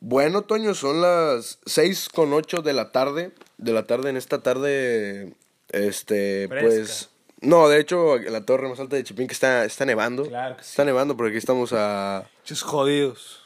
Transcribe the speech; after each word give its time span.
Bueno, 0.00 0.42
Toño, 0.42 0.74
son 0.74 1.00
las 1.00 1.58
seis 1.66 2.08
con 2.08 2.32
ocho 2.32 2.62
de 2.62 2.72
la 2.72 2.92
tarde. 2.92 3.32
De 3.56 3.72
la 3.72 3.86
tarde 3.86 4.10
en 4.10 4.16
esta 4.16 4.42
tarde, 4.42 5.34
este, 5.70 6.46
Fresca. 6.48 6.68
pues... 6.68 7.10
No, 7.40 7.68
de 7.68 7.78
hecho, 7.78 8.18
la 8.18 8.44
torre 8.44 8.68
más 8.68 8.80
alta 8.80 8.96
de 8.96 9.04
Chipín 9.04 9.28
que 9.28 9.32
está, 9.32 9.64
está 9.64 9.84
nevando. 9.84 10.26
Claro 10.26 10.56
que 10.56 10.64
sí. 10.64 10.70
Está 10.70 10.84
nevando 10.84 11.16
porque 11.16 11.30
aquí 11.30 11.38
estamos 11.38 11.72
a... 11.72 12.28
Chis 12.44 12.62
jodidos. 12.62 13.42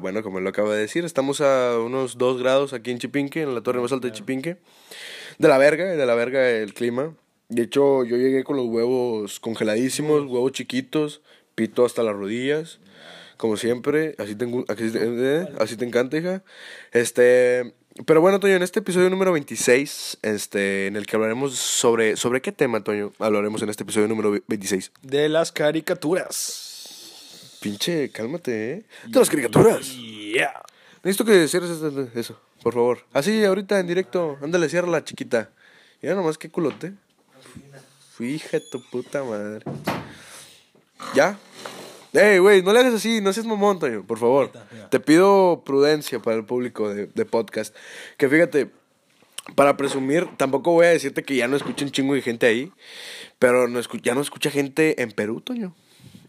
Bueno, 0.00 0.22
como 0.22 0.40
lo 0.40 0.50
acabo 0.50 0.70
de 0.70 0.80
decir, 0.80 1.04
estamos 1.04 1.40
a 1.40 1.78
unos 1.80 2.18
2 2.18 2.40
grados 2.40 2.72
aquí 2.72 2.92
en 2.92 2.98
Chipinque, 2.98 3.42
en 3.42 3.54
la 3.54 3.60
torre 3.62 3.80
más 3.80 3.90
alta 3.90 4.06
de 4.06 4.12
Chipinque. 4.12 4.58
De 5.38 5.48
la 5.48 5.58
verga, 5.58 5.84
de 5.84 6.06
la 6.06 6.14
verga 6.14 6.48
el 6.48 6.74
clima. 6.74 7.14
De 7.48 7.62
hecho, 7.62 8.04
yo 8.04 8.16
llegué 8.16 8.44
con 8.44 8.56
los 8.56 8.66
huevos 8.66 9.40
congeladísimos, 9.40 10.24
huevos 10.24 10.52
chiquitos, 10.52 11.22
pito 11.54 11.84
hasta 11.84 12.02
las 12.02 12.14
rodillas, 12.14 12.78
como 13.36 13.56
siempre. 13.56 14.14
Así 14.18 14.34
te, 14.34 14.44
así 14.68 14.90
te- 14.90 15.00
eh, 15.02 15.48
así 15.58 15.76
te 15.76 15.84
encanta, 15.84 16.16
hija. 16.16 16.42
Este, 16.92 17.74
pero 18.06 18.20
bueno, 18.20 18.40
Toño, 18.40 18.54
en 18.54 18.62
este 18.62 18.80
episodio 18.80 19.08
número 19.10 19.32
26, 19.32 20.18
este, 20.22 20.86
en 20.86 20.96
el 20.96 21.06
que 21.06 21.16
hablaremos 21.16 21.54
sobre... 21.56 22.16
¿Sobre 22.16 22.40
qué 22.42 22.52
tema, 22.52 22.82
Toño? 22.84 23.12
Hablaremos 23.18 23.62
en 23.62 23.70
este 23.70 23.82
episodio 23.84 24.08
número 24.08 24.30
26. 24.46 24.92
De 25.02 25.28
las 25.28 25.52
caricaturas. 25.52 27.56
Pinche, 27.60 28.10
cálmate, 28.10 28.72
¿eh? 28.72 28.84
De 29.06 29.18
las 29.18 29.30
caricaturas. 29.30 29.94
Yeah. 29.96 30.62
Necesito 31.02 31.24
que 31.24 31.48
cierres 31.48 31.70
eso, 31.70 32.08
eso, 32.14 32.40
por 32.62 32.74
favor. 32.74 32.98
Así, 33.12 33.44
ahorita 33.44 33.78
en 33.80 33.86
directo. 33.86 34.38
Ándale, 34.42 34.68
cierra 34.68 34.88
la 34.88 35.04
chiquita. 35.04 35.50
Mira 36.02 36.14
nomás 36.14 36.36
qué 36.36 36.50
culote. 36.50 36.92
Fija 38.16 38.58
tu 38.70 38.82
puta 38.90 39.24
madre. 39.24 39.64
¿Ya? 41.14 41.38
Ey, 42.16 42.38
güey, 42.38 42.62
no 42.62 42.72
le 42.72 42.80
hagas 42.80 42.94
así, 42.94 43.20
no 43.20 43.32
seas 43.32 43.46
mamón, 43.46 43.78
Toño, 43.78 44.04
por 44.06 44.18
favor. 44.18 44.50
Te 44.90 45.00
pido 45.00 45.62
prudencia 45.64 46.20
para 46.20 46.36
el 46.36 46.44
público 46.44 46.88
de, 46.92 47.06
de 47.06 47.24
podcast. 47.24 47.74
Que 48.16 48.28
fíjate, 48.28 48.70
para 49.54 49.76
presumir, 49.76 50.26
tampoco 50.36 50.72
voy 50.72 50.86
a 50.86 50.90
decirte 50.90 51.22
que 51.22 51.36
ya 51.36 51.46
no 51.48 51.56
escucha 51.56 51.84
un 51.84 51.90
chingo 51.92 52.14
de 52.14 52.22
gente 52.22 52.46
ahí, 52.46 52.72
pero 53.38 53.68
no 53.68 53.78
escu- 53.80 54.00
ya 54.02 54.14
no 54.14 54.20
escucha 54.20 54.50
gente 54.50 55.00
en 55.02 55.12
Perú, 55.12 55.40
Toño. 55.40 55.74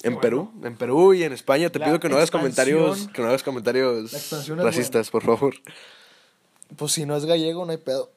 En 0.04 0.20
Perú, 0.20 0.52
en 0.64 0.76
Perú 0.78 1.14
y 1.16 1.24
en 1.24 1.34
España. 1.34 1.70
Te 1.72 1.80
La 1.80 1.86
pido 1.86 2.00
que 2.00 2.08
no 2.10 2.18
hagas 2.18 2.30
comentarios, 2.32 3.08
que 3.14 3.22
no 3.22 3.28
hagas 3.30 3.42
comentarios 3.44 4.12
racistas, 4.64 5.10
por 5.10 5.24
favor. 5.24 5.56
Pues 6.76 6.92
si 6.92 7.06
no 7.06 7.16
es 7.18 7.26
gallego, 7.26 7.66
no 7.66 7.72
hay 7.72 7.78
pedo. 7.78 8.12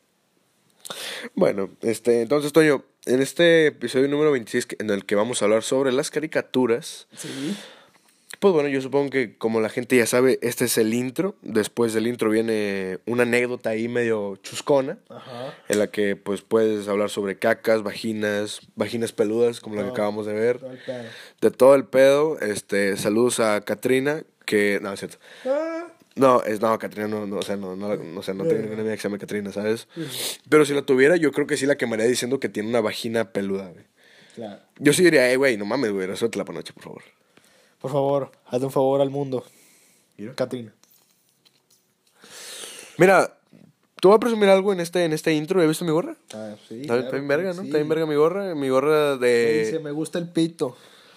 Bueno, 1.34 1.70
este, 1.82 2.22
entonces, 2.22 2.52
Toño, 2.52 2.84
en 3.06 3.20
este 3.22 3.66
episodio 3.66 4.08
número 4.08 4.32
26 4.32 4.66
que- 4.66 4.76
en 4.80 4.90
el 4.90 5.04
que 5.04 5.14
vamos 5.14 5.40
a 5.42 5.44
hablar 5.46 5.62
sobre 5.62 5.92
las 5.92 6.10
caricaturas, 6.10 7.06
Sí. 7.16 7.56
pues 8.38 8.54
bueno, 8.54 8.68
yo 8.68 8.80
supongo 8.80 9.10
que 9.10 9.36
como 9.36 9.60
la 9.60 9.68
gente 9.68 9.96
ya 9.96 10.06
sabe, 10.06 10.38
este 10.42 10.64
es 10.66 10.78
el 10.78 10.94
intro. 10.94 11.34
Después 11.42 11.92
del 11.92 12.06
intro 12.06 12.30
viene 12.30 12.98
una 13.06 13.24
anécdota 13.24 13.70
ahí 13.70 13.88
medio 13.88 14.36
chuscona, 14.36 14.98
Ajá. 15.08 15.54
en 15.68 15.78
la 15.78 15.88
que 15.88 16.16
pues 16.16 16.40
puedes 16.42 16.88
hablar 16.88 17.10
sobre 17.10 17.38
cacas, 17.38 17.82
vaginas, 17.82 18.60
vaginas 18.76 19.12
peludas, 19.12 19.60
como 19.60 19.74
la 19.76 19.82
que 19.82 19.86
Todo. 19.88 19.94
acabamos 19.94 20.26
de 20.26 20.32
ver. 20.34 20.58
Todo. 20.58 20.70
De 21.40 21.50
todo 21.50 21.74
el 21.74 21.84
pedo, 21.84 22.38
este, 22.40 22.96
saludos 22.96 23.40
a 23.40 23.60
Katrina, 23.62 24.22
que, 24.46 24.78
no, 24.82 24.92
es 24.92 25.00
cierto. 25.00 25.18
No, 26.16 26.42
es, 26.42 26.60
no, 26.60 26.78
Katrina 26.78 27.08
no, 27.08 27.26
no, 27.26 27.36
o 27.36 27.42
sea, 27.42 27.56
no, 27.56 27.76
no, 27.76 27.96
no, 27.96 28.20
o 28.20 28.22
sea, 28.22 28.34
no 28.34 28.44
tengo 28.44 28.60
ninguna 28.60 28.80
amiga 28.80 28.94
que 28.94 29.00
se 29.00 29.08
llame 29.08 29.18
Katrina, 29.18 29.52
¿sabes? 29.52 29.88
Pero 30.48 30.64
si 30.64 30.74
la 30.74 30.82
tuviera, 30.82 31.16
yo 31.16 31.30
creo 31.32 31.46
que 31.46 31.56
sí 31.56 31.66
la 31.66 31.76
quemaría 31.76 32.06
diciendo 32.06 32.40
que 32.40 32.48
tiene 32.48 32.68
una 32.68 32.80
vagina 32.80 33.32
peluda, 33.32 33.70
güey. 33.70 33.84
Claro. 34.34 34.60
Yo 34.78 34.92
sí 34.92 35.04
diría, 35.04 35.30
eh, 35.30 35.36
güey, 35.36 35.56
no 35.56 35.64
mames, 35.64 35.92
güey, 35.92 36.06
resuéltela 36.06 36.44
por 36.44 36.54
noche, 36.54 36.72
por 36.72 36.82
favor. 36.82 37.02
Por 37.80 37.90
favor, 37.90 38.32
hazle 38.46 38.66
un 38.66 38.72
favor 38.72 39.00
al 39.00 39.10
mundo. 39.10 39.44
Mira. 40.16 40.34
Katrina. 40.34 40.74
Mira, 42.98 43.38
¿tú 44.00 44.08
vas 44.08 44.16
a 44.16 44.20
presumir 44.20 44.50
algo 44.50 44.72
en 44.72 44.80
este, 44.80 45.04
en 45.04 45.12
este 45.12 45.32
intro? 45.32 45.62
¿Has 45.62 45.68
visto 45.68 45.84
mi 45.84 45.92
gorra? 45.92 46.16
Ah, 46.34 46.54
sí. 46.68 46.82
Está 46.82 46.96
bien 46.96 47.28
verga, 47.28 47.54
¿no? 47.54 47.62
Está 47.62 47.78
bien 47.78 47.88
verga 47.88 48.04
mi 48.04 48.14
gorra, 48.14 48.54
mi 48.54 48.68
gorra 48.68 49.14
Dice, 49.14 49.72
de... 49.72 49.80
me 49.82 49.90
gusta 49.90 50.18
el 50.18 50.28
pito. 50.28 50.76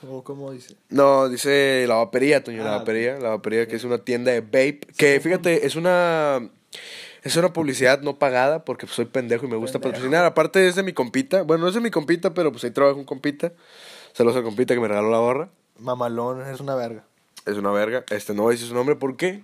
O 0.09 0.23
como 0.23 0.51
dice. 0.51 0.75
No, 0.89 1.27
la 1.27 1.87
lavapería, 1.87 2.43
Toño, 2.43 2.61
Ah, 2.63 2.65
lavapería, 2.71 3.17
lavapería, 3.19 3.67
que 3.67 3.75
es 3.75 3.83
una 3.83 3.97
tienda 3.99 4.31
de 4.31 4.41
vape, 4.41 4.81
que 4.97 5.19
fíjate, 5.19 5.65
es 5.65 5.75
una... 5.75 6.49
Es 7.23 7.37
una 7.37 7.53
publicidad 7.53 8.01
no 8.01 8.19
pagada 8.19 8.65
porque 8.65 8.85
soy 8.85 9.05
pendejo 9.05 9.45
y 9.45 9.49
me 9.49 9.55
gusta 9.55 9.79
Pendejo. 9.79 9.93
patrocinar. 9.93 10.25
Aparte 10.25 10.67
es 10.67 10.75
de 10.75 10.83
mi 10.83 10.91
compita. 10.91 11.43
Bueno, 11.43 11.63
no 11.63 11.69
es 11.69 11.73
de 11.73 11.79
mi 11.79 11.89
compita, 11.89 12.33
pero 12.33 12.51
pues 12.51 12.65
ahí 12.65 12.71
trabaja 12.71 12.97
un 12.97 13.05
compita. 13.05 13.53
Saludos 14.11 14.35
al 14.35 14.43
compita 14.43 14.73
que 14.73 14.81
me 14.81 14.89
regaló 14.89 15.09
la 15.09 15.19
gorra. 15.19 15.49
Mamalón, 15.79 16.41
es 16.49 16.59
una 16.59 16.75
verga. 16.75 17.05
Es 17.45 17.55
una 17.55 17.71
verga. 17.71 18.03
Este 18.09 18.33
no 18.33 18.41
voy 18.43 18.51
a 18.51 18.55
decir 18.55 18.67
su 18.67 18.73
nombre 18.75 18.97
porque 18.97 19.41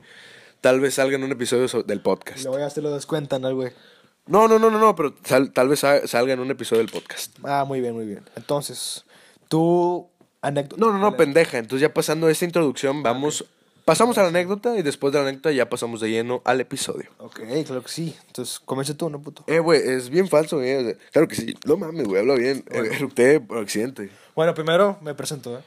tal 0.59 0.81
vez 0.81 0.95
salga 0.95 1.15
en 1.15 1.23
un 1.23 1.31
episodio 1.31 1.69
so- 1.69 1.83
del 1.83 2.01
podcast. 2.01 2.43
luego 2.43 2.59
ya 2.59 2.69
se 2.69 2.81
lo 2.81 2.91
descuentan 2.93 3.45
al 3.45 3.55
güey. 3.55 3.71
No, 4.27 4.49
no, 4.49 4.59
no, 4.59 4.69
no, 4.69 4.77
no, 4.77 4.93
pero 4.95 5.15
sal- 5.23 5.53
tal 5.53 5.69
vez 5.69 5.79
sa- 5.79 6.05
salga 6.05 6.33
en 6.33 6.41
un 6.41 6.51
episodio 6.51 6.81
del 6.83 6.91
podcast. 6.91 7.33
Ah, 7.43 7.63
muy 7.65 7.79
bien, 7.79 7.93
muy 7.95 8.05
bien. 8.05 8.23
Entonces, 8.35 9.05
tú, 9.47 10.09
anécdota. 10.41 10.79
No, 10.79 10.91
no, 10.91 10.99
no, 10.99 11.17
pendeja. 11.17 11.57
Entonces 11.57 11.81
ya 11.81 11.93
pasando 11.93 12.29
esta 12.29 12.45
introducción, 12.45 13.03
vamos... 13.03 13.45
Pasamos 13.85 14.19
a 14.19 14.21
la 14.21 14.27
anécdota 14.27 14.77
y 14.77 14.83
después 14.83 15.11
de 15.11 15.17
la 15.17 15.27
anécdota 15.27 15.51
ya 15.51 15.67
pasamos 15.67 15.99
de 15.99 16.11
lleno 16.11 16.43
al 16.45 16.61
episodio. 16.61 17.09
Ok, 17.17 17.39
claro 17.65 17.81
que 17.81 17.89
sí. 17.89 18.15
Entonces, 18.27 18.59
comienza 18.59 18.93
tú, 18.93 19.09
¿no, 19.09 19.19
puto? 19.19 19.43
Eh, 19.47 19.57
güey, 19.57 19.81
es 19.81 20.11
bien 20.11 20.27
falso, 20.27 20.57
güey. 20.57 20.75
O 20.75 20.81
sea, 20.83 20.93
Claro 21.11 21.27
que 21.27 21.33
sí. 21.35 21.55
No 21.65 21.75
mames, 21.75 22.07
güey, 22.07 22.21
habla 22.21 22.35
bien. 22.35 22.63
Eh, 22.69 22.83
Eructé 22.93 23.39
por 23.39 23.57
accidente. 23.57 24.11
Bueno, 24.35 24.53
primero 24.53 24.99
me 25.01 25.15
presento, 25.15 25.57
¿eh? 25.57 25.61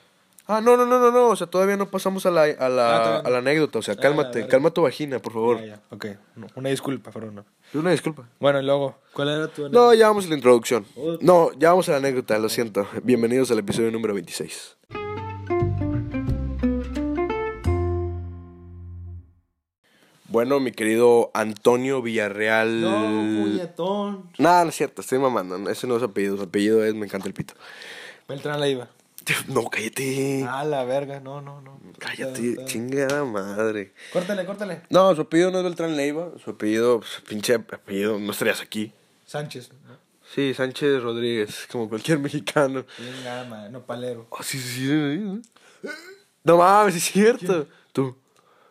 Ah, 0.55 0.61
no, 0.61 0.77
no, 0.77 0.85
no, 0.85 0.99
no, 0.99 1.11
no. 1.11 1.29
O 1.29 1.37
sea, 1.37 1.47
todavía 1.47 1.79
no 1.79 1.89
pasamos 1.89 2.27
a 2.27 2.31
la, 2.31 2.43
a 2.43 2.69
la, 2.69 3.17
Ah, 3.17 3.23
a 3.25 3.31
la 3.31 3.39
anécdota. 3.39 3.79
O 3.79 3.83
sea, 3.83 3.95
Ah, 3.95 4.01
cálmate, 4.01 4.41
verga. 4.41 4.51
calma 4.51 4.71
tu 4.71 4.83
vagina, 4.83 5.19
por 5.19 5.33
favor. 5.33 5.61
Ya, 5.61 5.67
ya. 5.67 5.81
Ok, 5.91 6.07
no, 6.37 6.47
una 6.57 6.69
disculpa, 6.69 7.11
pero 7.11 7.31
no. 7.33 7.47
Una 7.73 7.91
disculpa. 7.91 8.29
Bueno, 8.39 8.61
y 8.61 8.65
luego, 8.65 8.97
¿cuál 9.15 9.29
era 9.31 9.49
tu 9.49 9.63
anécdota? 9.65 9.87
No, 9.87 9.95
ya 9.95 10.09
vamos 10.09 10.27
a 10.27 10.29
la 10.29 10.35
introducción. 10.35 10.85
No, 11.23 11.53
ya 11.59 11.71
vamos 11.71 11.89
a 11.89 11.93
la 11.93 11.99
anécdota, 11.99 12.39
lo 12.39 12.51
siento. 12.51 12.87
Bienvenidos 13.03 13.51
al 13.51 13.61
episodio 13.61 13.91
número 13.91 14.13
26. 14.13 14.77
Bueno, 20.29 20.61
mi 20.61 20.73
querido 20.73 21.31
Antonio 21.35 22.01
Villarreal. 22.01 22.81
No, 22.81 23.43
puñetón. 23.45 24.31
Nada, 24.39 24.65
no 24.65 24.71
es 24.71 24.77
cierto, 24.77 25.03
estoy 25.03 25.19
mamando. 25.19 25.69
Ese 25.71 25.87
no 25.87 25.97
es 25.97 26.03
apellido, 26.03 26.37
su 26.39 26.45
apellido 26.45 26.85
es 26.85 26.95
Me 26.95 27.07
encanta 27.07 27.29
el 27.29 27.35
pito. 27.35 27.55
Beltrán 28.29 28.61
Leiva. 28.61 28.89
No, 29.49 29.69
cállate. 29.69 30.45
Ah, 30.49 30.65
la 30.65 30.85
verga, 30.85 31.21
no, 31.21 31.41
no, 31.41 31.61
no. 31.61 31.81
cállate, 31.99 32.65
chingada 32.67 33.25
madre. 33.25 33.93
Córtale, 34.13 34.45
córtale. 34.45 34.83
No, 34.91 35.15
su 35.15 35.23
apellido 35.23 35.51
no 35.51 35.59
es 35.59 35.65
Beltrán 35.65 35.97
Leiva. 35.97 36.33
Su 36.43 36.51
apellido, 36.51 37.03
pinche 37.29 37.55
apellido, 37.55 38.19
no 38.19 38.33
estarías 38.33 38.61
aquí. 38.61 38.93
Sánchez. 39.27 39.71
¿no? 39.87 39.97
Sí, 40.35 40.55
Sánchez 40.55 41.03
Rodríguez, 41.03 41.67
como 41.71 41.89
cualquier 41.89 42.19
mexicano. 42.19 42.85
No 43.71 43.85
palero. 43.85 44.27
Ah, 44.33 44.43
sí, 44.43 44.59
sí, 44.59 44.69
sí. 44.69 44.87
sí. 44.87 45.89
No 46.45 46.57
mames, 46.59 46.97
es 46.97 47.05
cierto. 47.05 47.69
Tú. 47.93 48.17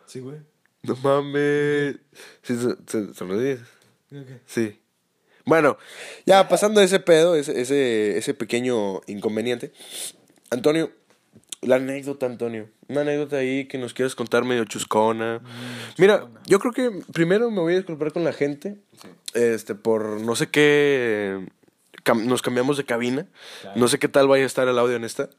Sí, 0.06 0.20
güey. 0.20 0.38
No 0.82 0.96
mames. 0.96 1.96
Sí, 2.42 2.56
se, 2.56 2.76
se, 2.86 3.14
se 3.14 3.24
lo 3.24 3.38
dices. 3.38 3.66
Ok. 4.10 4.40
Sí. 4.46 4.78
Bueno, 5.44 5.76
ya 6.26 6.48
pasando 6.48 6.80
ese 6.80 7.00
pedo, 7.00 7.34
ese, 7.34 7.60
ese, 7.60 8.16
ese 8.18 8.34
pequeño 8.34 9.00
inconveniente. 9.06 9.72
Antonio, 10.52 10.90
la 11.62 11.76
anécdota, 11.76 12.26
Antonio. 12.26 12.68
Una 12.88 13.00
anécdota 13.02 13.36
ahí 13.36 13.66
que 13.66 13.78
nos 13.78 13.94
quieras 13.94 14.14
contar 14.14 14.44
medio 14.44 14.64
chuscona. 14.64 15.40
Mira, 15.98 16.26
yo 16.46 16.58
creo 16.58 16.72
que 16.72 16.90
primero 17.12 17.50
me 17.50 17.60
voy 17.60 17.72
a 17.74 17.76
disculpar 17.76 18.12
con 18.12 18.22
la 18.24 18.32
gente. 18.32 18.76
Este, 19.34 19.74
por 19.74 20.20
no 20.20 20.34
sé 20.36 20.48
qué. 20.48 21.46
cam- 22.04 22.24
nos 22.24 22.42
cambiamos 22.42 22.76
de 22.76 22.84
cabina. 22.84 23.26
Claro. 23.62 23.80
No 23.80 23.88
sé 23.88 23.98
qué 23.98 24.08
tal 24.08 24.28
vaya 24.28 24.44
a 24.44 24.46
estar 24.46 24.68
el 24.68 24.78
audio 24.78 24.96
en 24.96 25.04
esta. 25.04 25.30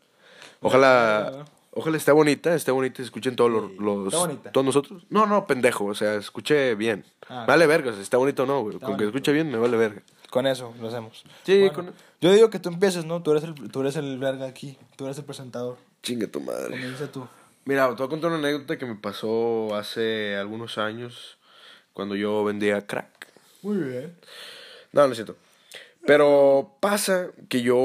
Ojalá. 0.62 1.45
Ojalá 1.75 1.97
esté 1.97 2.12
bonita, 2.12 2.53
esté 2.53 2.69
bonita 2.72 3.01
y 3.01 3.06
escuchen 3.06 3.35
todos 3.35 3.50
los, 3.51 3.72
los- 3.80 4.13
todos 4.51 4.63
nosotros. 4.66 5.06
No, 5.09 5.25
no, 5.25 5.47
pendejo, 5.47 5.85
o 5.85 5.95
sea, 5.95 6.15
escuche 6.15 6.75
bien. 6.75 7.04
Ah. 7.27 7.45
vale 7.48 7.65
verga, 7.65 7.94
si 7.94 8.01
está 8.01 8.18
bonito 8.18 8.44
o 8.44 8.45
no, 8.45 8.62
güey. 8.62 8.77
Con 8.80 8.95
que 8.95 9.06
escuche 9.06 9.31
bien 9.31 9.50
me 9.51 9.57
vale 9.57 9.75
verga. 9.75 10.04
Con 10.33 10.47
eso 10.47 10.74
lo 10.81 10.88
hacemos. 10.88 11.24
Sí, 11.44 11.59
Bueno, 11.59 11.74
con- 11.75 11.94
Yo 12.19 12.33
digo 12.33 12.50
que 12.50 12.57
tú 12.57 12.69
empieces, 12.69 13.06
¿no? 13.06 13.21
Tú 13.21 13.30
eres 13.30 13.44
el, 13.44 13.53
tú 13.69 13.81
eres 13.81 13.95
el 13.97 14.18
verga 14.18 14.47
aquí. 14.47 14.80
Tú 14.95 15.06
eres 15.06 15.19
el 15.19 15.25
presentador. 15.25 15.77
Chinga 16.01 16.25
tu 16.25 16.41
madre. 16.41 16.71
Comienza 16.71 17.06
tú. 17.12 17.27
Mira, 17.65 17.88
te 17.89 17.94
voy 17.97 18.07
a 18.07 18.09
contar 18.09 18.31
una 18.31 18.39
anécdota 18.39 18.80
que 18.80 18.88
me 18.88 18.95
pasó 18.95 19.75
hace 19.75 20.35
algunos 20.35 20.80
años 20.80 21.38
cuando 21.94 22.15
yo 22.15 22.44
vendía 22.44 22.81
crack. 22.88 23.27
Muy 23.62 23.77
bien. 23.77 24.15
No, 24.91 25.06
no 25.06 25.12
es 25.12 25.18
cierto. 25.18 25.35
Pero 26.07 26.77
pasa 26.79 27.27
que 27.47 27.62
yo, 27.62 27.77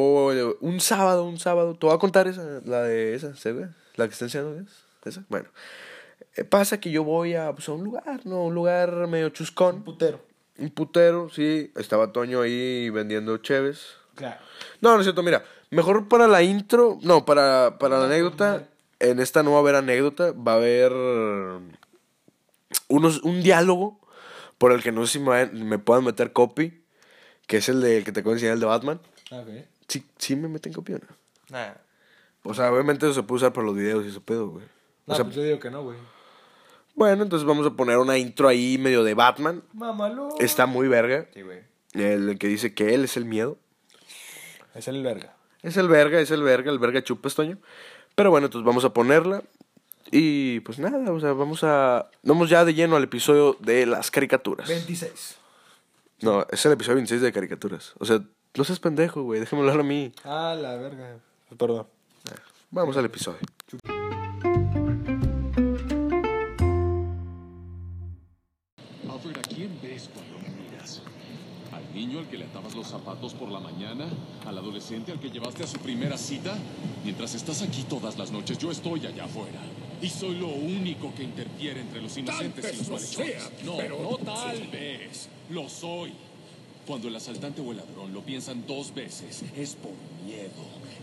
un 0.62 0.80
sábado, 0.80 1.24
un 1.26 1.38
sábado, 1.38 1.74
te 1.74 1.84
voy 1.84 1.94
a 1.94 1.98
contar 1.98 2.28
esa, 2.28 2.62
la 2.64 2.80
de 2.82 3.14
esa, 3.14 3.36
¿se 3.36 3.52
ve? 3.52 3.68
La 3.96 4.06
que 4.08 4.14
está 4.14 4.24
enseñando, 4.24 4.58
¿es? 4.58 4.84
¿Esa? 5.04 5.22
Bueno. 5.28 5.50
Eh, 6.34 6.44
pasa 6.44 6.80
que 6.80 6.90
yo 6.90 7.04
voy 7.04 7.34
a, 7.34 7.52
pues, 7.52 7.68
a 7.68 7.72
un 7.72 7.84
lugar, 7.84 8.24
¿no? 8.24 8.44
Un 8.44 8.54
lugar 8.54 9.06
medio 9.06 9.28
chuscón. 9.28 9.84
Putero. 9.84 10.26
Un 10.58 10.70
putero, 10.70 11.28
sí. 11.30 11.72
Estaba 11.76 12.12
Toño 12.12 12.42
ahí 12.42 12.90
vendiendo 12.90 13.36
cheves. 13.38 13.96
Claro. 14.14 14.40
No, 14.80 14.94
no 14.94 15.00
es 15.00 15.04
cierto, 15.04 15.22
mira. 15.22 15.44
Mejor 15.70 16.08
para 16.08 16.26
la 16.26 16.42
intro, 16.42 16.98
no, 17.02 17.24
para, 17.24 17.78
para 17.78 17.98
la 17.98 18.06
anécdota. 18.06 18.68
En 19.00 19.20
esta 19.20 19.42
no 19.42 19.52
va 19.52 19.58
a 19.58 19.60
haber 19.60 19.76
anécdota, 19.76 20.32
va 20.32 20.52
a 20.52 20.56
haber. 20.56 20.92
unos, 22.88 23.22
un 23.22 23.42
diálogo 23.42 24.00
por 24.58 24.72
el 24.72 24.82
que 24.82 24.90
no 24.90 25.06
sé 25.06 25.12
si 25.14 25.18
me, 25.20 25.46
me 25.46 25.78
puedan 25.78 26.04
meter 26.04 26.32
copy, 26.32 26.82
que 27.46 27.58
es 27.58 27.68
el 27.68 27.80
de, 27.80 28.02
que 28.02 28.12
te 28.12 28.20
acabo 28.20 28.30
de 28.30 28.36
enseñar, 28.36 28.54
el 28.54 28.60
de 28.60 28.66
Batman. 28.66 29.00
Ah, 29.30 29.40
ok. 29.40 29.66
Sí, 29.86 30.04
sí 30.18 30.36
me 30.36 30.48
meten 30.48 30.72
copy 30.72 30.94
o 30.94 30.98
no. 30.98 31.06
Nah. 31.50 31.74
O 32.42 32.54
sea, 32.54 32.72
obviamente 32.72 33.06
eso 33.06 33.14
se 33.14 33.22
puede 33.22 33.36
usar 33.36 33.52
para 33.52 33.66
los 33.66 33.76
videos 33.76 34.04
y 34.04 34.08
ese 34.08 34.20
pedo, 34.20 34.48
güey. 34.48 34.64
No, 35.06 35.14
O 35.14 35.16
sea, 35.16 35.24
pues 35.24 35.36
yo 35.36 35.42
digo 35.42 35.58
que 35.60 35.70
no, 35.70 35.82
güey. 35.82 35.96
Bueno, 36.98 37.22
entonces 37.22 37.46
vamos 37.46 37.64
a 37.64 37.70
poner 37.70 37.96
una 37.98 38.18
intro 38.18 38.48
ahí 38.48 38.76
medio 38.76 39.04
de 39.04 39.14
Batman. 39.14 39.62
Mámalo. 39.72 40.30
Está 40.40 40.66
muy 40.66 40.88
verga. 40.88 41.28
Sí, 41.32 41.42
güey. 41.42 41.60
El 41.94 42.36
que 42.38 42.48
dice 42.48 42.74
que 42.74 42.92
él 42.92 43.04
es 43.04 43.16
el 43.16 43.24
miedo. 43.24 43.56
Es 44.74 44.88
el 44.88 45.00
verga. 45.04 45.36
Es 45.62 45.76
el 45.76 45.88
verga, 45.88 46.20
es 46.20 46.32
el 46.32 46.42
verga, 46.42 46.72
el 46.72 46.80
verga 46.80 47.02
chupa 47.02 47.28
estoño. 47.28 47.58
Pero 48.16 48.30
bueno, 48.30 48.46
entonces 48.46 48.66
vamos 48.66 48.84
a 48.84 48.92
ponerla. 48.92 49.44
Y 50.10 50.58
pues 50.60 50.80
nada, 50.80 51.12
o 51.12 51.20
sea, 51.20 51.34
vamos 51.34 51.62
a. 51.62 52.10
Vamos 52.24 52.50
ya 52.50 52.64
de 52.64 52.74
lleno 52.74 52.96
al 52.96 53.04
episodio 53.04 53.56
de 53.60 53.86
las 53.86 54.10
caricaturas. 54.10 54.68
26. 54.68 55.38
No, 56.22 56.46
es 56.50 56.66
el 56.66 56.72
episodio 56.72 56.96
26 56.96 57.20
de 57.20 57.32
caricaturas. 57.32 57.92
O 57.98 58.06
sea, 58.06 58.20
no 58.56 58.64
seas 58.64 58.80
pendejo, 58.80 59.22
güey, 59.22 59.38
déjame 59.38 59.62
hablar 59.62 59.78
a 59.78 59.84
mí. 59.84 60.12
Ah, 60.24 60.56
la 60.60 60.74
verga. 60.76 61.18
Perdón. 61.56 61.86
Vamos 62.70 62.96
al 62.96 63.04
episodio. 63.04 63.38
Niño 71.98 72.20
al 72.20 72.28
que 72.28 72.38
le 72.38 72.44
atabas 72.44 72.74
los 72.76 72.86
zapatos 72.86 73.34
por 73.34 73.50
la 73.50 73.58
mañana? 73.58 74.06
¿Al 74.46 74.56
adolescente 74.56 75.10
al 75.12 75.18
que 75.20 75.30
llevaste 75.30 75.64
a 75.64 75.66
su 75.66 75.78
primera 75.78 76.16
cita? 76.16 76.56
Mientras 77.04 77.34
estás 77.34 77.62
aquí 77.62 77.82
todas 77.88 78.16
las 78.16 78.30
noches, 78.30 78.56
yo 78.58 78.70
estoy 78.70 79.04
allá 79.06 79.24
afuera. 79.24 79.60
Y 80.00 80.08
soy 80.08 80.36
lo 80.36 80.46
único 80.48 81.12
que 81.14 81.24
interfiere 81.24 81.80
entre 81.80 82.00
los 82.00 82.16
inocentes 82.16 82.72
y 82.72 82.76
los 82.78 82.88
malhechores. 82.88 83.50
no, 83.64 83.76
pero- 83.76 84.00
no 84.02 84.16
tal 84.18 84.66
vez. 84.68 85.28
Lo 85.50 85.68
soy. 85.68 86.12
Cuando 86.86 87.08
el 87.08 87.16
asaltante 87.16 87.60
o 87.60 87.70
el 87.72 87.78
ladrón 87.78 88.14
lo 88.14 88.22
piensan 88.22 88.64
dos 88.66 88.94
veces, 88.94 89.42
es 89.56 89.74
por 89.74 89.92
miedo. 90.24 90.50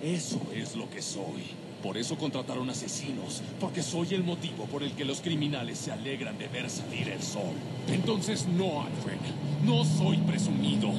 Eso 0.01 0.41
es 0.53 0.75
lo 0.75 0.89
que 0.89 1.01
soy. 1.01 1.43
Por 1.85 1.99
eso 1.99 2.17
contrataron 2.17 2.67
asesinos, 2.67 3.43
porque 3.59 3.83
soy 3.83 4.15
el 4.15 4.23
motivo 4.23 4.65
por 4.65 4.81
el 4.81 4.93
que 4.93 5.05
los 5.05 5.21
criminales 5.21 5.77
se 5.77 5.91
alegran 5.91 6.35
de 6.35 6.47
ver 6.47 6.67
salir 6.67 7.09
el 7.09 7.21
sol. 7.21 7.53
Entonces 7.87 8.47
no, 8.47 8.81
Alfred. 8.81 9.19
No 9.63 9.85
soy 9.85 10.17
presumido. 10.17 10.89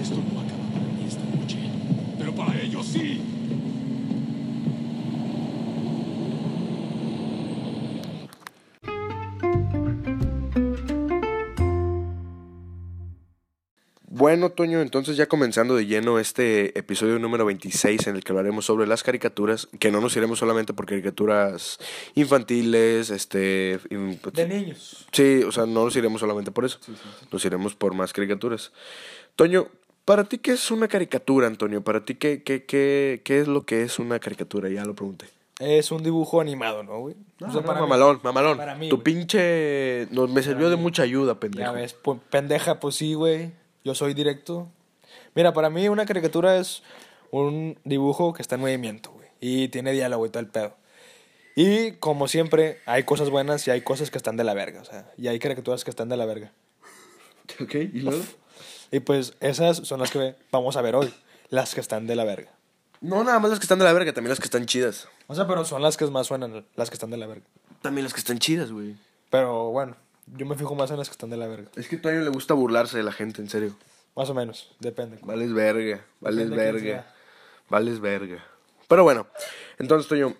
Esto 0.00 0.16
no 0.32 0.40
acaba 0.40 0.64
para 0.72 0.86
mí 0.86 1.04
esta 1.06 1.22
noche. 1.36 1.58
Pero 2.18 2.34
para 2.34 2.58
ellos 2.58 2.86
sí. 2.86 3.20
Bueno, 14.28 14.50
Toño, 14.50 14.82
entonces 14.82 15.16
ya 15.16 15.24
comenzando 15.26 15.74
de 15.74 15.86
lleno 15.86 16.18
este 16.18 16.78
episodio 16.78 17.18
número 17.18 17.46
26 17.46 18.08
en 18.08 18.16
el 18.16 18.22
que 18.22 18.32
hablaremos 18.32 18.66
sobre 18.66 18.86
las 18.86 19.02
caricaturas, 19.02 19.68
que 19.80 19.90
no 19.90 20.02
nos 20.02 20.14
iremos 20.18 20.38
solamente 20.38 20.74
por 20.74 20.84
caricaturas 20.84 21.78
infantiles, 22.14 23.08
este... 23.08 23.80
in- 23.88 24.20
De 24.34 24.46
niños. 24.46 25.06
Sí, 25.12 25.42
o 25.44 25.50
sea, 25.50 25.64
no 25.64 25.82
nos 25.86 25.96
iremos 25.96 26.20
solamente 26.20 26.50
por 26.50 26.66
eso. 26.66 26.78
Nos 27.32 27.42
iremos 27.46 27.74
por 27.74 27.94
más 27.94 28.12
caricaturas. 28.12 28.70
Toño, 29.34 29.68
¿para 30.04 30.24
ti 30.24 30.36
qué 30.36 30.50
es 30.52 30.70
una 30.70 30.88
caricatura, 30.88 31.46
Antonio? 31.46 31.80
¿Para 31.82 32.04
ti 32.04 32.16
qué, 32.16 32.42
qué, 32.42 32.66
qué, 32.66 33.22
qué 33.24 33.40
es 33.40 33.48
lo 33.48 33.64
que 33.64 33.80
es 33.80 33.98
una 33.98 34.18
caricatura? 34.18 34.68
Ya 34.68 34.84
lo 34.84 34.94
pregunté. 34.94 35.24
Es 35.58 35.90
un 35.90 36.02
dibujo 36.02 36.42
animado, 36.42 36.82
¿no, 36.82 36.98
güey? 37.00 37.16
O 37.40 37.50
sea, 37.50 37.62
para 37.62 37.80
mí- 37.80 37.86
mamalón, 37.86 38.20
mamalón. 38.22 38.58
para 38.58 38.74
mí, 38.74 38.90
tu 38.90 38.96
güey. 38.96 39.04
pinche... 39.04 40.06
No, 40.10 40.26
me 40.28 40.42
sirvió 40.42 40.68
de 40.68 40.76
mucha 40.76 41.02
ayuda, 41.04 41.32
Ya 41.32 41.40
pendejo. 41.40 41.72
ves, 41.72 41.94
pues, 41.94 42.20
pendeja, 42.28 42.78
pues 42.78 42.94
sí, 42.94 43.14
güey. 43.14 43.52
Yo 43.88 43.94
soy 43.94 44.12
directo. 44.12 44.70
Mira, 45.34 45.54
para 45.54 45.70
mí 45.70 45.88
una 45.88 46.04
caricatura 46.04 46.58
es 46.58 46.82
un 47.30 47.78
dibujo 47.84 48.34
que 48.34 48.42
está 48.42 48.56
en 48.56 48.60
movimiento, 48.60 49.12
güey. 49.12 49.28
Y 49.40 49.68
tiene 49.68 49.92
diálogo 49.92 50.26
y 50.26 50.28
todo 50.28 50.40
el 50.40 50.48
pedo. 50.48 50.76
Y 51.56 51.92
como 51.92 52.28
siempre, 52.28 52.80
hay 52.84 53.04
cosas 53.04 53.30
buenas 53.30 53.66
y 53.66 53.70
hay 53.70 53.80
cosas 53.80 54.10
que 54.10 54.18
están 54.18 54.36
de 54.36 54.44
la 54.44 54.52
verga. 54.52 54.82
O 54.82 54.84
sea, 54.84 55.10
y 55.16 55.28
hay 55.28 55.38
caricaturas 55.38 55.84
que 55.84 55.90
están 55.90 56.10
de 56.10 56.18
la 56.18 56.26
verga. 56.26 56.52
Ok, 57.62 57.76
¿y 57.76 58.00
luego? 58.00 58.22
Y 58.90 59.00
pues 59.00 59.32
esas 59.40 59.78
son 59.78 60.00
las 60.00 60.10
que 60.10 60.36
vamos 60.52 60.76
a 60.76 60.82
ver 60.82 60.94
hoy. 60.94 61.10
Las 61.48 61.74
que 61.74 61.80
están 61.80 62.06
de 62.06 62.14
la 62.14 62.24
verga. 62.24 62.52
No, 63.00 63.24
nada 63.24 63.38
más 63.38 63.48
las 63.48 63.58
que 63.58 63.64
están 63.64 63.78
de 63.78 63.86
la 63.86 63.94
verga, 63.94 64.12
también 64.12 64.28
las 64.28 64.38
que 64.38 64.44
están 64.44 64.66
chidas. 64.66 65.08
O 65.28 65.34
sea, 65.34 65.46
pero 65.46 65.64
son 65.64 65.80
las 65.80 65.96
que 65.96 66.04
más 66.08 66.26
suenan, 66.26 66.66
las 66.76 66.90
que 66.90 66.94
están 66.94 67.08
de 67.08 67.16
la 67.16 67.26
verga. 67.26 67.46
También 67.80 68.04
las 68.04 68.12
que 68.12 68.20
están 68.20 68.38
chidas, 68.38 68.70
güey. 68.70 68.96
Pero 69.30 69.70
bueno, 69.70 69.96
yo 70.36 70.46
me 70.46 70.54
fijo 70.56 70.74
más 70.74 70.90
en 70.90 70.98
las 70.98 71.08
que 71.08 71.12
están 71.12 71.30
de 71.30 71.36
la 71.36 71.46
verga. 71.46 71.70
Es 71.76 71.88
que 71.88 71.96
a 71.96 72.02
Toño 72.02 72.20
le 72.20 72.30
gusta 72.30 72.54
burlarse 72.54 72.96
de 72.96 73.04
la 73.04 73.12
gente, 73.12 73.40
en 73.42 73.48
serio. 73.48 73.74
Más 74.16 74.30
o 74.30 74.34
menos, 74.34 74.74
depende. 74.80 75.18
Vales 75.22 75.52
verga, 75.52 76.04
vales 76.20 76.50
Depende 76.50 76.72
verga. 76.72 77.14
Vales 77.68 78.00
verga. 78.00 78.44
Pero 78.88 79.04
bueno, 79.04 79.26
entonces, 79.78 80.08
Toño, 80.08 80.34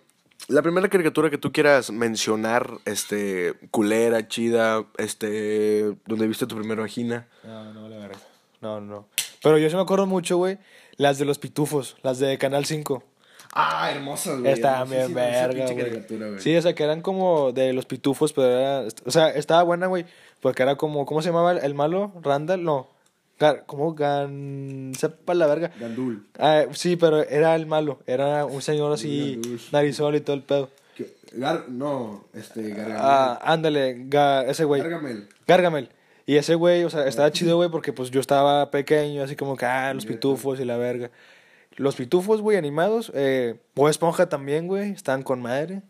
la 0.48 0.62
primera 0.62 0.88
caricatura 0.88 1.30
que 1.30 1.38
tú 1.38 1.52
quieras 1.52 1.90
mencionar, 1.90 2.78
este, 2.86 3.54
culera, 3.70 4.26
chida, 4.28 4.86
este, 4.96 5.94
donde 6.06 6.26
viste 6.26 6.46
tu 6.46 6.56
primera 6.56 6.82
vagina. 6.82 7.28
No, 7.44 7.72
no, 7.72 7.88
la 7.88 7.98
verga. 7.98 8.18
No, 8.60 8.80
no. 8.80 9.08
Pero 9.42 9.58
yo 9.58 9.68
sí 9.68 9.76
me 9.76 9.82
acuerdo 9.82 10.06
mucho, 10.06 10.36
güey, 10.38 10.58
las 10.96 11.18
de 11.18 11.24
los 11.24 11.38
pitufos, 11.38 11.96
las 12.02 12.18
de 12.18 12.38
Canal 12.38 12.64
5. 12.64 13.04
Ah, 13.54 13.90
hermosas, 13.90 14.44
Estaban 14.44 14.90
bien 14.90 15.14
verga, 15.14 15.66
güey. 15.72 16.40
Sí, 16.40 16.56
o 16.56 16.62
sea, 16.62 16.74
que 16.74 16.84
eran 16.84 17.00
como 17.00 17.52
de 17.52 17.72
los 17.72 17.86
pitufos, 17.86 18.32
pero 18.32 18.48
era... 18.48 18.84
O 19.04 19.10
sea, 19.10 19.30
estaba 19.30 19.62
buena, 19.62 19.86
güey, 19.86 20.04
porque 20.40 20.62
era 20.62 20.76
como... 20.76 21.06
¿Cómo 21.06 21.22
se 21.22 21.30
llamaba 21.30 21.52
el, 21.52 21.74
malo? 21.74 22.12
¿Randall? 22.22 22.62
No. 22.62 22.88
Gar, 23.38 23.64
¿Cómo? 23.66 23.94
Gan... 23.94 24.92
Sepa 24.96 25.34
la 25.34 25.46
verga. 25.46 25.70
Gandul. 25.80 26.26
Ah, 26.38 26.64
sí, 26.72 26.96
pero 26.96 27.22
era 27.22 27.54
el 27.56 27.66
malo. 27.66 28.00
Era 28.06 28.44
un 28.44 28.62
señor 28.62 28.92
así, 28.92 29.40
narizón 29.72 30.14
y 30.14 30.20
todo 30.20 30.36
el 30.36 30.42
pedo. 30.42 30.68
no, 31.68 32.24
este, 32.34 32.74
Ah, 32.96 33.38
ándale, 33.42 33.96
Ga- 34.08 34.44
ese 34.48 34.64
güey. 34.64 34.82
Gargamel. 34.82 35.28
Gargamel. 35.46 35.88
Y 36.26 36.36
ese 36.36 36.56
güey, 36.56 36.84
o 36.84 36.90
sea, 36.90 37.06
estaba 37.06 37.32
chido, 37.32 37.56
güey, 37.56 37.70
porque 37.70 37.92
pues 37.94 38.10
yo 38.10 38.20
estaba 38.20 38.70
pequeño, 38.70 39.22
así 39.22 39.34
como 39.34 39.56
que, 39.56 39.64
ah, 39.64 39.94
los 39.94 40.04
pitufos 40.04 40.60
y 40.60 40.64
la 40.66 40.76
verga. 40.76 41.10
Los 41.78 41.94
pitufos, 41.94 42.40
güey, 42.40 42.56
animados. 42.56 43.12
Eh, 43.14 43.54
Bob 43.76 43.88
Esponja 43.88 44.28
también, 44.28 44.66
güey, 44.66 44.90
estaban 44.90 45.22
con 45.22 45.40
madre. 45.40 45.82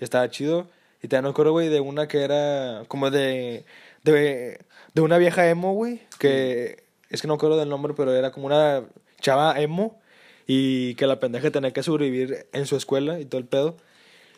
Estaba 0.00 0.30
chido. 0.30 0.68
Y 1.02 1.08
también 1.08 1.24
me 1.24 1.30
acuerdo, 1.30 1.50
güey, 1.50 1.68
de 1.68 1.80
una 1.80 2.06
que 2.06 2.22
era 2.22 2.84
como 2.86 3.10
de, 3.10 3.64
de, 4.04 4.60
de 4.94 5.00
una 5.00 5.18
vieja 5.18 5.48
emo, 5.50 5.74
güey, 5.74 6.00
que 6.18 6.84
es 7.10 7.20
que 7.20 7.28
no 7.28 7.34
acuerdo 7.34 7.58
del 7.58 7.68
nombre, 7.68 7.94
pero 7.96 8.14
era 8.14 8.30
como 8.30 8.46
una 8.46 8.84
chava 9.20 9.60
emo 9.60 10.00
y 10.46 10.94
que 10.94 11.06
la 11.06 11.18
pendeja 11.18 11.50
tenía 11.50 11.72
que 11.72 11.82
sobrevivir 11.82 12.46
en 12.52 12.66
su 12.66 12.76
escuela 12.76 13.18
y 13.18 13.24
todo 13.24 13.40
el 13.40 13.46
pedo. 13.46 13.76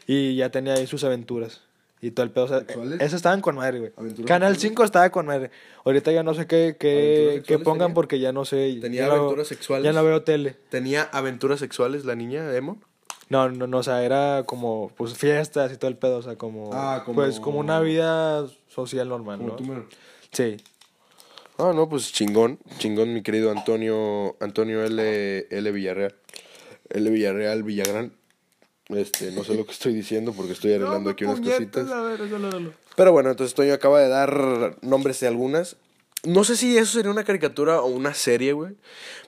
Y 0.06 0.36
ya 0.36 0.50
tenía 0.50 0.74
ahí 0.74 0.86
sus 0.86 1.04
aventuras. 1.04 1.60
Y 2.00 2.10
todo 2.10 2.24
el 2.24 2.30
pedo. 2.30 2.44
O 2.44 2.48
sea, 2.48 2.64
esas 2.96 3.14
estaban 3.14 3.40
con 3.40 3.56
madre, 3.56 3.78
güey. 3.80 3.92
¿Aventuras 3.96 4.28
Canal 4.28 4.52
sexuales? 4.52 4.70
5 4.72 4.84
estaba 4.84 5.10
con 5.10 5.26
madre. 5.26 5.50
Ahorita 5.84 6.12
ya 6.12 6.22
no 6.22 6.34
sé 6.34 6.46
qué, 6.46 6.76
¿Aventuras 6.78 6.78
qué, 6.78 7.42
qué 7.46 7.58
pongan 7.58 7.78
tenía? 7.86 7.94
porque 7.94 8.20
ya 8.20 8.32
no 8.32 8.44
sé. 8.44 8.78
¿Tenía 8.80 9.02
ya 9.02 9.08
no- 9.08 9.14
aventuras 9.14 9.48
sexuales? 9.48 9.84
Ya 9.84 9.92
no 9.92 10.04
veo 10.04 10.22
tele. 10.22 10.56
¿Tenía 10.68 11.02
aventuras 11.04 11.58
sexuales 11.60 12.04
la 12.04 12.14
niña 12.14 12.54
emo? 12.54 12.78
No, 13.28 13.48
no, 13.48 13.66
no, 13.66 13.78
o 13.78 13.82
sea, 13.82 14.04
era 14.04 14.44
como, 14.46 14.92
pues, 14.96 15.14
fiestas 15.14 15.72
y 15.72 15.76
todo 15.78 15.90
el 15.90 15.96
pedo, 15.96 16.18
o 16.18 16.22
sea, 16.22 16.36
como, 16.36 16.70
Ah, 16.72 17.02
como- 17.04 17.16
pues, 17.16 17.40
como 17.40 17.58
una 17.58 17.80
vida 17.80 18.46
social 18.68 19.08
normal, 19.08 19.44
¿no? 19.44 19.56
Sí. 20.32 20.58
Ah, 21.58 21.72
no, 21.74 21.88
pues 21.88 22.12
chingón, 22.12 22.58
chingón 22.78 23.14
mi 23.14 23.22
querido 23.22 23.50
Antonio, 23.50 24.36
Antonio 24.40 24.84
L, 24.84 25.46
L 25.50 25.72
Villarreal, 25.72 26.14
L 26.90 27.10
Villarreal 27.10 27.62
Villagrán. 27.62 28.12
Este, 28.88 29.32
no 29.32 29.42
sé 29.42 29.54
lo 29.54 29.66
que 29.66 29.72
estoy 29.72 29.92
diciendo 29.94 30.32
porque 30.32 30.52
estoy 30.52 30.74
arreglando 30.74 31.10
aquí 31.10 31.24
unas 31.24 31.40
cositas. 31.40 31.88
Pero 32.94 33.12
bueno, 33.12 33.30
entonces 33.30 33.54
Toño 33.54 33.74
acaba 33.74 34.00
de 34.00 34.08
dar 34.08 34.76
nombres 34.82 35.18
de 35.20 35.26
algunas. 35.26 35.76
No 36.22 36.44
sé 36.44 36.56
si 36.56 36.76
eso 36.76 36.92
sería 36.92 37.10
una 37.10 37.24
caricatura 37.24 37.80
o 37.80 37.86
una 37.86 38.14
serie, 38.14 38.52
güey. 38.52 38.74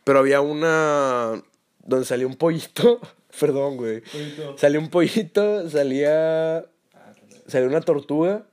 Pero 0.05 0.21
había 0.21 0.41
una 0.41 1.43
donde 1.85 2.07
salía 2.07 2.27
un 2.27 2.37
pollito. 2.37 3.01
Perdón, 3.41 3.77
güey. 3.77 4.03
Salía 4.57 4.79
un 4.79 4.91
pollito, 4.91 5.69
salía. 5.71 6.65
Salía 7.47 7.69
una 7.69 7.81
tortuga. 7.81 8.47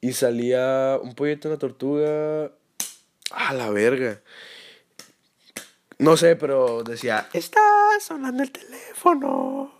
Y 0.00 0.12
salía 0.12 0.98
un 1.02 1.14
pollito, 1.14 1.48
una 1.48 1.58
tortuga. 1.58 2.52
A 3.30 3.54
la 3.54 3.70
verga. 3.70 4.20
No 5.98 6.16
sé, 6.16 6.36
pero 6.36 6.82
decía, 6.82 7.28
está 7.32 7.60
sonando 8.00 8.42
el 8.42 8.50
teléfono. 8.50 9.72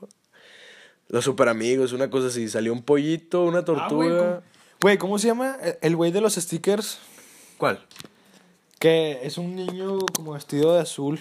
Los 1.09 1.25
super 1.25 1.49
amigos, 1.49 1.93
una 1.93 2.11
cosa 2.11 2.29
así. 2.29 2.49
Salió 2.49 2.73
un 2.73 2.83
pollito, 2.83 3.45
una 3.45 3.59
Ah, 3.59 3.63
güey, 3.67 3.79
tortuga. 3.79 4.19
¿cómo- 4.19 4.43
Güey, 4.81 4.99
¿cómo 4.99 5.19
se 5.19 5.29
llama? 5.29 5.57
El- 5.63 5.79
El 5.81 5.97
güey 5.97 6.11
de 6.13 6.21
los 6.21 6.35
stickers, 6.35 6.99
¿Cuál? 7.59 7.81
que 8.79 9.21
es 9.23 9.39
un 9.39 9.55
niño 9.57 9.99
como 10.15 10.33
vestido 10.33 10.75
de 10.75 10.81
azul. 10.81 11.21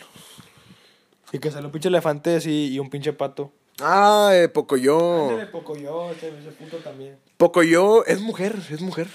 Y 1.32 1.40
que 1.40 1.52
sale 1.52 1.66
un 1.66 1.72
pinche 1.72 1.88
elefante 1.90 2.36
así 2.36 2.74
y 2.74 2.80
un 2.80 2.90
pinche 2.90 3.14
pato. 3.14 3.52
Ah, 3.82 4.32
eh, 4.34 4.48
Pocoyo. 4.50 5.30
Ándale, 5.30 5.48
Pocoyo, 5.48 6.12
ese, 6.12 6.30
ese 6.30 6.52
puto 6.52 6.78
también. 6.78 7.18
Pocoyo 7.38 8.06
es 8.06 8.22
mujer, 8.22 8.56
es 8.72 8.82
mujer. 8.82 9.08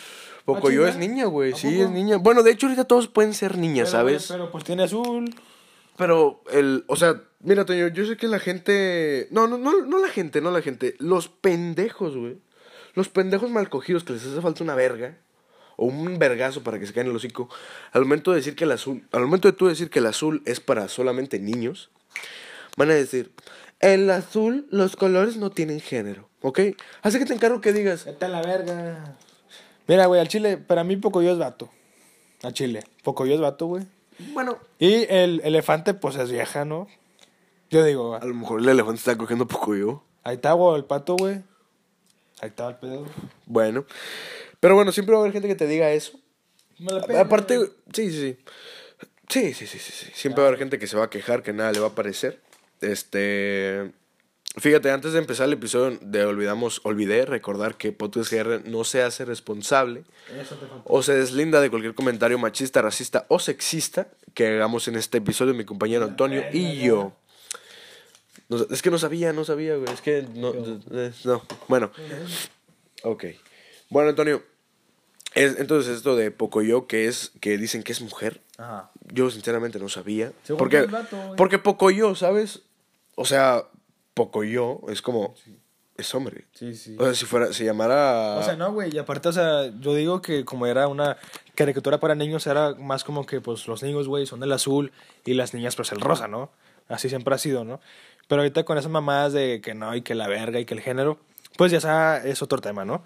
Pocoyo 0.44 0.86
es 0.86 0.96
niña, 0.96 1.26
güey. 1.26 1.52
¿A 1.52 1.56
Sí, 1.56 1.70
poco? 1.70 1.84
es 1.84 1.90
niña. 1.90 2.16
Bueno, 2.16 2.42
de 2.42 2.50
hecho, 2.50 2.66
ahorita 2.66 2.84
todos 2.84 3.08
pueden 3.08 3.34
ser 3.34 3.56
niñas, 3.58 3.88
Pero, 3.90 3.98
¿sabes? 4.00 4.26
Pero 4.28 4.50
pues 4.50 4.64
tiene 4.64 4.82
azul. 4.84 5.34
Pero 5.96 6.42
el, 6.50 6.84
o 6.88 6.96
sea, 6.96 7.22
mira, 7.40 7.64
Toño, 7.64 7.88
yo 7.88 8.06
sé 8.06 8.16
que 8.16 8.28
la 8.28 8.38
gente, 8.38 9.28
no, 9.30 9.46
no, 9.46 9.58
no, 9.58 9.84
no 9.84 9.98
la 9.98 10.08
gente, 10.08 10.40
no 10.40 10.50
la 10.50 10.62
gente, 10.62 10.94
los 10.98 11.28
pendejos, 11.28 12.16
güey. 12.16 12.38
Los 12.94 13.08
pendejos 13.08 13.50
mal 13.50 13.68
cogidos 13.68 14.04
que 14.04 14.14
les 14.14 14.26
hace 14.26 14.40
falta 14.40 14.64
una 14.64 14.74
verga 14.74 15.16
o 15.76 15.86
un 15.86 16.18
vergazo 16.18 16.62
para 16.62 16.78
que 16.78 16.86
se 16.86 16.92
caigan 16.92 17.10
el 17.10 17.16
hocico. 17.16 17.48
Al 17.92 18.02
momento 18.02 18.32
de 18.32 18.38
decir 18.38 18.56
que 18.56 18.64
el 18.64 18.72
azul, 18.72 19.06
al 19.12 19.22
momento 19.22 19.48
de 19.48 19.56
tú 19.56 19.68
decir 19.68 19.90
que 19.90 20.00
el 20.00 20.06
azul 20.06 20.42
es 20.44 20.60
para 20.60 20.88
solamente 20.88 21.38
niños, 21.38 21.90
van 22.76 22.90
a 22.90 22.94
decir, 22.94 23.32
el 23.78 24.10
azul, 24.10 24.66
los 24.70 24.96
colores 24.96 25.36
no 25.36 25.50
tienen 25.50 25.80
género, 25.80 26.28
¿ok? 26.42 26.60
Así 27.02 27.18
que 27.18 27.24
te 27.24 27.32
encargo 27.32 27.60
que 27.60 27.72
digas, 27.72 28.04
Vete 28.04 28.26
a 28.26 28.28
la 28.28 28.42
verga. 28.42 29.16
Mira, 29.86 30.06
güey, 30.06 30.20
al 30.20 30.28
chile, 30.28 30.58
para 30.58 30.84
mí 30.84 30.96
Pocoyo 30.96 31.32
es 31.32 31.38
vato. 31.38 31.70
A 32.42 32.52
chile. 32.52 32.84
Pocoyo 33.02 33.34
es 33.34 33.40
vato, 33.40 33.66
güey. 33.66 33.86
bueno, 34.34 34.58
Y 34.78 35.06
el 35.08 35.40
elefante, 35.44 35.94
pues 35.94 36.16
es 36.16 36.30
vieja, 36.30 36.64
¿no? 36.64 36.88
Yo 37.70 37.84
digo, 37.84 38.14
a 38.16 38.24
lo 38.24 38.34
mejor 38.34 38.60
el 38.60 38.68
elefante 38.68 38.98
está 38.98 39.16
cogiendo 39.16 39.46
poco 39.46 39.74
yo. 39.76 40.04
ahí 40.24 40.34
está, 40.36 40.52
güey, 40.52 40.76
el 40.76 40.84
pato, 40.84 41.16
güey. 41.16 41.36
Ahí 42.40 42.48
está 42.48 42.68
el 42.68 42.76
pedo. 42.76 43.06
Bueno, 43.46 43.84
pero 44.60 44.74
bueno, 44.74 44.92
siempre 44.92 45.12
va 45.14 45.20
a 45.20 45.22
haber 45.22 45.32
gente 45.32 45.48
que 45.48 45.54
te 45.54 45.66
diga 45.66 45.90
eso. 45.92 46.18
Me 46.78 46.92
la 46.92 47.02
pela, 47.02 47.20
Aparte, 47.20 47.56
güey. 47.58 47.70
sí, 47.92 48.10
sí, 48.10 48.20
sí. 48.20 48.38
Sí, 49.28 49.54
sí, 49.54 49.66
sí, 49.66 49.78
sí, 49.78 49.92
sí. 49.92 50.10
Siempre 50.14 50.42
va 50.42 50.46
a 50.46 50.48
haber 50.48 50.58
gente 50.58 50.78
que 50.78 50.86
se 50.88 50.96
va 50.96 51.04
a 51.04 51.10
quejar, 51.10 51.42
que 51.44 51.52
nada 51.52 51.70
le 51.72 51.78
va 51.80 51.88
a 51.88 51.94
parecer. 51.94 52.40
Este. 52.80 53.92
Fíjate, 54.56 54.90
antes 54.90 55.12
de 55.12 55.20
empezar 55.20 55.46
el 55.46 55.52
episodio 55.52 55.96
de 56.02 56.24
Olvidamos, 56.24 56.80
olvidé 56.82 57.24
recordar 57.24 57.76
que 57.76 57.92
Podcast 57.92 58.32
GR 58.32 58.62
no 58.68 58.82
se 58.82 59.00
hace 59.00 59.24
responsable 59.24 60.02
Eso 60.36 60.56
te 60.56 60.66
falta. 60.66 60.82
o 60.86 61.02
se 61.04 61.14
deslinda 61.14 61.60
de 61.60 61.70
cualquier 61.70 61.94
comentario 61.94 62.36
machista, 62.36 62.82
racista 62.82 63.26
o 63.28 63.38
sexista 63.38 64.08
que 64.34 64.48
hagamos 64.48 64.88
en 64.88 64.96
este 64.96 65.18
episodio 65.18 65.54
mi 65.54 65.64
compañero 65.64 66.04
Antonio 66.04 66.42
y 66.52 66.78
yo. 66.80 67.12
No 68.50 68.56
es 68.68 68.82
que 68.82 68.90
no 68.90 68.98
sabía, 68.98 69.32
no 69.32 69.44
sabía, 69.44 69.76
güey. 69.76 69.90
Es 69.92 70.02
que 70.02 70.26
no. 70.34 70.52
no. 71.24 71.42
Bueno. 71.68 71.90
Ok. 73.04 73.24
Bueno, 73.88 74.10
Antonio. 74.10 74.42
es- 75.34 75.58
entonces, 75.58 75.96
esto 75.96 76.16
de 76.16 76.30
Pocoyo, 76.32 76.86
que 76.88 77.06
es 77.06 77.30
que 77.40 77.56
dicen 77.56 77.82
que 77.84 77.92
es 77.92 78.00
mujer, 78.00 78.42
Ajá. 78.58 78.90
yo 79.12 79.30
sinceramente 79.30 79.78
no 79.78 79.88
sabía. 79.88 80.32
Según 80.42 80.58
Porque, 80.58 80.82
vato, 80.82 81.34
porque 81.36 81.58
Pocoyo, 81.58 82.14
¿sabes? 82.16 82.62
O 83.14 83.24
sea, 83.24 83.64
Pocoyo 84.14 84.80
es 84.90 85.00
como. 85.02 85.34
Es 85.96 86.14
hombre. 86.14 86.46
Sí, 86.54 86.74
sí. 86.74 86.96
O 86.98 87.04
sea, 87.04 87.14
si 87.14 87.26
fuera, 87.26 87.52
se 87.52 87.64
llamara. 87.64 88.36
O 88.38 88.42
sea, 88.42 88.56
no, 88.56 88.72
güey, 88.72 88.92
y 88.94 88.98
aparte, 88.98 89.28
o 89.28 89.32
sea, 89.32 89.66
yo 89.80 89.94
digo 89.94 90.22
que 90.22 90.44
como 90.46 90.66
era 90.66 90.88
una 90.88 91.18
caricatura 91.54 92.00
para 92.00 92.14
niños, 92.14 92.46
era 92.46 92.74
más 92.74 93.04
como 93.04 93.26
que, 93.26 93.40
pues, 93.42 93.66
los 93.68 93.82
niños, 93.82 94.08
güey, 94.08 94.24
son 94.26 94.42
el 94.42 94.50
azul 94.50 94.92
y 95.26 95.34
las 95.34 95.52
niñas, 95.52 95.76
pues, 95.76 95.92
el 95.92 96.00
rosa, 96.00 96.26
¿no? 96.26 96.50
Así 96.90 97.08
siempre 97.08 97.34
ha 97.34 97.38
sido, 97.38 97.64
¿no? 97.64 97.80
Pero 98.28 98.42
ahorita 98.42 98.64
con 98.64 98.76
esas 98.76 98.90
mamadas 98.90 99.32
de 99.32 99.60
que 99.62 99.74
no, 99.74 99.94
y 99.96 100.02
que 100.02 100.14
la 100.14 100.28
verga, 100.28 100.60
y 100.60 100.64
que 100.66 100.74
el 100.74 100.80
género, 100.80 101.18
pues 101.56 101.72
ya 101.72 101.78
esa 101.78 102.18
es 102.18 102.42
otro 102.42 102.60
tema, 102.60 102.84
¿no? 102.84 103.02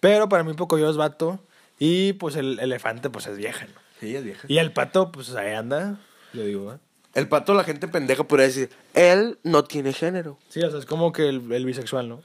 Pero 0.00 0.28
para 0.28 0.44
mí 0.44 0.52
poco 0.54 0.78
yo 0.78 0.90
es 0.90 0.96
vato, 0.96 1.40
y 1.78 2.12
pues 2.14 2.36
el 2.36 2.58
elefante, 2.60 3.10
pues, 3.10 3.26
es 3.26 3.36
vieja, 3.36 3.66
¿no? 3.66 3.80
Sí, 4.00 4.14
es 4.14 4.24
vieja. 4.24 4.46
Y 4.48 4.58
el 4.58 4.72
pato, 4.72 5.10
pues, 5.10 5.34
ahí 5.34 5.54
anda, 5.54 5.98
yo 6.32 6.44
digo, 6.44 6.74
¿eh? 6.74 6.78
El 7.14 7.26
pato, 7.26 7.54
la 7.54 7.64
gente 7.64 7.88
pendeja 7.88 8.24
podría 8.24 8.46
decir, 8.46 8.70
él 8.94 9.38
no 9.42 9.64
tiene 9.64 9.92
género. 9.92 10.38
Sí, 10.50 10.60
o 10.62 10.70
sea, 10.70 10.78
es 10.78 10.86
como 10.86 11.12
que 11.12 11.28
el, 11.28 11.50
el 11.50 11.64
bisexual, 11.64 12.08
¿no? 12.08 12.22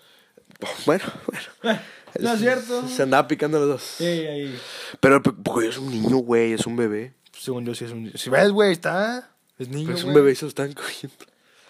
Bueno, 0.85 1.05
bueno. 1.27 1.79
No 2.19 2.33
es 2.33 2.41
cierto. 2.41 2.87
Se 2.87 3.01
andaba 3.01 3.27
picando 3.27 3.57
los 3.57 3.67
dos. 3.67 3.81
Sí, 3.81 4.05
ahí, 4.05 4.55
Pero 4.99 5.23
Pocoyo 5.23 5.67
es 5.67 5.79
un 5.79 5.89
niño, 5.89 6.17
güey, 6.17 6.53
es 6.53 6.67
un 6.67 6.75
bebé. 6.75 7.15
según 7.31 7.65
yo, 7.65 7.73
sí 7.73 7.85
es 7.85 7.91
un... 7.91 8.11
Si 8.15 8.29
ves, 8.29 8.51
güey, 8.51 8.71
está... 8.71 9.32
Es 9.63 9.69
niño, 9.69 9.87
Pero 9.87 9.97
es 9.97 10.03
un 10.03 10.11
güey. 10.11 10.21
bebé 10.23 10.31
y 10.33 10.35
se 10.35 10.45
lo 10.45 10.49
están 10.49 10.73
cogiendo. 10.73 11.17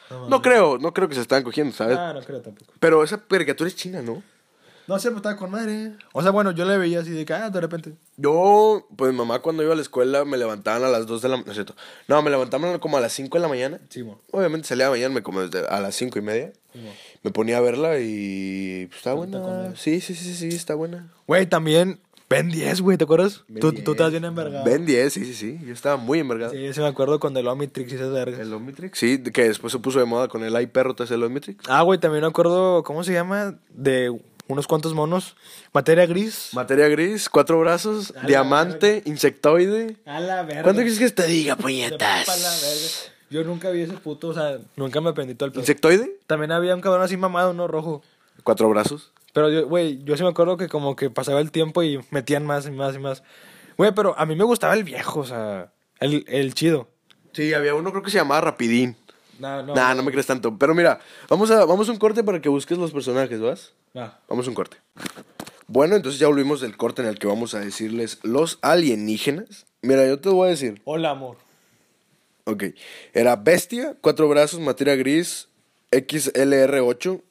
No, 0.10 0.30
No 0.30 0.42
creo, 0.42 0.78
no 0.78 0.94
creo 0.94 1.08
que 1.10 1.16
se 1.16 1.22
están 1.22 1.44
cogiendo, 1.44 1.74
¿sabes? 1.74 1.98
Ah, 1.98 2.14
no 2.14 2.22
creo 2.22 2.42
tampoco. 2.42 2.72
Pero 2.80 3.04
esa 3.04 3.20
caricatura 3.20 3.68
es 3.68 3.76
china, 3.76 4.02
¿no? 4.02 4.22
No 4.86 5.00
sé, 5.00 5.08
pues 5.12 5.20
estaba 5.20 5.38
con 5.38 5.50
madre. 5.50 5.94
O 6.12 6.22
sea, 6.22 6.32
bueno, 6.32 6.52
yo 6.52 6.66
le 6.66 6.78
veía 6.78 7.00
así 7.00 7.12
de 7.12 7.24
que, 7.24 7.32
ah, 7.34 7.50
de 7.50 7.62
repente. 7.62 7.94
Yo, 8.18 8.86
pues 8.98 9.14
mamá 9.14 9.40
cuando 9.40 9.64
iba 9.64 9.72
a 9.72 9.76
la 9.78 9.82
escuela 9.82 10.26
me 10.26 10.36
levantaban 10.38 10.84
a 10.84 10.90
las 10.90 11.08
2 11.08 11.22
de 11.22 11.30
la 11.30 11.36
mañana. 11.38 11.46
No, 11.46 11.52
es 11.54 11.56
cierto. 11.56 11.76
no, 12.10 12.22
me 12.22 12.30
levantaban 12.30 12.78
como 12.80 12.98
a 12.98 13.00
las 13.00 13.14
5 13.14 13.38
de 13.38 13.42
la 13.42 13.48
mañana. 13.48 13.80
Sí, 13.88 14.04
mo. 14.04 14.20
Obviamente 14.32 14.68
salía 14.68 14.88
a 14.88 14.90
bañarme 14.90 15.24
como 15.24 15.42
desde 15.48 15.66
a 15.68 15.80
las 15.80 15.96
5 15.96 16.20
y 16.20 16.22
media. 16.22 16.52
Me 17.22 17.32
ponía 17.32 17.60
a 17.60 17.62
verla 17.62 17.98
y 18.00 18.88
pues, 18.88 18.98
está 18.98 19.14
buena. 19.14 19.74
Sí, 19.78 20.02
sí, 20.02 20.16
sí, 20.16 20.34
sí, 20.36 20.50
está 20.50 20.76
buena. 20.76 21.10
Güey, 21.28 21.46
también 21.48 22.02
Ben 22.34 22.50
10, 22.50 22.82
güey, 22.82 22.98
¿te 22.98 23.04
acuerdas? 23.04 23.44
Ben 23.48 23.60
Tú, 23.62 23.72
10. 23.72 23.84
tú 23.84 23.92
estás 23.92 24.10
bien 24.10 24.26
envergado. 24.26 24.66
Ben 24.66 24.86
10, 24.88 25.14
sí, 25.14 25.24
sí, 25.26 25.36
sí. 25.36 25.60
Yo 25.64 25.72
estaba 25.72 25.98
muy 25.98 26.18
envergado. 26.20 26.52
Sí, 26.52 26.74
sí 26.74 26.80
me 26.80 26.88
acuerdo 26.88 27.20
con 27.20 27.38
el 27.38 27.48
Omnitrix 27.48 27.92
y 27.92 27.96
esas 27.96 28.12
vergas. 28.12 28.40
¿El 28.40 28.52
Omnitrix? 28.52 28.98
Sí, 28.98 29.22
que 29.22 29.44
después 29.44 29.72
se 29.72 29.78
puso 29.78 30.00
de 30.00 30.06
moda 30.06 30.28
con 30.28 30.44
el 30.44 30.56
Ay 30.56 30.66
Perro, 30.66 30.96
¿te 30.96 31.04
hace 31.04 31.14
el 31.14 31.22
Omnitrix? 31.24 31.64
Ah, 31.68 31.84
güey, 31.84 32.00
también 32.00 32.22
me 32.24 32.28
acuerdo, 32.28 32.82
¿cómo 32.84 33.04
se 33.04 33.14
llama? 33.14 33.60
De 33.70 34.12
unos 34.48 34.66
cuantos 34.66 34.96
monos. 34.96 35.36
Materia 35.74 36.08
gris. 36.08 36.50
Materia 36.54 36.88
gris, 36.88 37.30
cuatro 37.30 37.60
brazos, 37.60 38.14
A 38.20 38.26
diamante, 38.26 39.04
insectoide. 39.06 39.98
A 40.06 40.20
la 40.20 40.42
verga. 40.42 40.64
¿Cuánto 40.64 40.82
quieres 40.82 40.98
que 40.98 41.10
te 41.12 41.28
diga, 41.28 41.56
Se 41.56 41.62
pa' 41.62 41.70
la 41.70 41.78
verga. 41.78 41.98
puñetas? 41.98 43.12
Yo 43.30 43.44
nunca 43.44 43.70
vi 43.70 43.82
ese 43.82 43.94
puto, 43.94 44.30
o 44.30 44.34
sea, 44.34 44.58
nunca 44.76 45.02
me 45.02 45.10
aprendí 45.10 45.36
todo 45.36 45.46
el 45.48 45.52
pedo. 45.52 45.62
¿Insectoide? 45.62 46.18
También 46.28 46.52
había 46.52 46.74
un 46.76 46.82
cabrón 46.82 47.04
así 47.04 47.16
mamado, 47.16 47.52
uno 47.52 47.68
rojo. 47.68 48.02
Cuatro 48.44 48.70
brazos. 48.70 49.12
Pero 49.34 49.50
yo, 49.50 49.68
güey, 49.68 50.04
yo 50.04 50.16
sí 50.16 50.24
me 50.24 50.30
acuerdo 50.30 50.58
que 50.58 50.70
como 50.70 50.96
que 50.96 51.10
pasaba 51.10 51.42
el 51.42 51.52
tiempo 51.52 51.84
y 51.84 52.00
metían 52.12 52.46
más 52.46 52.68
y 52.68 52.72
más 52.72 52.96
y 52.96 53.00
más. 53.00 53.24
Güey, 53.78 53.94
pero 53.94 54.18
a 54.18 54.26
mí 54.26 54.36
me 54.36 54.44
gustaba 54.44 54.74
el 54.76 54.84
viejo, 54.84 55.22
o 55.22 55.26
sea, 55.26 55.74
el, 56.00 56.24
el 56.28 56.54
chido. 56.54 56.88
Sí, 57.34 57.54
había 57.54 57.74
uno 57.74 57.90
creo 57.92 58.04
que 58.04 58.12
se 58.12 58.18
llamaba 58.18 58.42
Rapidín. 58.42 58.96
No, 59.40 59.64
no. 59.64 59.74
nah, 59.74 59.96
no 59.96 60.04
me 60.04 60.12
crees 60.12 60.28
tanto. 60.28 60.58
Pero 60.58 60.76
mira, 60.76 61.00
vamos 61.28 61.50
a, 61.50 61.66
vamos 61.66 61.90
a 61.90 61.92
un 61.92 61.98
corte 61.98 62.24
para 62.24 62.40
que 62.40 62.50
busques 62.50 62.78
los 62.78 62.92
personajes, 62.92 63.42
¿vas? 63.42 63.74
Va. 63.98 64.20
Vamos 64.30 64.46
a 64.46 64.50
un 64.50 64.56
corte. 64.56 64.78
Bueno, 65.68 65.96
entonces 65.96 66.20
ya 66.20 66.28
volvimos 66.28 66.62
del 66.62 66.78
corte 66.78 67.02
en 67.02 67.08
el 67.08 67.18
que 67.18 67.26
vamos 67.26 67.56
a 67.56 67.60
decirles 67.60 68.20
los 68.22 68.60
alienígenas. 68.62 69.66
Mira, 69.82 70.06
yo 70.08 70.20
te 70.20 70.30
voy 70.30 70.48
a 70.48 70.52
decir. 70.52 70.82
Hola, 70.86 71.10
amor. 71.10 71.38
Ok. 72.46 72.66
Era 73.14 73.36
Bestia, 73.36 73.98
cuatro 74.00 74.30
brazos, 74.30 74.60
materia 74.60 74.96
gris, 74.96 75.48
XLR8. 75.92 77.22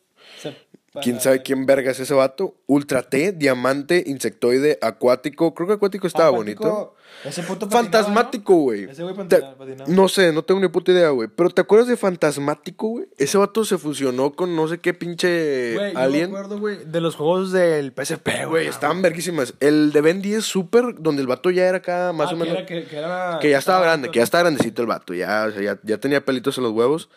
¿Quién 1.01 1.21
sabe 1.21 1.43
quién 1.43 1.65
verga 1.65 1.91
es 1.93 2.01
ese 2.01 2.13
vato? 2.13 2.55
Ultra 2.67 3.03
T, 3.03 3.33
diamante, 3.33 4.03
insectoide, 4.07 4.79
acuático. 4.83 5.55
Creo 5.55 5.67
que 5.67 5.75
acuático 5.75 6.07
estaba 6.07 6.29
bonito. 6.31 6.95
Ese 7.25 7.43
puto 7.43 7.67
patinaba, 7.69 7.83
Fantasmático, 7.85 8.55
güey. 8.57 8.85
Ese 8.85 9.03
güey 9.03 9.15
patinaba- 9.15 9.55
patinaba. 9.57 9.85
No 9.91 10.09
sé, 10.09 10.33
no 10.33 10.43
tengo 10.43 10.61
ni 10.61 10.69
puta 10.69 10.93
idea, 10.93 11.11
güey. 11.11 11.29
Pero 11.35 11.51
¿te 11.51 11.61
acuerdas 11.61 11.89
de 11.89 11.97
Fantasmático, 11.97 12.89
güey? 12.89 13.07
Ese 13.17 13.39
vato 13.39 13.65
se 13.65 13.79
fusionó 13.79 14.33
con 14.33 14.55
no 14.57 14.67
sé 14.69 14.79
qué 14.79 14.93
pinche 14.95 15.75
¿no? 15.77 15.87
Yo 15.89 15.95
me 15.95 16.01
alien. 16.01 16.25
acuerdo, 16.27 16.59
güey, 16.59 16.79
de 16.85 17.01
los 17.01 17.15
juegos 17.17 17.53
del 17.53 17.93
PSP, 17.93 18.29
güey. 18.29 18.47
Güey, 18.47 18.67
estaban 18.67 19.01
verguísimas. 19.03 19.55
El 19.61 19.93
de 19.93 20.01
Ben 20.01 20.21
10 20.23 20.45
Super, 20.45 20.95
donde 20.99 21.23
el 21.23 21.29
vato 21.29 21.51
ya 21.51 21.65
era 21.69 21.79
acá 21.79 22.13
más 22.13 22.31
Ah, 22.31 22.35
o 22.35 22.37
menos. 22.37 22.49
Que, 22.55 22.59
era, 22.59 22.67
que, 22.67 22.85
que 22.85 22.97
era- 22.97 23.39
Que 23.41 23.51
ya 23.51 23.59
estaba 23.59 23.81
grande, 23.81 24.11
que 24.11 24.19
ya 24.19 24.25
estaba 24.25 24.43
grandecito 24.45 24.83
el 24.83 24.89
vato, 24.89 25.15
ya, 25.15 25.47
o 25.49 25.53
sea, 25.53 25.63
ya, 25.63 25.79
ya 25.83 25.99
tenía 25.99 26.25
pelitos 26.25 26.57
en 26.59 26.65
los 26.65 26.73
huevos. 26.73 27.09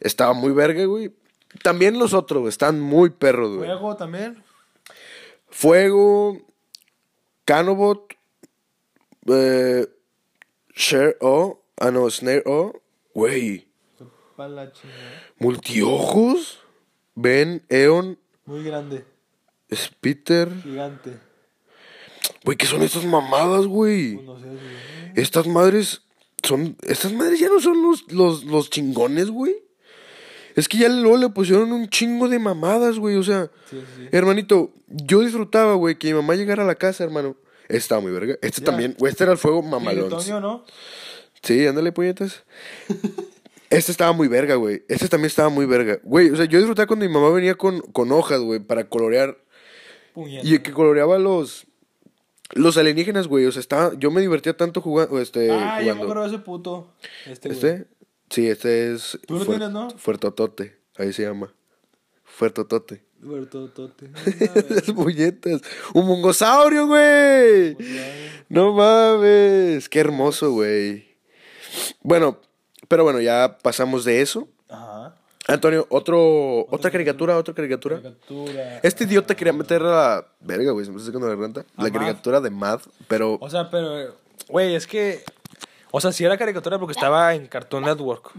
Estaba 0.00 0.32
muy 0.32 0.52
verga, 0.52 0.84
güey. 0.84 1.12
También 1.62 1.98
los 1.98 2.14
otros, 2.14 2.40
güey, 2.40 2.48
están 2.50 2.80
muy 2.80 3.10
perros, 3.10 3.56
güey. 3.56 3.68
Juego 3.68 3.96
también. 3.96 4.42
Fuego, 5.50 6.38
Canobot, 7.44 8.14
eh, 9.26 9.86
Share 10.74 11.16
O, 11.20 11.62
ah 11.78 11.90
no, 11.90 12.08
Snare 12.10 12.42
O, 12.46 12.72
güey. 13.14 13.68
Multiojos, 15.38 16.58
Ben, 17.14 17.62
Eon, 17.68 18.18
Muy 18.46 18.64
grande, 18.64 19.04
Spitter. 19.72 20.50
gigante. 20.62 21.18
Güey, 22.44 22.56
¿qué 22.56 22.66
son 22.66 22.82
estas 22.82 23.04
mamadas, 23.04 23.66
güey? 23.66 24.14
Pues 24.14 24.26
no 24.26 24.38
sé, 24.38 24.46
güey. 24.46 24.58
Estas 25.14 25.46
madres 25.46 26.02
son. 26.42 26.76
Estas 26.82 27.12
madres 27.12 27.38
ya 27.38 27.48
no 27.48 27.60
son 27.60 27.82
los, 27.82 28.10
los, 28.10 28.44
los 28.44 28.70
chingones, 28.70 29.30
güey. 29.30 29.54
Es 30.56 30.68
que 30.68 30.78
ya 30.78 30.88
luego 30.88 31.16
le 31.16 31.28
pusieron 31.30 31.72
un 31.72 31.88
chingo 31.88 32.28
de 32.28 32.38
mamadas, 32.38 32.98
güey. 32.98 33.16
O 33.16 33.22
sea, 33.22 33.50
Sí, 33.70 33.76
sí, 33.78 33.84
sí. 33.96 34.08
hermanito, 34.12 34.72
yo 34.88 35.20
disfrutaba, 35.20 35.74
güey, 35.74 35.96
que 35.96 36.08
mi 36.08 36.14
mamá 36.14 36.34
llegara 36.34 36.62
a 36.64 36.66
la 36.66 36.74
casa, 36.74 37.04
hermano. 37.04 37.36
Este 37.64 37.76
estaba 37.78 38.00
muy 38.00 38.12
verga. 38.12 38.36
Este 38.42 38.60
también, 38.60 38.94
güey, 38.98 39.10
este 39.12 39.24
era 39.24 39.32
el 39.32 39.38
fuego 39.38 39.62
mamalón. 39.62 40.10
¿no? 40.10 40.64
Sí, 41.42 41.66
ándale, 41.66 41.90
puñetas. 41.92 42.44
Este 43.70 43.90
estaba 43.90 44.12
muy 44.12 44.28
verga, 44.28 44.56
güey. 44.56 44.82
Este 44.88 45.08
también 45.08 45.28
estaba 45.28 45.48
muy 45.48 45.64
verga. 45.64 45.98
Güey, 46.02 46.30
o 46.30 46.36
sea, 46.36 46.44
yo 46.44 46.58
disfrutaba 46.58 46.86
cuando 46.86 47.06
mi 47.06 47.12
mamá 47.12 47.30
venía 47.30 47.54
con, 47.54 47.80
con 47.80 48.12
hojas, 48.12 48.40
güey, 48.40 48.60
para 48.60 48.88
colorear. 48.88 49.38
Puñeta. 50.12 50.46
Y 50.46 50.58
que 50.58 50.72
coloreaba 50.72 51.18
los. 51.18 51.66
Los 52.54 52.76
alienígenas, 52.76 53.28
güey. 53.28 53.46
O 53.46 53.52
sea, 53.52 53.60
estaba. 53.60 53.92
Yo 53.98 54.10
me 54.10 54.20
divertía 54.20 54.54
tanto 54.54 54.82
jugando. 54.82 55.18
Este, 55.18 55.50
Ah, 55.50 55.78
ya 55.80 55.94
me 55.94 56.00
jugando. 56.00 56.02
acuerdo 56.04 56.22
de 56.24 56.28
ese 56.28 56.38
puto. 56.40 56.92
Este, 57.26 57.48
güey. 57.48 57.58
¿Este? 57.58 57.86
Sí, 58.32 58.48
este 58.48 58.94
es. 58.94 59.18
¿Tú 59.26 59.38
lo 59.38 59.44
tienes, 59.44 59.70
no? 59.70 59.90
Fuertotote. 59.90 60.78
Ahí 60.96 61.12
se 61.12 61.22
llama. 61.22 61.52
Fuertotote. 62.24 63.04
Bertotote. 63.20 64.10
Las 64.70 64.90
puñetas. 64.94 65.60
Un 65.92 66.06
mongosaurio, 66.06 66.86
güey. 66.86 67.76
No 68.48 68.72
mames. 68.72 69.86
Qué 69.90 70.00
hermoso, 70.00 70.50
güey. 70.52 71.14
Bueno, 72.00 72.40
pero 72.88 73.04
bueno, 73.04 73.20
ya 73.20 73.58
pasamos 73.62 74.04
de 74.04 74.22
eso. 74.22 74.48
Ajá. 74.68 75.14
Antonio, 75.46 75.86
otro, 75.90 76.66
otra 76.70 76.90
caricatura, 76.90 77.36
otra 77.36 77.52
caricatura. 77.52 78.00
Caricatura. 78.00 78.80
Este 78.82 79.04
idiota 79.04 79.34
quería 79.34 79.52
meter 79.52 79.82
a 79.82 79.84
la 79.84 80.26
verga, 80.40 80.70
güey, 80.70 80.86
se 80.86 80.92
me 80.92 80.96
está 80.98 81.08
sacando 81.08 81.28
la 81.28 81.34
renta. 81.34 81.66
La 81.76 81.90
caricatura 81.90 82.40
de 82.40 82.50
Mad, 82.50 82.80
pero 83.08 83.38
O 83.40 83.50
sea, 83.50 83.68
pero, 83.68 84.16
güey, 84.48 84.74
es 84.74 84.86
que. 84.86 85.22
O 85.92 86.00
sea, 86.00 86.10
sí 86.10 86.24
era 86.24 86.36
caricatura 86.36 86.78
porque 86.78 86.92
estaba 86.92 87.34
en 87.34 87.46
Cartoon 87.46 87.84
Network. 87.84 88.32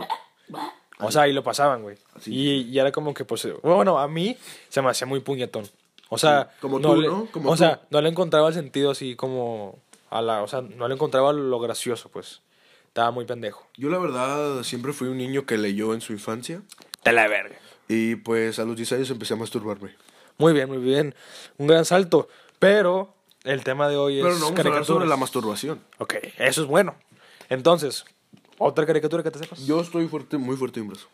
O 1.00 1.12
sea, 1.12 1.27
y 1.27 1.33
lo 1.33 1.43
pasaban, 1.43 1.81
güey. 1.81 1.98
Y, 2.25 2.62
y 2.62 2.79
era 2.79 2.91
como 2.91 3.13
que, 3.13 3.25
pues. 3.25 3.48
Bueno, 3.62 4.00
a 4.00 4.07
mí 4.07 4.38
se 4.69 4.81
me 4.81 4.89
hacía 4.89 5.07
muy 5.07 5.19
puñetón. 5.22 5.67
O 6.10 6.17
sea. 6.17 6.50
Sí, 6.51 6.57
como 6.62 6.79
tú, 6.79 6.95
le- 7.01 7.07
¿no? 7.07 7.27
Como 7.31 7.50
o 7.50 7.53
tú. 7.53 7.57
sea, 7.60 7.81
no 7.89 8.01
le 8.01 8.10
encontraba 8.10 8.48
el 8.50 8.53
sentido 8.53 8.91
así 8.91 9.15
como. 9.15 9.79
A 10.10 10.22
la, 10.22 10.43
o 10.43 10.48
sea, 10.48 10.62
no 10.62 10.88
le 10.88 10.93
encontraba 10.93 11.33
lo 11.33 11.60
gracioso, 11.60 12.10
pues. 12.10 12.41
Estaba 12.88 13.10
muy 13.10 13.25
pendejo. 13.25 13.65
yo 13.75 13.89
la 13.89 13.98
verdad 13.98 14.62
siempre 14.62 14.93
fui 14.93 15.07
un 15.07 15.17
niño 15.17 15.48
que 15.48 15.57
leyó 15.57 15.95
en 15.95 16.01
su 16.01 16.13
infancia. 16.13 16.62
De 17.03 17.12
la 17.12 17.27
verga. 17.27 17.55
Y 17.88 18.15
pues 18.17 18.60
a 18.60 18.65
los 18.65 18.75
10 18.75 18.91
años 18.93 19.10
empecé 19.10 19.33
a 19.33 19.38
masturbarme. 19.38 19.95
Muy 20.38 20.53
bien, 20.53 20.69
muy 20.69 20.77
bien. 20.77 21.15
Un 21.57 21.65
gran 21.67 21.86
salto. 21.86 22.27
Pero 22.60 23.15
el 23.43 23.63
tema 23.63 23.89
de 23.89 23.98
hoy 23.98 24.19
es. 24.19 24.24
Pero 24.24 24.36
no 24.38 24.45
vamos 24.45 24.60
a 24.60 24.67
hablar 24.69 24.86
sobre 24.86 25.07
la 25.07 25.17
masturbación. 25.17 25.81
Ok, 25.98 26.13
eso 26.38 26.62
es 26.62 26.67
bueno. 26.67 26.95
Entonces, 27.50 28.06
otra 28.58 28.86
caricatura 28.86 29.24
que 29.24 29.32
te 29.32 29.40
sepas. 29.40 29.66
Yo 29.66 29.82
estoy 29.82 30.08
fuerte, 30.08 30.38
muy 30.38 30.56
fuerte 30.56 30.80
en 30.80 30.88
brazo. 30.88 31.08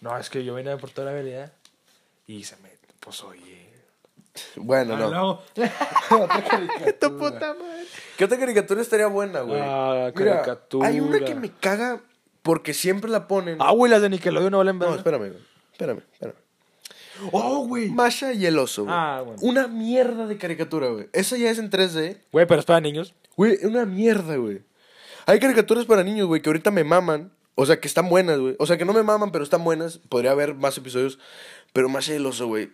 No, 0.00 0.16
es 0.18 0.30
que 0.30 0.44
yo 0.44 0.54
vine 0.54 0.76
por 0.76 0.90
toda 0.90 1.10
la 1.10 1.18
habilidad 1.18 1.52
y 2.26 2.44
se 2.44 2.56
me. 2.56 2.70
Pues 3.00 3.22
oye. 3.24 3.70
Bueno, 4.56 4.96
no. 4.96 5.40
otra 6.10 6.44
caricatura. 6.44 7.18
puta 7.18 7.54
madre. 7.54 7.84
¿Qué 8.16 8.24
otra 8.24 8.38
caricatura 8.38 8.80
estaría 8.80 9.06
buena, 9.06 9.40
güey? 9.40 9.60
Ah, 9.62 10.10
Mira, 10.16 10.36
caricatura. 10.36 10.88
hay 10.88 11.00
una 11.00 11.20
que 11.20 11.34
me 11.34 11.50
caga 11.50 12.00
porque 12.42 12.74
siempre 12.74 13.10
la 13.10 13.28
ponen. 13.28 13.58
Ah, 13.60 13.72
güey, 13.72 13.90
las 13.90 14.02
de 14.02 14.08
Nickelodeon 14.10 14.50
no 14.50 14.58
valen 14.58 14.78
no, 14.78 14.86
verga. 14.86 14.96
espérame, 14.96 15.28
güey. 15.28 15.42
Espérame, 15.72 16.02
espérame. 16.12 16.36
Oh, 17.30 17.66
güey. 17.66 17.90
Masha 17.90 18.32
y 18.32 18.46
el 18.46 18.58
oso, 18.58 18.84
güey. 18.84 18.94
Ah, 18.96 19.22
bueno. 19.24 19.38
Una 19.42 19.68
mierda 19.68 20.26
de 20.26 20.38
caricatura, 20.38 20.88
güey. 20.88 21.08
Esa 21.12 21.36
ya 21.36 21.50
es 21.50 21.58
en 21.58 21.70
3D. 21.70 22.18
Güey, 22.32 22.46
pero 22.46 22.60
es 22.60 22.66
para 22.66 22.80
niños. 22.80 23.14
Güey, 23.36 23.64
una 23.64 23.84
mierda, 23.84 24.36
güey. 24.36 24.62
Hay 25.26 25.38
caricaturas 25.40 25.84
para 25.86 26.02
niños, 26.04 26.26
güey, 26.26 26.42
que 26.42 26.48
ahorita 26.48 26.70
me 26.70 26.84
maman. 26.84 27.32
O 27.54 27.66
sea, 27.66 27.78
que 27.80 27.86
están 27.88 28.08
buenas, 28.08 28.38
güey. 28.38 28.56
O 28.58 28.66
sea, 28.66 28.78
que 28.78 28.84
no 28.84 28.92
me 28.94 29.02
maman, 29.02 29.30
pero 29.30 29.44
están 29.44 29.62
buenas. 29.62 29.98
Podría 29.98 30.30
haber 30.30 30.54
más 30.54 30.76
episodios. 30.78 31.18
Pero 31.72 31.88
Masha 31.88 32.12
y 32.14 32.16
el 32.16 32.26
oso, 32.26 32.46
güey. 32.46 32.70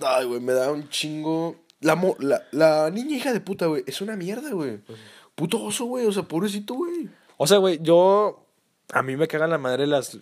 Ay, 0.00 0.26
güey, 0.26 0.40
me 0.40 0.52
da 0.52 0.70
un 0.70 0.88
chingo. 0.88 1.56
La, 1.80 1.96
mo- 1.96 2.16
la, 2.20 2.42
la 2.52 2.90
niña 2.90 3.16
hija 3.16 3.32
de 3.32 3.40
puta, 3.40 3.66
güey. 3.66 3.82
Es 3.86 4.00
una 4.00 4.16
mierda, 4.16 4.50
güey. 4.52 4.78
Puto 5.34 5.62
oso, 5.62 5.84
güey. 5.86 6.06
O 6.06 6.12
sea, 6.12 6.22
pobrecito, 6.22 6.74
güey. 6.74 7.08
O 7.36 7.46
sea, 7.46 7.58
güey, 7.58 7.78
yo. 7.82 8.46
A 8.92 9.02
mí 9.02 9.16
me 9.16 9.26
cagan 9.26 9.50
la 9.50 9.58
madre 9.58 9.86
las 9.88 10.18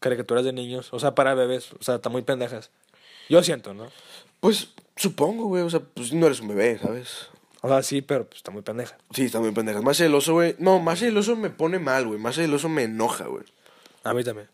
caricaturas 0.00 0.44
de 0.44 0.52
niños. 0.52 0.88
O 0.92 0.98
sea, 0.98 1.14
para 1.14 1.34
bebés. 1.34 1.72
O 1.74 1.82
sea, 1.82 1.94
están 1.96 2.12
muy 2.12 2.22
pendejas. 2.22 2.70
Yo 3.28 3.42
siento, 3.44 3.72
¿no? 3.72 3.86
Pues 4.40 4.70
supongo, 4.96 5.44
güey. 5.46 5.62
O 5.62 5.70
sea, 5.70 5.80
pues 5.80 6.12
no 6.12 6.26
eres 6.26 6.40
un 6.40 6.48
bebé, 6.48 6.78
¿sabes? 6.78 7.28
O 7.60 7.68
sea, 7.68 7.82
sí, 7.82 8.02
pero 8.02 8.24
pues 8.26 8.36
está 8.38 8.50
muy 8.50 8.62
pendeja. 8.62 8.96
Sí, 9.12 9.24
está 9.24 9.40
muy 9.40 9.50
pendejas. 9.52 9.82
Masha 9.82 10.04
y 10.04 10.06
el 10.06 10.14
oso, 10.14 10.34
güey. 10.34 10.54
No, 10.58 10.82
y 11.00 11.04
el 11.04 11.16
oso 11.16 11.34
me 11.36 11.50
pone 11.50 11.78
mal, 11.78 12.06
güey. 12.06 12.20
Y 12.36 12.40
el 12.40 12.54
oso 12.54 12.68
me 12.68 12.84
enoja, 12.84 13.24
güey. 13.26 13.44
A 14.04 14.14
mí 14.14 14.22
también. 14.22 14.48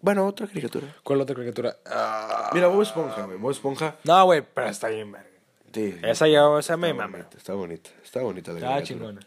Bueno, 0.00 0.26
otra 0.26 0.46
caricatura. 0.46 0.94
¿Cuál 1.02 1.20
otra 1.20 1.34
caricatura? 1.34 1.76
Ah. 1.86 2.50
Mira, 2.54 2.68
Bob 2.68 2.82
Esponja, 2.82 3.24
güey. 3.26 3.38
Bob 3.38 3.50
Esponja. 3.50 3.96
No, 4.04 4.24
güey, 4.24 4.42
pero 4.54 4.68
está 4.68 4.88
bien, 4.88 5.12
verga. 5.12 5.26
Sí. 5.72 5.94
Esa 6.02 6.26
ya, 6.28 6.40
esa 6.58 6.76
me 6.78 6.90
Está 6.90 7.02
mama. 7.02 7.18
bonita, 7.18 7.36
está 7.36 7.52
bonita. 7.52 7.90
Está 8.02 8.20
bonita 8.22 8.52
la 8.52 8.58
Está 8.58 8.68
caricatura. 8.70 8.98
chingona. 8.98 9.20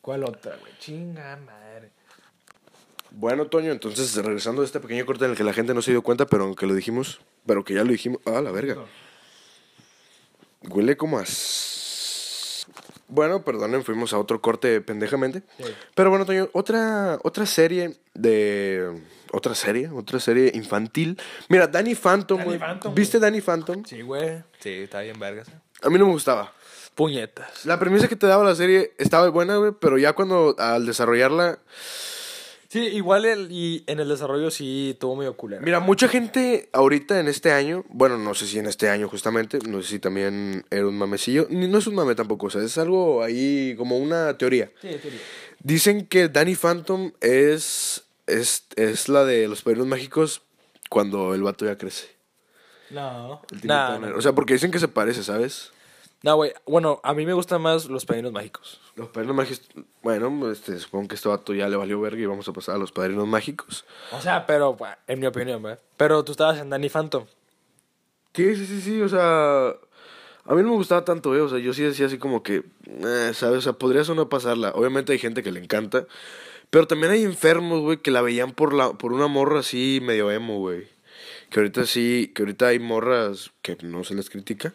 ¿Cuál 0.00 0.24
otra, 0.24 0.56
güey? 0.56 0.72
Chinga 0.80 1.36
madre. 1.36 1.90
Bueno, 3.12 3.46
Toño, 3.46 3.70
entonces 3.70 4.14
regresando 4.16 4.62
a 4.62 4.64
este 4.64 4.80
pequeño 4.80 5.06
corte 5.06 5.24
en 5.24 5.30
el 5.32 5.36
que 5.36 5.44
la 5.44 5.52
gente 5.52 5.72
no 5.72 5.82
se 5.82 5.92
dio 5.92 6.02
cuenta, 6.02 6.26
pero 6.26 6.44
aunque 6.44 6.66
lo 6.66 6.74
dijimos, 6.74 7.20
pero 7.46 7.64
que 7.64 7.74
ya 7.74 7.84
lo 7.84 7.92
dijimos. 7.92 8.20
Ah, 8.26 8.40
la 8.40 8.50
verga. 8.50 8.76
Huele 10.62 10.96
como 10.96 11.18
a... 11.18 11.24
Bueno, 13.08 13.42
perdonen, 13.42 13.84
fuimos 13.84 14.12
a 14.12 14.18
otro 14.18 14.40
corte 14.40 14.80
pendejamente. 14.80 15.42
Sí. 15.58 15.64
Pero 15.94 16.10
bueno, 16.10 16.24
Toño, 16.24 16.48
otra, 16.52 17.18
otra 17.22 17.46
serie 17.46 17.96
de... 18.14 19.02
Otra 19.32 19.56
serie, 19.56 19.88
otra 19.88 20.20
serie 20.20 20.52
infantil. 20.54 21.20
Mira, 21.48 21.66
Danny 21.66 21.96
Phantom, 21.96 22.38
Danny. 22.38 22.56
Phantom, 22.56 22.94
¿Viste 22.94 23.18
Danny 23.18 23.40
Phantom? 23.40 23.84
Sí, 23.84 24.00
güey. 24.02 24.44
Sí, 24.60 24.70
está 24.70 25.00
bien 25.00 25.18
vergas. 25.18 25.48
A 25.82 25.90
mí 25.90 25.98
no 25.98 26.06
me 26.06 26.12
gustaba. 26.12 26.52
Puñetas. 26.94 27.66
La 27.66 27.80
premisa 27.80 28.06
que 28.06 28.14
te 28.14 28.28
daba 28.28 28.44
la 28.44 28.54
serie 28.54 28.92
estaba 28.98 29.28
buena, 29.30 29.56
güey, 29.56 29.72
pero 29.80 29.98
ya 29.98 30.12
cuando 30.12 30.54
al 30.56 30.86
desarrollarla 30.86 31.58
Sí, 32.74 32.80
igual 32.88 33.24
el, 33.24 33.52
y 33.52 33.84
en 33.86 34.00
el 34.00 34.08
desarrollo 34.08 34.50
sí 34.50 34.96
tuvo 34.98 35.14
medio 35.14 35.36
culero. 35.36 35.62
Mira, 35.62 35.78
mucha 35.78 36.08
gente 36.08 36.70
ahorita 36.72 37.20
en 37.20 37.28
este 37.28 37.52
año, 37.52 37.84
bueno, 37.88 38.18
no 38.18 38.34
sé 38.34 38.48
si 38.48 38.58
en 38.58 38.66
este 38.66 38.90
año 38.90 39.08
justamente, 39.08 39.60
no 39.60 39.80
sé 39.80 39.90
si 39.90 39.98
también 40.00 40.64
era 40.72 40.84
un 40.84 40.98
mamecillo, 40.98 41.46
ni 41.50 41.68
no 41.68 41.78
es 41.78 41.86
un 41.86 41.94
mame 41.94 42.16
tampoco, 42.16 42.46
o 42.46 42.50
sea, 42.50 42.62
es 42.64 42.76
algo 42.76 43.22
ahí 43.22 43.76
como 43.76 43.96
una 43.96 44.36
teoría. 44.38 44.72
Sí, 44.82 44.88
sí. 45.00 45.08
Dicen 45.60 46.04
que 46.08 46.28
Danny 46.28 46.56
Phantom 46.56 47.12
es, 47.20 48.02
es, 48.26 48.66
es 48.74 49.08
la 49.08 49.24
de 49.24 49.46
los 49.46 49.62
padrinos 49.62 49.86
mágicos 49.86 50.42
cuando 50.90 51.32
el 51.32 51.44
vato 51.44 51.64
ya 51.66 51.78
crece. 51.78 52.08
No. 52.90 53.40
El 53.52 53.68
Nah, 53.68 53.92
Turner. 53.92 54.10
no. 54.10 54.18
O 54.18 54.20
sea, 54.20 54.32
porque 54.32 54.54
dicen 54.54 54.72
que 54.72 54.80
se 54.80 54.88
parece, 54.88 55.22
¿sabes? 55.22 55.70
No, 56.24 56.36
güey. 56.36 56.54
Bueno, 56.64 57.00
a 57.04 57.12
mí 57.12 57.26
me 57.26 57.34
gustan 57.34 57.60
más 57.60 57.84
los 57.84 58.06
padrinos 58.06 58.32
mágicos. 58.32 58.80
Los 58.96 59.10
padrinos 59.10 59.36
mágicos, 59.36 59.68
bueno, 60.02 60.50
este, 60.50 60.78
supongo 60.78 61.08
que 61.08 61.16
este 61.16 61.28
vato 61.28 61.52
ya 61.52 61.68
le 61.68 61.76
valió 61.76 62.00
verga 62.00 62.22
y 62.22 62.24
vamos 62.24 62.48
a 62.48 62.54
pasar 62.54 62.76
a 62.76 62.78
los 62.78 62.92
padrinos 62.92 63.26
mágicos. 63.26 63.84
O 64.10 64.22
sea, 64.22 64.46
pero, 64.46 64.74
en 65.06 65.20
mi 65.20 65.26
opinión, 65.26 65.60
güey. 65.60 65.76
Pero 65.98 66.24
tú 66.24 66.32
estabas 66.32 66.58
en 66.58 66.70
Danny 66.70 66.88
Phantom. 66.88 67.26
Sí, 68.32 68.56
sí, 68.56 68.64
sí, 68.64 68.80
sí, 68.80 69.02
o 69.02 69.08
sea, 69.10 69.66
a 69.66 70.54
mí 70.54 70.62
no 70.62 70.70
me 70.70 70.76
gustaba 70.76 71.04
tanto, 71.04 71.36
eh, 71.36 71.42
o 71.42 71.48
sea, 71.50 71.58
yo 71.58 71.74
sí 71.74 71.82
decía 71.82 72.06
así 72.06 72.16
como 72.16 72.42
que, 72.42 72.62
eh, 72.86 73.32
¿sabes? 73.34 73.58
O 73.58 73.60
sea, 73.60 73.74
podrías 73.74 74.08
o 74.08 74.14
no 74.14 74.30
pasarla. 74.30 74.70
Obviamente 74.70 75.12
hay 75.12 75.18
gente 75.18 75.42
que 75.42 75.52
le 75.52 75.60
encanta, 75.60 76.06
pero 76.70 76.86
también 76.86 77.12
hay 77.12 77.22
enfermos, 77.24 77.80
güey, 77.80 77.98
que 77.98 78.10
la 78.10 78.22
veían 78.22 78.52
por, 78.52 78.72
la, 78.72 78.94
por 78.94 79.12
una 79.12 79.26
morra 79.26 79.60
así 79.60 80.00
medio 80.02 80.30
emo, 80.30 80.58
güey. 80.58 80.88
Que 81.50 81.60
ahorita 81.60 81.84
sí, 81.84 82.32
que 82.34 82.42
ahorita 82.42 82.68
hay 82.68 82.78
morras 82.78 83.52
que 83.60 83.76
no 83.82 84.04
se 84.04 84.14
les 84.14 84.30
critica, 84.30 84.72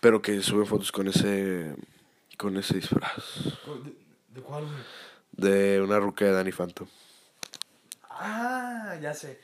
pero 0.00 0.20
que 0.22 0.40
suben 0.42 0.66
fotos 0.66 0.92
con 0.92 1.08
ese, 1.08 1.74
con 2.36 2.56
ese 2.56 2.74
disfraz 2.74 3.24
¿De, 4.28 4.40
cuál, 4.42 4.64
güey? 4.64 4.76
de 5.32 5.80
una 5.82 5.98
ruca 5.98 6.24
de 6.24 6.32
Danny 6.32 6.52
Phantom. 6.52 6.86
Ah, 8.10 8.96
ya 9.00 9.14
sé. 9.14 9.38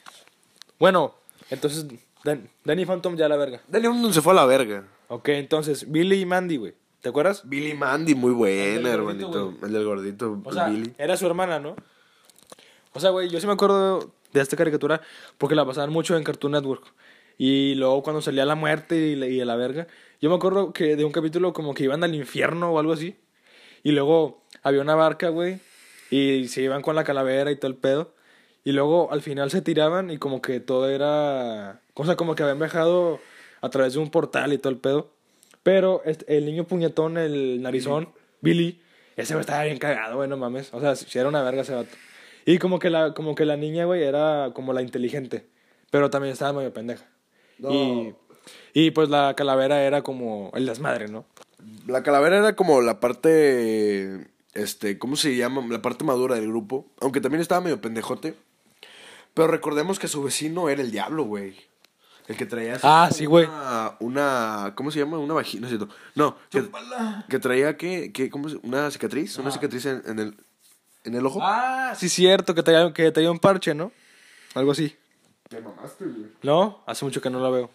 Bueno, 0.79 1.15
entonces, 1.51 1.87
Dan- 2.25 2.49
Danny 2.65 2.85
Phantom 2.87 3.17
ya 3.17 3.29
la 3.29 3.37
verga. 3.37 3.61
Danny 3.69 3.87
Phantom 3.89 4.13
se 4.13 4.23
fue 4.23 4.33
a 4.33 4.37
la 4.37 4.47
verga. 4.47 4.85
Ok, 5.09 5.29
entonces, 5.31 5.91
Billy 5.91 6.21
y 6.21 6.27
Mandy, 6.27 6.57
güey. 6.57 6.75
¿Te 7.01 7.09
acuerdas? 7.09 7.43
Billy 7.49 7.75
Mandy, 7.75 8.15
muy 8.15 8.33
buena, 8.33 8.91
hermanito. 8.91 9.55
El 9.63 9.73
del 9.73 9.85
gordito, 9.85 10.41
O 10.45 10.53
sea, 10.53 10.69
Billy. 10.69 10.95
era 10.99 11.17
su 11.17 11.27
hermana, 11.27 11.59
¿no? 11.59 11.75
O 12.93 13.01
sea, 13.01 13.11
güey, 13.11 13.29
yo 13.29 13.41
sí 13.41 13.47
me 13.47 13.53
acuerdo 13.55 14.13
de 14.33 14.41
esta 14.41 14.57
caricatura 14.57 15.01
porque 15.37 15.55
la 15.55 15.67
pasaban 15.67 15.91
mucho 15.91 16.17
en 16.17 16.25
Cartoon 16.25 16.53
Network. 16.53 16.85
Y 17.39 17.75
luego 17.75 18.03
cuando 18.03 18.23
salía 18.23 18.45
la 18.47 18.55
muerte 18.55 18.97
y 18.97 19.17
la, 19.17 19.27
y 19.27 19.45
la 19.45 19.57
verga, 19.57 19.89
yo 20.23 20.31
me 20.31 20.37
acuerdo 20.37 20.73
que 20.73 20.97
de 20.97 21.05
un 21.05 21.13
capítulo 21.13 21.53
como 21.53 21.75
que 21.75 21.85
iban 21.85 22.03
al 22.05 22.15
infierno 22.15 22.71
o 22.73 22.79
algo 22.79 22.93
así. 22.93 23.17
Y 23.83 23.91
luego 23.93 24.43
había 24.63 24.81
una 24.81 24.95
barca, 24.95 25.29
güey, 25.29 25.59
y 26.11 26.47
se 26.49 26.63
iban 26.63 26.81
con 26.83 26.95
la 26.95 27.05
calavera 27.05 27.51
y 27.51 27.57
todo 27.57 27.71
el 27.71 27.77
pedo. 27.77 28.15
Y 28.65 28.71
luego 28.73 29.13
al 29.13 29.21
final 29.23 29.51
se 29.51 29.61
tiraban 29.61 30.11
y 30.11 30.19
como 30.19 30.41
que 30.41 30.61
todo 30.61 30.89
era... 30.89 31.81
O 31.95 32.07
sea, 32.07 32.15
como 32.15 32.37
que 32.37 32.45
habían 32.45 32.61
viajado 32.61 33.19
a 33.61 33.69
través 33.71 33.95
de 33.95 33.99
un 33.99 34.11
portal 34.11 34.53
y 34.53 34.59
todo 34.59 34.73
el 34.73 34.79
pedo. 34.79 35.11
Pero 35.65 36.03
este- 36.05 36.37
el 36.37 36.47
niño 36.47 36.65
puñetón, 36.65 37.19
el 37.19 37.61
narizón, 37.61 38.09
Billy, 38.41 38.81
ese 39.17 39.35
güey 39.35 39.41
estaba 39.41 39.65
bien 39.65 39.79
cagado, 39.79 40.17
güey, 40.17 40.29
no 40.29 40.37
mames. 40.37 40.73
O 40.73 40.81
sea, 40.81 40.95
si 40.95 41.19
era 41.19 41.29
una 41.29 41.43
verga 41.43 41.63
ese 41.63 41.75
vato. 41.75 41.91
Y 42.47 42.59
como 42.59 42.79
que 42.79 42.91
la, 42.91 43.15
como 43.15 43.35
que 43.35 43.45
la 43.45 43.57
niña, 43.57 43.85
güey, 43.85 44.05
era 44.05 44.53
como 44.55 44.73
la 44.73 44.83
inteligente. 44.83 45.47
Pero 45.91 46.11
también 46.11 46.33
estaba 46.33 46.53
medio 46.53 46.73
pendeja. 46.73 47.05
Y, 47.59 48.15
y 48.75 48.91
pues 48.91 49.09
la 49.09 49.35
calavera 49.35 49.83
era 49.83 50.03
como 50.03 50.51
el 50.55 50.67
desmadre, 50.67 51.09
¿no? 51.09 51.25
La 51.87 52.03
calavera 52.03 52.39
era 52.39 52.57
como 52.57 52.81
la 52.81 53.01
parte. 53.01 54.27
Este, 54.55 54.99
¿cómo 54.99 55.17
se 55.17 55.35
llama? 55.37 55.65
La 55.69 55.81
parte 55.83 56.05
madura 56.05 56.35
del 56.37 56.49
grupo. 56.49 56.87
Aunque 57.01 57.21
también 57.21 57.41
estaba 57.41 57.61
medio 57.61 57.81
pendejote. 57.81 58.35
Pero 59.35 59.49
recordemos 59.49 59.99
que 59.99 60.09
su 60.09 60.23
vecino 60.23 60.69
era 60.69 60.83
el 60.83 60.91
diablo, 60.91 61.25
güey. 61.25 61.57
El 62.29 62.37
que 62.37 62.47
traía. 62.47 62.79
Ah, 62.83 63.09
sí, 63.13 63.25
güey. 63.25 63.47
Una, 63.47 63.97
una- 64.01 64.73
¿Cómo 64.77 64.91
se 64.91 64.99
llama? 64.99 65.19
Una 65.19 65.35
vagina, 65.35 65.63
¿no 65.63 65.67
es 65.69 65.79
cierto? 65.79 65.95
No. 66.15 66.37
Que, 66.51 66.65
que 67.29 67.39
traía, 67.39 67.77
¿qué? 67.77 68.13
¿Qué? 68.13 68.31
¿Cómo 68.31 68.49
se 68.49 68.59
Una 68.63 68.91
cicatriz. 68.91 69.39
Una 69.39 69.51
cicatriz 69.51 69.87
en, 69.87 70.03
en 70.07 70.19
el. 70.19 70.37
En 71.05 71.15
el 71.17 71.27
ojo. 71.27 71.41
Ah, 71.43 71.95
sí, 71.97 72.09
cierto, 72.09 72.55
que 72.55 72.63
traía, 72.63 72.93
que 72.93 73.11
traía 73.11 73.31
un 73.31 73.41
parche, 73.41 73.75
¿no? 73.75 73.91
Algo 74.55 74.71
así. 74.73 74.95
Te 75.49 75.61
mamaste, 75.61 76.05
güey. 76.05 76.27
¿No? 76.43 76.83
Hace 76.87 77.05
mucho 77.05 77.21
que 77.21 77.29
no 77.31 77.41
la 77.41 77.51
veo. 77.51 77.71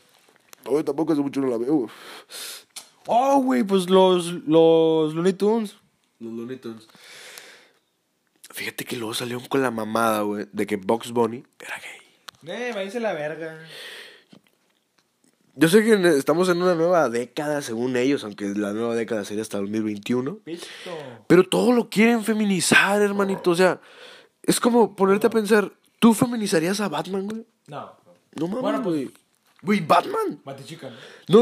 No, 0.66 0.84
tampoco 0.84 1.14
hace 1.14 1.22
mucho 1.22 1.40
no 1.42 1.48
la 1.48 1.58
veo. 1.58 1.88
Oh, 3.06 3.42
güey, 3.42 3.64
pues 3.64 3.90
los, 3.90 4.34
los 4.48 5.14
Looney 5.14 5.34
Tunes. 5.34 5.76
Los 6.20 6.34
Looney 6.34 6.58
Tunes. 6.58 6.88
Fíjate 8.52 8.86
que 8.86 8.96
luego 8.98 9.14
salieron 9.14 9.46
con 9.48 9.62
la 9.62 9.72
mamada, 9.72 10.22
güey, 10.22 10.48
de 10.52 10.66
que 10.66 10.76
Box 10.78 11.12
Bunny 11.12 11.44
era 11.60 11.76
gay. 11.80 12.52
Eh, 12.56 12.72
me 12.74 12.84
dice 12.86 13.00
la 13.00 13.14
verga. 13.14 13.60
Yo 15.56 15.68
sé 15.70 15.84
que 15.84 15.94
estamos 16.18 16.50
en 16.50 16.62
una 16.62 16.76
nueva 16.76 17.10
década, 17.10 17.62
según 17.62 17.96
ellos, 17.98 18.24
aunque 18.24 18.46
la 18.50 18.74
nueva 18.74 18.94
década 18.96 19.26
sería 19.26 19.42
hasta 19.42 19.58
2021. 19.58 20.36
Pisto. 20.44 20.68
Pero 21.28 21.44
todo 21.48 21.72
lo 21.72 21.90
quieren 21.90 22.24
feminizar, 22.24 23.02
hermanito. 23.02 23.52
O 23.52 23.56
sea, 23.56 23.82
es 24.44 24.60
como 24.60 24.96
ponerte 24.96 25.28
a 25.28 25.32
pensar, 25.32 25.72
¿tú 26.00 26.14
feminizarías 26.14 26.80
a 26.80 26.90
Batman, 26.90 27.28
güey? 27.28 27.46
No. 27.68 27.92
No 28.36 28.48
mames, 28.48 28.62
Bueno, 28.62 28.84
pues- 28.84 28.96
güey. 28.96 29.14
Güey, 29.62 29.80
¿Batman? 29.82 30.40
Batichica, 30.46 30.90
¿no? 30.90 30.96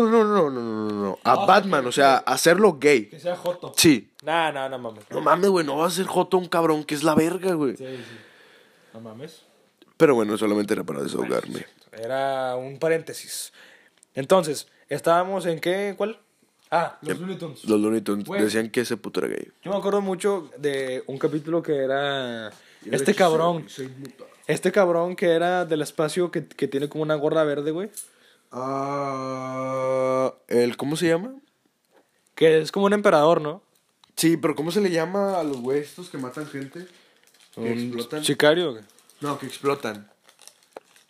No, 0.04 0.10
no, 0.10 0.24
no, 0.24 0.50
no, 0.50 0.72
no, 0.90 1.04
no. 1.04 1.20
A 1.24 1.34
No, 1.36 1.46
Batman, 1.46 1.82
que- 1.84 1.90
o 1.90 1.92
sea, 1.92 2.18
hacerlo 2.18 2.78
gay. 2.80 3.08
Que 3.10 3.20
sea 3.20 3.36
Joto. 3.36 3.74
Sí. 3.76 4.10
Nah, 4.24 4.52
no, 4.52 4.70
no 4.70 4.80
mames. 4.80 5.04
No 5.10 5.22
mames, 5.22 5.50
güey, 5.50 5.66
no 5.66 5.78
va 5.78 5.88
a 5.88 5.92
ser 5.92 6.06
Joto 6.06 6.38
un 6.38 6.48
cabrón 6.48 6.84
que 6.86 6.96
es 6.96 7.04
la 7.04 7.14
verga, 7.14 7.54
güey. 7.54 7.76
Sí, 7.76 7.86
sí. 7.86 8.18
No 8.94 9.02
mames. 9.02 9.42
Pero 9.98 10.16
bueno, 10.16 10.38
solamente 10.38 10.74
era 10.74 10.84
para 10.84 11.04
desahogarme. 11.04 11.66
Era 11.92 12.56
un 12.56 12.80
paréntesis. 12.80 13.52
Entonces, 14.14 14.68
estábamos 14.90 15.46
en 15.46 15.60
qué? 15.60 15.94
¿Cuál? 15.98 16.18
Ah, 16.72 16.98
los 17.02 17.20
Looney 17.20 17.38
Tunes. 17.38 17.64
Los 17.66 17.80
Looney 17.80 18.02
Tunes 18.02 18.26
decían 18.28 18.70
que 18.70 18.82
ese 18.82 18.98
puto 18.98 19.20
era 19.20 19.30
gay. 19.30 19.48
Yo 19.64 19.72
me 19.72 19.78
acuerdo 19.78 20.02
mucho 20.02 20.50
de 20.58 21.04
un 21.08 21.18
capítulo 21.18 21.62
que 21.62 21.76
era 21.84 22.50
este 22.90 23.14
cabrón. 23.14 23.66
Este 24.48 24.72
cabrón 24.72 25.16
que 25.16 25.32
era 25.32 25.66
del 25.66 25.82
espacio 25.82 26.32
que, 26.32 26.48
que 26.48 26.68
tiene 26.68 26.88
como 26.90 27.04
una 27.04 27.16
gorra 27.16 27.44
verde, 27.44 27.72
güey. 27.72 27.90
Ah, 28.52 30.34
el, 30.48 30.78
¿cómo 30.78 30.96
se 30.96 31.08
llama? 31.08 31.34
Que 32.36 32.60
es 32.60 32.72
como 32.72 32.86
un 32.86 32.94
emperador, 32.94 33.42
¿no? 33.42 33.62
Sí, 34.16 34.38
pero 34.38 34.56
¿cómo 34.56 34.72
se 34.72 34.82
le 34.82 34.92
llama 34.92 35.40
a 35.40 35.44
los 35.44 35.58
güeyes 35.62 35.90
estos 35.90 36.10
que 36.10 36.18
matan 36.18 36.48
gente? 36.48 36.88
Que 37.54 37.72
explotan. 37.74 38.24
sicario, 38.24 38.72
güey. 38.72 38.84
No, 39.22 39.38
que 39.40 39.46
explotan. 39.46 40.10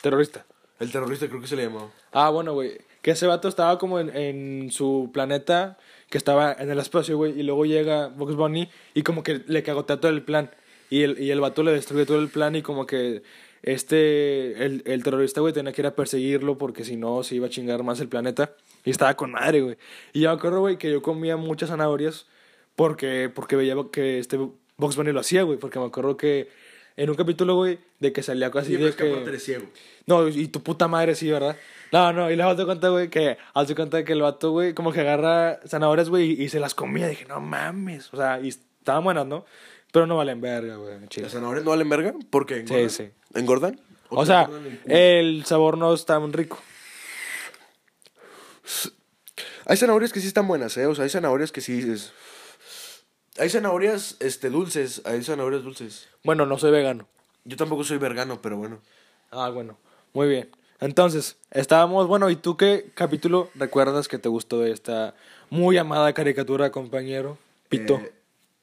terrorista. 0.02 0.46
El 0.80 0.92
terrorista 0.92 1.28
creo 1.28 1.42
que 1.42 1.48
se 1.48 1.56
le 1.56 1.64
llamó. 1.64 1.92
Ah, 2.12 2.30
bueno, 2.30 2.54
güey. 2.54 2.78
Que 3.02 3.12
ese 3.12 3.28
vato 3.28 3.48
estaba 3.48 3.78
como 3.78 4.00
en, 4.00 4.16
en 4.16 4.72
su 4.72 5.12
planeta, 5.14 5.78
que 6.10 6.18
estaba 6.18 6.54
en 6.54 6.70
el 6.70 6.80
espacio, 6.80 7.18
güey. 7.18 7.40
Y 7.40 7.44
luego 7.44 7.66
llega 7.66 8.08
Bugs 8.08 8.36
Bunny 8.36 8.70
y 8.94 9.04
como 9.04 9.24
que 9.24 9.44
le 9.48 9.64
cagotea 9.64 10.00
todo 10.00 10.12
el 10.12 10.24
plan. 10.24 10.52
Y 10.90 11.04
el, 11.04 11.20
y 11.20 11.32
el 11.32 11.40
vato 11.40 11.64
le 11.64 11.72
destruye 11.72 12.06
todo 12.06 12.20
el 12.20 12.30
plan 12.30 12.56
y 12.56 12.62
como 12.62 12.86
que 12.86 13.24
este, 13.64 14.64
el, 14.64 14.84
el 14.86 15.04
terrorista, 15.04 15.42
güey, 15.42 15.54
tenía 15.54 15.74
que 15.74 15.82
ir 15.82 15.88
a 15.88 15.96
perseguirlo 15.96 16.58
porque 16.58 16.84
si 16.84 16.98
no 16.98 17.24
se 17.24 17.36
iba 17.36 17.48
a 17.48 17.50
chingar 17.50 17.84
más 17.84 18.00
el 18.00 18.08
planeta. 18.08 18.54
Y 18.84 18.92
estaba 18.92 19.16
con 19.16 19.32
madre, 19.32 19.62
güey. 19.62 19.78
Y 20.14 20.22
yo 20.22 20.30
me 20.30 20.36
acuerdo, 20.36 20.60
güey, 20.60 20.78
que 20.78 20.92
yo 20.92 21.02
comía 21.02 21.38
muchas 21.38 21.70
zanahorias 21.70 22.28
porque, 22.76 23.32
porque 23.34 23.56
veía 23.56 23.76
que 23.92 24.20
este 24.20 24.38
Bugs 24.78 24.96
Bunny 24.96 25.12
lo 25.12 25.22
hacía, 25.22 25.42
güey. 25.42 25.58
Porque 25.58 25.80
me 25.80 25.86
acuerdo 25.86 26.16
que 26.16 26.50
en 26.96 27.10
un 27.10 27.16
capítulo, 27.16 27.56
güey, 27.56 27.80
de 28.00 28.14
que 28.14 28.22
salía 28.22 28.52
así 28.54 28.78
de 28.78 28.94
que... 28.94 29.40
ciego. 29.40 29.66
No, 30.06 30.28
y 30.28 30.48
tu 30.48 30.62
puta 30.62 30.88
madre 30.88 31.16
sí, 31.16 31.32
¿verdad? 31.32 31.58
No, 31.92 32.14
no, 32.14 32.30
y 32.30 32.36
luego 32.36 32.56
te 32.56 32.66
cuenta, 32.66 32.90
güey, 32.90 33.10
que 33.10 33.38
hace 33.56 33.74
cuenta 33.74 34.04
que 34.04 34.14
el 34.14 34.22
vato, 34.22 34.52
güey, 34.52 34.74
como 34.74 34.92
que 34.92 35.02
agarra 35.02 35.60
zanahorias, 35.68 36.10
güey, 36.10 36.34
y, 36.34 36.44
y 36.44 36.50
se 36.50 36.60
las 36.60 36.76
comía. 36.76 37.08
Dije, 37.08 37.26
no 37.26 37.42
mames. 37.42 38.14
O 38.14 38.18
sea, 38.18 38.40
y 38.40 38.50
estaban 38.50 39.04
buenas, 39.04 39.26
¿no? 39.26 39.46
Pero 39.96 40.08
no 40.08 40.18
valen 40.18 40.42
verga, 40.42 40.76
güey. 40.76 41.00
¿Las 41.16 41.32
zanahorias 41.32 41.64
no 41.64 41.72
valen 41.72 41.88
verga? 41.88 42.14
¿Por 42.30 42.46
qué? 42.46 42.68
Sí, 42.68 42.90
sí. 42.90 43.12
¿Engordan? 43.34 43.80
O 44.10 44.26
sea, 44.26 44.42
engordan 44.42 44.80
el 44.88 45.46
sabor 45.46 45.78
no 45.78 45.94
es 45.94 46.06
tan 46.06 46.34
rico. 46.34 46.60
Hay 49.66 49.78
zanahorias 49.78 50.12
que 50.12 50.20
sí 50.20 50.28
están 50.28 50.50
buenas, 50.50 50.76
¿eh? 50.76 50.86
O 50.86 50.96
sea, 50.96 51.06
hay 51.06 51.10
zanahorias 51.10 51.54
que 51.54 51.62
sí 51.62 51.76
dices... 51.76 52.12
Hay 53.38 53.50
zanahorias 53.50 54.18
este, 54.20 54.50
dulces, 54.50 55.02
hay 55.06 55.24
zanahorias 55.24 55.64
dulces. 55.64 56.10
Bueno, 56.26 56.46
no 56.46 56.58
soy 56.58 56.72
vegano. 56.72 57.08
Yo 57.46 57.56
tampoco 57.56 57.86
soy 57.86 57.98
vergano, 57.98 58.42
pero 58.42 58.58
bueno. 58.58 58.82
Ah, 59.32 59.50
bueno. 59.50 59.78
Muy 60.12 60.28
bien. 60.28 60.50
Entonces, 60.82 61.38
estábamos, 61.52 62.08
bueno, 62.08 62.30
¿y 62.30 62.36
tú 62.36 62.58
qué 62.58 62.92
capítulo 62.96 63.50
recuerdas 63.56 64.10
que 64.10 64.18
te 64.18 64.28
gustó 64.28 64.60
de 64.60 64.72
esta 64.72 65.16
muy 65.50 65.78
amada 65.78 66.12
caricatura, 66.12 66.70
compañero? 66.70 67.38
Pito. 67.70 67.96
Eh, 67.96 68.12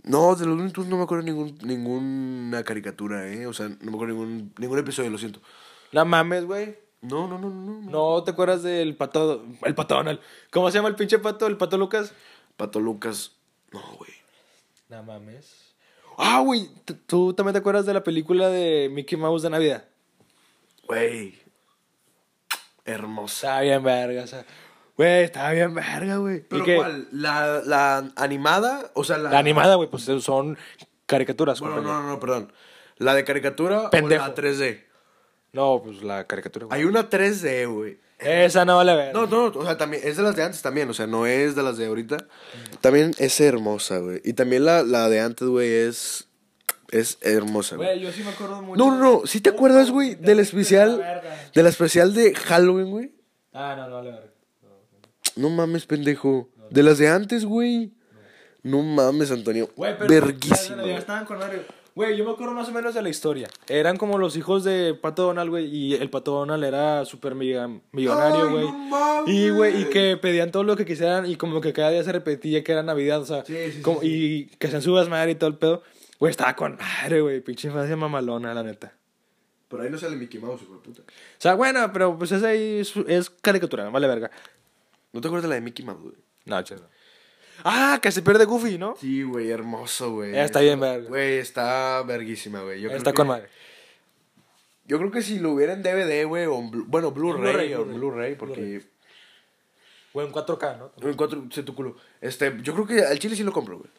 no, 0.05 0.35
de 0.35 0.47
los 0.47 0.57
Looney 0.57 0.73
Tunes 0.73 0.91
no 0.91 0.97
me 0.97 1.05
acuerdo 1.05 1.25
ningún, 1.25 1.57
ninguna 1.63 2.63
caricatura, 2.65 3.29
¿eh? 3.29 3.47
O 3.47 3.53
sea, 3.53 3.69
no 3.69 3.77
me 3.91 3.95
acuerdo 3.97 4.15
ningún, 4.15 4.53
ningún 4.59 4.79
episodio, 4.79 5.11
lo 5.11 5.19
siento. 5.19 5.41
No 5.93 6.05
mames, 6.05 6.45
güey. 6.45 6.77
No, 7.03 7.27
no, 7.29 7.39
no, 7.39 7.51
no. 7.51 7.81
no. 7.83 7.91
¿No 7.91 8.25
te 8.25 8.31
acuerdas 8.31 8.63
del 8.63 8.97
pato? 8.97 9.45
El 9.63 9.75
pato 9.75 9.95
Donald. 9.97 10.21
¿Cómo 10.51 10.71
se 10.71 10.79
llama 10.79 10.89
el 10.89 10.95
pinche 10.97 11.19
pato? 11.19 11.47
¿El 11.47 11.57
pato 11.57 11.77
Lucas? 11.79 12.13
Pato 12.57 12.79
Lucas. 12.81 13.33
No, 13.73 13.81
güey. 13.99 14.11
No 14.89 15.03
mames. 15.03 15.75
Ah, 16.19 16.41
güey. 16.41 16.69
¿tú- 16.85 16.95
¿Tú 17.07 17.33
también 17.35 17.53
te 17.55 17.59
acuerdas 17.59 17.87
de 17.87 17.95
la 17.95 18.05
película 18.05 18.49
de 18.51 18.89
Mickey 18.93 19.19
Mouse 19.19 19.43
de 19.43 19.51
Navidad? 19.51 19.85
Güey. 20.87 21.41
Hermosa. 22.85 23.61
Bien 23.61 23.83
verga, 23.83 24.25
o 24.25 24.27
sea. 24.27 24.45
Güey, 25.03 25.25
estaba 25.25 25.51
bien 25.51 25.75
verga, 25.75 26.17
güey. 26.19 26.37
¿Y 26.37 26.41
¿Pero 26.43 26.65
cuál? 26.77 27.09
¿La, 27.11 27.61
¿La 27.65 28.13
animada? 28.15 28.93
O 28.95 29.03
sea, 29.03 29.19
la... 29.19 29.31
La 29.31 29.41
animada, 29.41 29.75
güey, 29.75 29.91
pues 29.91 30.05
son 30.21 30.57
caricaturas. 31.07 31.59
Bueno, 31.59 31.81
no, 31.81 32.03
no, 32.03 32.07
no, 32.07 32.21
perdón. 32.21 32.53
¿La 32.99 33.13
de 33.15 33.25
caricatura 33.25 33.91
Pendejo. 33.91 34.23
o 34.25 34.29
la 34.29 34.35
3D? 34.37 34.85
No, 35.55 35.83
pues 35.83 36.05
la 36.05 36.29
caricatura, 36.29 36.67
güey. 36.67 36.79
Hay 36.79 36.85
una 36.85 37.11
3D, 37.11 37.69
güey. 37.69 37.99
Esa 38.21 38.65
no 38.65 38.77
vale 38.77 38.95
ver. 38.95 39.13
No, 39.13 39.27
no, 39.27 39.47
o 39.47 39.65
sea, 39.65 39.77
también 39.77 40.05
es 40.07 40.17
de 40.19 40.23
las 40.23 40.37
de 40.37 40.45
antes 40.45 40.63
también, 40.63 40.89
o 40.89 40.95
sea, 40.95 41.09
no 41.09 41.27
es 41.27 41.57
de 41.57 41.65
las 41.65 41.79
de 41.79 41.87
ahorita. 41.87 42.19
También 42.81 43.11
es 43.19 43.41
hermosa, 43.41 43.99
güey. 43.99 44.21
Y 44.25 44.35
también 44.35 44.65
la, 44.65 44.85
la 44.85 45.09
de 45.09 45.19
antes, 45.19 45.49
güey, 45.49 45.69
es 45.69 46.29
es 46.93 47.19
hermosa, 47.23 47.75
güey. 47.75 47.89
Güey, 47.89 48.01
yo 48.03 48.13
sí 48.13 48.23
me 48.23 48.31
acuerdo 48.31 48.63
mucho. 48.63 48.79
No, 48.79 48.97
no, 48.97 48.99
no, 49.03 49.27
¿sí 49.27 49.41
te 49.41 49.51
acuerdas, 49.51 49.91
güey, 49.91 50.15
del 50.15 50.37
la 50.37 50.43
especial 50.43 50.99
verga. 50.99 51.51
del 51.53 51.67
especial 51.67 52.15
de 52.15 52.35
Halloween, 52.37 52.91
güey? 52.91 53.15
Ah, 53.53 53.75
no, 53.77 53.89
no 53.89 53.97
vale 53.97 54.13
ver. 54.13 54.32
No 55.37 55.51
mames, 55.51 55.87
pendejo. 55.87 56.49
De 56.71 56.83
las 56.83 56.99
de 56.99 57.09
antes, 57.09 57.45
güey. 57.45 57.93
No 58.63 58.83
mames, 58.83 59.31
Antonio. 59.31 59.69
Güey, 59.77 59.97
pero. 59.99 60.09
Verguísima. 60.09 60.77
Ya 60.77 60.83
güey. 60.83 60.95
estaban 60.97 61.25
con 61.25 61.39
Mario. 61.39 61.61
Güey, 61.95 62.17
yo 62.17 62.25
me 62.25 62.31
acuerdo 62.31 62.55
más 62.55 62.69
o 62.69 62.73
menos 62.73 62.95
de 62.95 63.03
la 63.03 63.11
historia. 63.11 63.49
Eran 63.69 63.99
como 63.99 64.17
los 64.17 64.37
hijos 64.37 64.65
de 64.65 64.95
Pato 64.95 65.25
Donald, 65.25 65.51
güey. 65.51 65.67
Y 65.67 65.95
el 65.95 66.09
Pato 66.09 66.33
Donald 66.33 66.65
era 66.65 67.05
súper 67.05 67.35
mega- 67.35 67.69
millonario, 67.91 68.51
güey. 68.51 68.65
no 68.65 68.73
mames. 68.73 69.35
y, 69.35 69.51
güey, 69.51 69.83
y 69.83 69.85
que 69.87 70.17
pedían 70.17 70.51
todo 70.53 70.63
lo 70.65 70.75
que 70.77 70.87
quisieran. 70.87 71.27
Y 71.27 71.37
como 71.37 71.61
que 71.61 71.73
cada 71.75 71.91
día 71.91 72.03
se 72.03 72.13
repetía 72.13 72.65
que 72.65 72.73
era 72.73 72.83
Navidad, 72.83 73.21
o 73.21 73.27
sea. 73.27 73.45
Sí, 73.45 73.55
sí, 73.73 73.83
como- 73.83 74.01
sí, 74.01 74.09
Y 74.53 74.57
que 74.57 74.69
se 74.69 74.81
subas 74.81 75.09
madre 75.11 75.33
y 75.33 75.35
todo 75.35 75.51
el 75.51 75.57
pedo. 75.59 75.83
Güey, 76.19 76.31
estaba 76.31 76.57
con 76.57 76.77
madre, 76.79 77.21
güey. 77.21 77.41
Pinche 77.43 77.69
infancia 77.69 77.95
mamalona, 77.97 78.55
la 78.55 78.63
neta. 78.63 78.95
Por 79.69 79.81
ahí 79.81 79.91
no 79.91 79.99
sale 79.99 80.17
Mickey 80.17 80.41
Mouse, 80.41 80.63
hijo 80.63 80.75
de 80.75 80.81
puta. 80.81 81.03
O 81.03 81.05
sea, 81.39 81.55
bueno, 81.55 81.91
pero 81.93 82.17
pues 82.17 82.31
esa 82.33 82.49
ahí 82.49 82.79
es, 82.81 82.95
es 83.09 83.29
caricatura, 83.29 83.89
vale 83.91 84.07
verga. 84.07 84.31
¿No 85.13 85.21
te 85.21 85.29
acuerdas 85.29 85.43
de 85.45 85.49
la 85.49 85.55
de 85.57 85.61
Mickey 85.61 85.85
Mouse, 85.85 86.01
güey? 86.01 86.15
No, 86.47 86.63
chido. 86.63 86.89
Ah, 87.65 88.01
que 88.03 88.11
se 88.11 88.23
pierde 88.23 88.45
Goofy, 88.45 88.79
¿no? 88.79 88.97
Sí, 88.99 89.23
güey, 89.23 89.51
hermoso, 89.51 90.13
güey. 90.13 90.37
Está 90.37 90.61
bien 90.61 90.81
verga. 90.81 91.09
Güey, 91.09 91.35
está 91.39 92.03
verguísima, 92.03 92.63
güey. 92.63 92.81
Yo 92.81 92.89
creo 92.89 92.99
Está 92.99 93.13
que- 93.13 93.17
con 93.17 93.29
madre. 93.29 93.49
Yo 94.87 94.99
creo 94.99 95.11
que 95.13 95.23
si 95.23 95.39
lo 95.39 95.53
hubiera 95.53 95.73
en 95.75 95.83
DVD, 95.83 96.25
güey, 96.27 96.47
o 96.47 96.59
en 96.59 96.71
Blu- 96.71 96.85
bueno, 96.89 97.13
Blu-ray, 97.13 97.41
Blu-ray, 97.53 97.75
o 97.75 97.85
Blu-ray. 97.85 97.99
Blu-ray, 97.99 98.35
porque 98.35 98.61
Blu-ray. 98.61 98.89
O 100.15 100.23
en 100.23 100.33
4K, 100.33 100.77
¿no? 100.77 101.09
en 101.09 101.17
cuatro 101.17 101.45
sé 101.51 101.63
tu 101.63 101.75
culo. 101.75 101.97
Este, 102.21 102.53
yo 102.63 102.75
creo 102.75 102.87
que 102.87 103.01
al 103.05 103.19
chile 103.19 103.35
sí 103.37 103.45
lo 103.45 103.53
compro, 103.53 103.79
güey. 103.79 103.91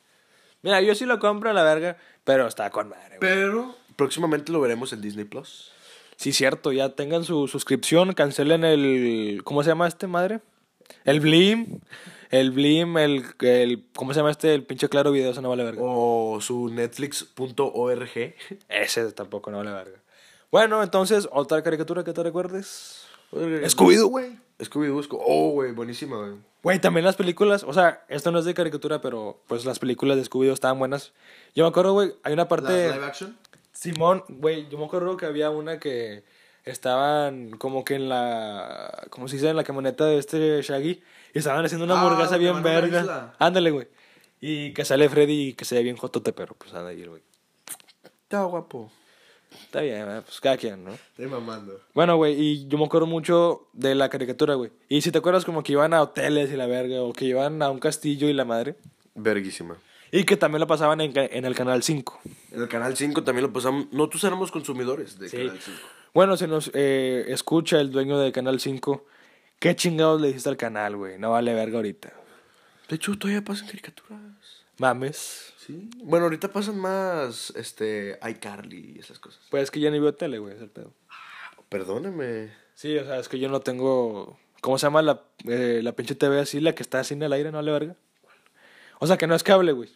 Mira, 0.62 0.80
yo 0.82 0.94
sí 0.94 1.06
lo 1.06 1.18
compro 1.20 1.50
a 1.50 1.54
la 1.54 1.64
verga, 1.64 1.98
pero 2.24 2.46
está 2.48 2.70
con 2.70 2.90
madre, 2.90 3.18
güey. 3.18 3.20
Pero 3.20 3.76
próximamente 3.96 4.52
lo 4.52 4.62
veremos 4.62 4.94
en 4.94 5.02
Disney 5.02 5.26
Plus. 5.26 5.72
Sí, 6.18 6.32
cierto, 6.34 6.72
ya 6.72 6.90
tengan 6.90 7.24
su 7.24 7.48
suscripción, 7.48 8.14
cancelen 8.14 8.64
el... 8.64 9.42
¿Cómo 9.44 9.64
se 9.64 9.70
llama 9.70 9.88
este 9.88 10.06
madre? 10.06 10.42
El 11.06 11.20
Blim. 11.20 11.80
El 12.30 12.52
Blim, 12.52 12.98
el, 12.98 13.26
el... 13.42 13.86
¿Cómo 13.96 14.14
se 14.14 14.20
llama 14.20 14.32
este? 14.32 14.54
El 14.56 14.64
pinche 14.66 14.90
claro 14.90 15.12
video, 15.12 15.32
eso 15.32 15.42
no 15.42 15.50
vale 15.50 15.64
verga. 15.64 15.82
O 15.84 16.40
su 16.42 16.70
netflix.org. 16.70 18.36
Ese 18.70 19.12
tampoco 19.12 19.52
no 19.52 19.58
vale 19.58 19.72
verga. 19.72 20.00
Bueno, 20.52 20.82
entonces, 20.84 21.28
otra 21.32 21.62
caricatura 21.62 22.04
que 22.04 22.14
te 22.14 22.24
recuerdes. 22.24 23.06
Scooby-Doo, 23.32 24.08
güey. 24.08 24.38
Scooby-Doo. 24.60 25.04
Sco- 25.04 25.20
Oh, 25.26 25.52
güey, 25.52 25.72
buenísima, 25.72 26.18
güey. 26.18 26.34
Güey, 26.62 26.80
también 26.80 27.06
las 27.06 27.16
películas, 27.18 27.64
o 27.64 27.74
sea, 27.74 28.06
esto 28.08 28.32
no 28.32 28.40
es 28.40 28.46
de 28.46 28.54
caricatura, 28.54 29.02
pero 29.02 29.42
pues 29.48 29.66
las 29.66 29.80
películas 29.80 30.18
de 30.18 30.24
Scooby-Doo 30.24 30.54
estaban 30.54 30.80
buenas. 30.80 31.12
Yo 31.56 31.64
me 31.66 31.70
acuerdo, 31.70 31.94
güey, 31.94 32.14
hay 32.24 32.34
una 32.34 32.48
parte... 32.48 32.88
¿Las 32.88 32.96
live 32.96 33.06
action? 33.06 33.38
Simón, 33.74 34.24
güey, 34.30 34.70
yo 34.70 34.78
me 34.78 34.86
acuerdo 34.86 35.18
que 35.18 35.26
había 35.26 35.50
una 35.50 35.80
que 35.80 36.24
estaban 36.66 37.52
como 37.52 37.84
que 37.84 37.96
en 37.96 38.10
la, 38.10 39.06
¿cómo 39.10 39.28
se 39.28 39.36
dice? 39.36 39.50
En 39.50 39.56
la 39.56 39.64
camioneta 39.64 40.06
de 40.06 40.18
este 40.18 40.62
Shaggy 40.62 41.02
y 41.34 41.40
estaban 41.40 41.64
haciendo 41.66 41.86
una 41.86 41.96
Ah, 41.96 42.02
hamburguesa 42.02 42.38
bien 42.38 42.62
verga. 42.64 43.34
Ándale, 43.40 43.72
güey. 43.72 43.88
Y 44.40 44.74
que 44.74 44.86
sale 44.86 45.08
Freddy 45.10 45.50
y 45.50 45.54
que 45.54 45.66
se 45.66 45.76
ve 45.76 45.84
bien 45.84 45.96
jotote, 45.98 46.34
pero 46.34 46.54
pues 46.56 46.74
anda 46.74 46.90
ahí, 46.90 47.02
el 47.02 47.10
güey. 47.10 47.22
Está 48.24 48.44
guapo. 48.44 48.92
Está 49.66 49.82
bien, 49.82 50.10
eh, 50.10 50.22
pues 50.26 50.42
cada 50.42 50.58
quien, 50.58 50.84
¿no? 50.84 50.94
Estoy 50.94 51.28
mamando. 51.28 51.80
Bueno, 51.94 52.18
güey, 52.18 52.34
y 52.40 52.68
yo 52.68 52.78
me 52.80 52.86
acuerdo 52.86 53.06
mucho 53.06 53.68
de 53.74 53.94
la 53.94 54.10
caricatura, 54.10 54.56
güey. 54.56 54.72
Y 54.90 55.02
si 55.02 55.12
te 55.12 55.20
acuerdas 55.20 55.46
como 55.46 55.62
que 55.62 55.74
iban 55.74 55.94
a 55.94 56.02
hoteles 56.02 56.52
y 56.52 56.56
la 56.56 56.66
verga, 56.66 57.02
o 57.04 57.14
que 57.14 57.26
iban 57.26 57.62
a 57.62 57.70
un 57.70 57.80
castillo 57.80 58.28
y 58.28 58.34
la 58.34 58.46
madre. 58.46 58.76
Verguísima. 59.14 59.78
Y 60.16 60.26
que 60.26 60.38
también 60.38 60.60
lo 60.60 60.68
pasaban 60.68 61.02
en, 61.02 61.12
en 61.16 61.44
el 61.46 61.56
canal 61.56 61.82
5. 61.82 62.22
En 62.52 62.62
el 62.62 62.68
canal 62.70 62.96
5 62.96 63.24
también 63.24 63.48
lo 63.48 63.52
pasamos. 63.52 63.88
Nosotros 63.92 64.24
éramos 64.26 64.52
consumidores 64.52 65.18
de 65.18 65.28
Sí. 65.28 65.38
canal 65.38 65.60
5. 65.60 65.78
Bueno, 66.14 66.38
se 66.38 66.48
nos 66.48 66.70
eh, 66.76 67.26
escucha 67.30 67.82
el 67.82 67.90
dueño 67.92 68.20
del 68.20 68.32
canal 68.32 68.60
5. 68.60 69.06
¿Qué 69.58 69.76
chingados 69.76 70.22
le 70.22 70.28
dijiste 70.28 70.50
al 70.50 70.58
canal, 70.58 70.96
güey? 70.98 71.18
No 71.18 71.32
vale 71.32 71.56
verga 71.56 71.78
ahorita. 71.78 72.14
De 72.90 72.96
hecho, 72.96 73.18
todavía 73.18 73.44
pasan 73.44 73.66
caricaturas. 73.66 74.20
Mames. 74.78 75.54
Sí. 75.58 75.90
Bueno, 76.04 76.26
ahorita 76.26 76.52
pasan 76.52 76.78
más 76.78 77.52
este 77.56 78.20
iCarly 78.30 78.94
y 78.96 79.00
esas 79.00 79.18
cosas. 79.18 79.42
Pues 79.50 79.64
es 79.64 79.72
que 79.72 79.80
ya 79.80 79.90
ni 79.90 80.00
veo 80.00 80.14
tele, 80.14 80.38
güey, 80.38 80.54
es 80.56 80.62
el 80.62 80.70
pedo. 80.70 80.94
Perdóneme. 81.70 82.52
Sí, 82.76 82.96
o 82.98 83.04
sea, 83.06 83.18
es 83.18 83.28
que 83.30 83.40
yo 83.40 83.50
no 83.50 83.62
tengo. 83.62 84.38
¿Cómo 84.62 84.78
se 84.78 84.86
llama 84.86 85.02
la, 85.02 85.24
eh, 85.48 85.80
la 85.84 85.94
pinche 85.94 86.14
TV 86.16 86.40
así, 86.40 86.60
la 86.60 86.76
que 86.76 86.84
está 86.84 87.00
así 87.00 87.14
en 87.16 87.24
el 87.24 87.34
aire, 87.34 87.52
no 87.52 87.58
vale 87.58 87.72
verga? 87.72 87.96
O 89.00 89.08
sea, 89.08 89.18
que 89.18 89.28
no 89.28 89.36
es 89.36 89.44
cable, 89.44 89.72
güey. 89.72 89.90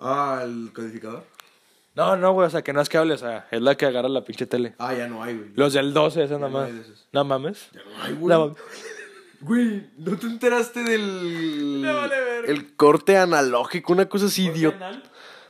Ah, 0.00 0.40
el 0.44 0.72
codificador. 0.74 1.24
No, 1.94 2.16
no, 2.16 2.32
güey, 2.32 2.46
o 2.46 2.50
sea, 2.50 2.62
que 2.62 2.72
no 2.72 2.80
es 2.80 2.88
cable, 2.88 3.14
o 3.14 3.18
sea, 3.18 3.46
es 3.50 3.60
la 3.60 3.76
que 3.76 3.84
agarra 3.84 4.08
la 4.08 4.24
pinche 4.24 4.46
tele. 4.46 4.74
Ah, 4.78 4.94
ya 4.94 5.08
no 5.08 5.22
hay, 5.22 5.36
güey. 5.36 5.50
Los 5.54 5.72
del 5.72 5.92
12, 5.92 6.24
esa 6.24 6.34
nada 6.38 6.48
no 6.48 6.58
más. 6.58 6.70
No 7.12 7.24
mames. 7.24 7.68
Ya 7.72 7.80
no 7.84 8.02
hay, 8.02 8.14
güey. 8.14 8.28
No, 8.28 8.56
Güey, 9.42 9.90
¿no 9.96 10.18
te 10.18 10.26
enteraste 10.26 10.82
del. 10.82 11.00
Me 11.80 11.92
vale 11.92 12.20
verga. 12.20 12.52
El 12.52 12.76
corte 12.76 13.16
analógico, 13.16 13.92
una 13.92 14.08
cosa 14.08 14.26
así 14.26 14.46
idiota. 14.46 15.02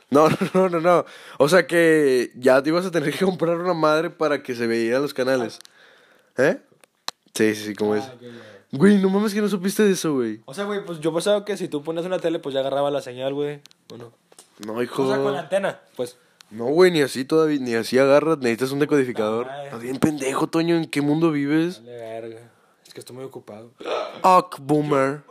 No, 0.09 0.29
no, 0.29 0.37
no, 0.53 0.69
no, 0.69 0.79
no. 0.79 1.05
O 1.37 1.49
sea 1.49 1.67
que 1.67 2.31
ya 2.35 2.61
te 2.63 2.69
ibas 2.69 2.85
a 2.85 2.91
tener 2.91 3.11
que 3.13 3.25
comprar 3.25 3.57
una 3.57 3.73
madre 3.73 4.09
para 4.09 4.41
que 4.41 4.55
se 4.55 4.65
veían 4.67 5.01
los 5.01 5.13
canales. 5.13 5.59
¿Eh? 6.37 6.61
Sí, 7.33 7.53
sí, 7.55 7.65
sí, 7.67 7.75
como 7.75 7.95
es. 7.95 8.05
Ah, 8.05 8.13
güey. 8.19 8.31
Güey, 8.73 8.97
no 9.01 9.09
mames 9.09 9.33
que 9.33 9.41
no 9.41 9.49
supiste 9.49 9.83
de 9.83 9.91
eso, 9.91 10.13
güey. 10.13 10.41
O 10.45 10.53
sea, 10.53 10.63
güey, 10.63 10.85
pues 10.85 11.01
yo 11.01 11.13
pensaba 11.13 11.43
que 11.43 11.57
si 11.57 11.67
tú 11.67 11.83
pones 11.83 12.05
una 12.05 12.19
tele, 12.19 12.39
pues 12.39 12.53
ya 12.53 12.61
agarraba 12.61 12.89
la 12.89 13.01
señal, 13.01 13.33
güey. 13.33 13.59
¿O 13.93 13.97
no? 13.97 14.13
No, 14.65 14.81
hijo. 14.81 15.03
O 15.03 15.07
sea, 15.13 15.17
con 15.21 15.33
la 15.33 15.39
antena, 15.41 15.79
pues. 15.95 16.17
No, 16.49 16.65
güey, 16.65 16.91
ni 16.91 17.01
así 17.01 17.23
todavía, 17.23 17.59
ni 17.59 17.73
así 17.75 17.97
agarras, 17.97 18.37
necesitas 18.39 18.71
un 18.71 18.79
decodificador. 18.79 19.47
Ah, 19.49 19.63
Estás 19.65 19.81
bien 19.81 19.97
pendejo, 19.97 20.47
Toño, 20.47 20.75
¿en 20.75 20.85
qué 20.89 21.01
mundo 21.01 21.31
vives? 21.31 21.83
Verga. 21.85 22.39
Es 22.85 22.93
que 22.93 22.99
estoy 22.99 23.15
muy 23.15 23.25
ocupado. 23.25 23.71
Ock, 24.21 24.59
boomer. 24.59 25.21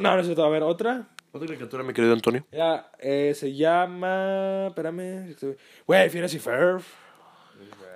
No, 0.00 0.14
no 0.14 0.18
es 0.20 0.24
cierto. 0.26 0.44
A 0.44 0.48
ver, 0.48 0.62
otra. 0.62 1.06
Otra 1.32 1.46
caricatura, 1.46 1.82
mi 1.82 1.92
querido 1.92 2.14
Antonio. 2.14 2.46
Ya, 2.50 2.90
eh, 2.98 3.34
se 3.36 3.54
llama. 3.54 4.68
Espérame. 4.68 5.34
Güey, 5.86 6.08
Phineas 6.08 6.32
y 6.32 6.38
Ferb. 6.38 6.80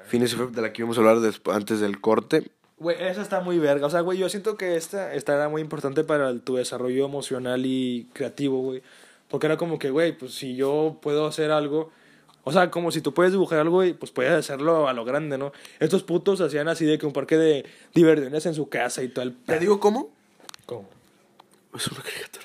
Phineas 0.07 0.33
y 0.33 0.37
Ferb, 0.37 0.51
de 0.51 0.61
la 0.61 0.72
que 0.72 0.83
íbamos 0.83 0.98
a 0.98 1.01
hablar 1.01 1.33
antes 1.55 1.81
del 1.81 2.01
corte. 2.03 2.51
Güey, 2.79 2.96
esa 3.01 3.22
está 3.22 3.40
muy 3.40 3.59
verga. 3.59 3.87
O 3.87 3.90
sea, 3.90 4.01
güey, 4.01 4.18
yo 4.18 4.29
siento 4.29 4.57
que 4.59 4.77
esta 4.77 5.14
estará 5.14 5.48
muy 5.48 5.62
importante 5.62 6.05
para 6.05 6.29
el- 6.29 6.42
tu 6.42 6.57
desarrollo 6.57 7.07
emocional 7.07 7.64
y 7.64 8.09
creativo, 8.12 8.61
güey. 8.61 8.83
Porque 9.33 9.47
era 9.47 9.57
como 9.57 9.79
que, 9.79 9.88
güey, 9.88 10.12
pues 10.16 10.35
si 10.35 10.57
yo 10.57 10.99
puedo 11.01 11.27
hacer 11.27 11.51
algo. 11.51 11.90
O 12.45 12.53
sea, 12.53 12.71
como 12.71 12.90
si 12.92 13.01
tú 13.01 13.14
puedes 13.14 13.33
dibujar 13.33 13.61
algo 13.61 13.83
y 13.83 13.95
pues 13.95 14.12
puedes 14.12 14.31
hacerlo 14.31 14.88
a 14.88 14.92
lo 14.92 15.07
grande, 15.07 15.38
¿no? 15.38 15.53
Estos 15.81 16.03
putos 16.03 16.42
hacían 16.42 16.68
así 16.68 16.85
de 16.85 16.99
que 16.99 17.07
un 17.07 17.14
parque 17.14 17.38
de 17.38 17.64
diversiones 17.95 18.45
en 18.45 18.55
su 18.55 18.68
casa 18.68 19.03
y 19.03 19.09
todo 19.09 19.25
el. 19.25 19.35
¿Te 19.35 19.59
digo 19.59 19.81
cómo? 19.81 20.11
¿Cómo? 20.66 20.87
Es 21.75 21.87
una 21.88 22.03
caricatura. 22.03 22.45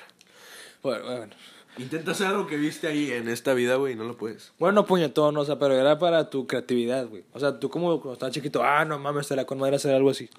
Bueno, 0.82 1.04
bueno. 1.04 1.34
Intenta 1.76 2.12
hacer 2.12 2.28
algo 2.28 2.46
que 2.46 2.56
viste 2.56 2.86
ahí 2.86 3.10
en 3.12 3.28
esta 3.28 3.52
vida, 3.52 3.74
güey, 3.74 3.92
y 3.92 3.96
no 3.96 4.04
lo 4.04 4.16
puedes. 4.16 4.52
Bueno, 4.58 4.86
puñetón, 4.86 5.36
o 5.36 5.44
sea, 5.44 5.58
pero 5.58 5.74
era 5.74 5.98
para 5.98 6.30
tu 6.30 6.46
creatividad, 6.46 7.06
güey. 7.06 7.24
O 7.34 7.38
sea, 7.38 7.60
tú 7.60 7.68
como 7.68 8.00
cuando 8.00 8.14
estabas 8.14 8.32
chiquito, 8.34 8.64
ah, 8.64 8.86
no 8.86 8.98
mames, 8.98 9.28
te 9.28 9.36
la 9.36 9.44
con 9.44 9.58
madre 9.58 9.76
hacer 9.76 9.94
algo 9.94 10.08
así. 10.08 10.30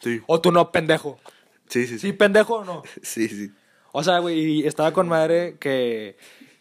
Sí. 0.00 0.20
O 0.26 0.40
tú 0.40 0.50
no, 0.50 0.72
pendejo. 0.72 1.20
Sí, 1.68 1.86
sí, 1.86 2.00
Sí, 2.00 2.08
sí. 2.08 2.12
pendejo 2.12 2.56
o 2.56 2.64
no. 2.64 2.82
Sí, 3.02 3.28
sí. 3.28 3.52
O 3.92 4.02
sea, 4.02 4.18
güey, 4.18 4.38
y 4.40 4.66
estaba 4.66 4.92
con 4.92 5.06
madre 5.08 5.56
que 5.60 6.16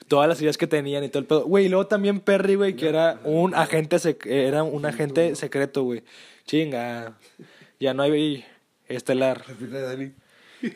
todas 0.08 0.28
las 0.28 0.42
ideas 0.42 0.58
que 0.58 0.68
tenían 0.68 1.04
y 1.04 1.10
todo 1.10 1.20
el 1.20 1.26
pedo. 1.26 1.46
Güey, 1.46 1.66
y 1.66 1.70
luego 1.70 1.88
también 1.88 2.20
Perry, 2.20 2.56
güey, 2.56 2.76
que 2.76 2.90
era 2.90 3.20
un 3.24 3.56
agente 3.56 3.96
sec- 3.98 4.26
era 4.30 4.64
un 4.64 4.86
agente 4.86 5.36
secreto, 5.36 5.84
güey. 5.84 6.04
Chinga. 6.46 7.14
Ya 7.80 7.94
no 7.94 8.04
hay 8.04 8.46
estelar. 8.88 9.44
Dani. 9.60 10.12
¡Eh! 10.62 10.72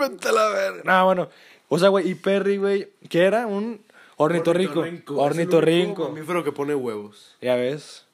Vete 0.00 0.28
a 0.28 0.32
la 0.32 0.48
verga. 0.50 0.82
No, 0.84 1.04
bueno. 1.06 1.28
O 1.68 1.78
sea, 1.78 1.88
güey, 1.88 2.10
y 2.10 2.14
Perry, 2.14 2.58
güey, 2.58 2.90
que 3.08 3.22
era 3.24 3.46
un 3.46 3.80
ornitorrinco. 4.16 4.80
Único 4.80 5.16
Ornitorrinco. 5.20 6.08
mamífero 6.10 6.44
que 6.44 6.52
pone 6.52 6.74
huevos. 6.74 7.36
Ya 7.40 7.56
ves. 7.56 8.04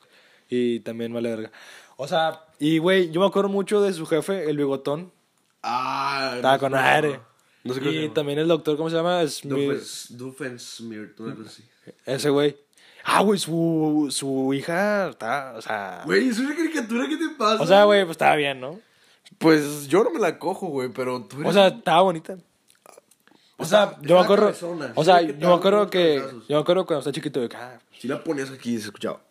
Y 0.48 0.80
también 0.80 1.12
vale 1.12 1.30
verga. 1.30 1.50
O 1.96 2.06
sea, 2.08 2.44
y 2.58 2.78
güey, 2.78 3.10
yo 3.10 3.20
me 3.20 3.26
acuerdo 3.26 3.48
mucho 3.48 3.82
de 3.82 3.92
su 3.92 4.06
jefe, 4.06 4.48
el 4.48 4.56
bigotón. 4.56 5.12
Ah, 5.62 6.32
Estaba 6.36 6.58
con 6.58 6.72
madre. 6.72 7.20
No 7.62 7.74
sé 7.74 7.80
y 7.90 8.08
también 8.08 8.38
el 8.38 8.48
doctor, 8.48 8.76
¿cómo 8.76 8.88
se 8.88 8.96
llama? 8.96 9.26
Smith. 9.26 9.82
Doofenshmirtz, 10.10 11.20
una 11.20 11.34
cosa 11.34 11.50
así. 11.50 11.64
Ese 12.06 12.30
güey. 12.30 12.56
Ah, 13.04 13.22
güey, 13.22 13.38
su, 13.38 14.08
su 14.10 14.52
hija 14.54 15.08
está, 15.08 15.54
o 15.56 15.62
sea... 15.62 16.02
Güey, 16.04 16.28
es 16.28 16.38
una 16.38 16.54
caricatura, 16.54 17.08
¿qué 17.08 17.16
te 17.16 17.28
pasa? 17.30 17.62
O 17.62 17.66
sea, 17.66 17.84
güey, 17.84 18.04
pues 18.04 18.12
estaba 18.12 18.36
bien, 18.36 18.60
¿no? 18.60 18.78
Pues 19.38 19.88
yo 19.88 20.04
no 20.04 20.10
me 20.10 20.20
la 20.20 20.38
cojo, 20.38 20.66
güey, 20.66 20.90
pero 20.90 21.22
tú 21.24 21.36
eres... 21.36 21.50
O 21.50 21.52
sea, 21.52 21.68
estaba 21.68 22.02
bonita. 22.02 22.36
O 23.56 23.64
sea, 23.64 23.98
yo 24.02 24.16
me 24.16 24.22
acuerdo... 24.22 24.46
cabezona. 24.46 24.92
O 24.94 25.04
sea, 25.04 25.22
yo 25.22 25.48
me 25.48 25.54
acuerdo 25.54 25.88
que... 25.88 26.16
cabezazos. 26.16 26.48
Yo 26.48 26.56
me 26.56 26.60
acuerdo 26.62 26.86
cuando 26.86 27.00
estaba 27.00 27.14
chiquito 27.14 27.40
de 27.40 27.48
ah, 27.56 27.78
Si 27.98 28.08
la 28.08 28.22
ponías 28.22 28.50
aquí, 28.50 28.78
se 28.78 28.86
escuchaba. 28.86 29.22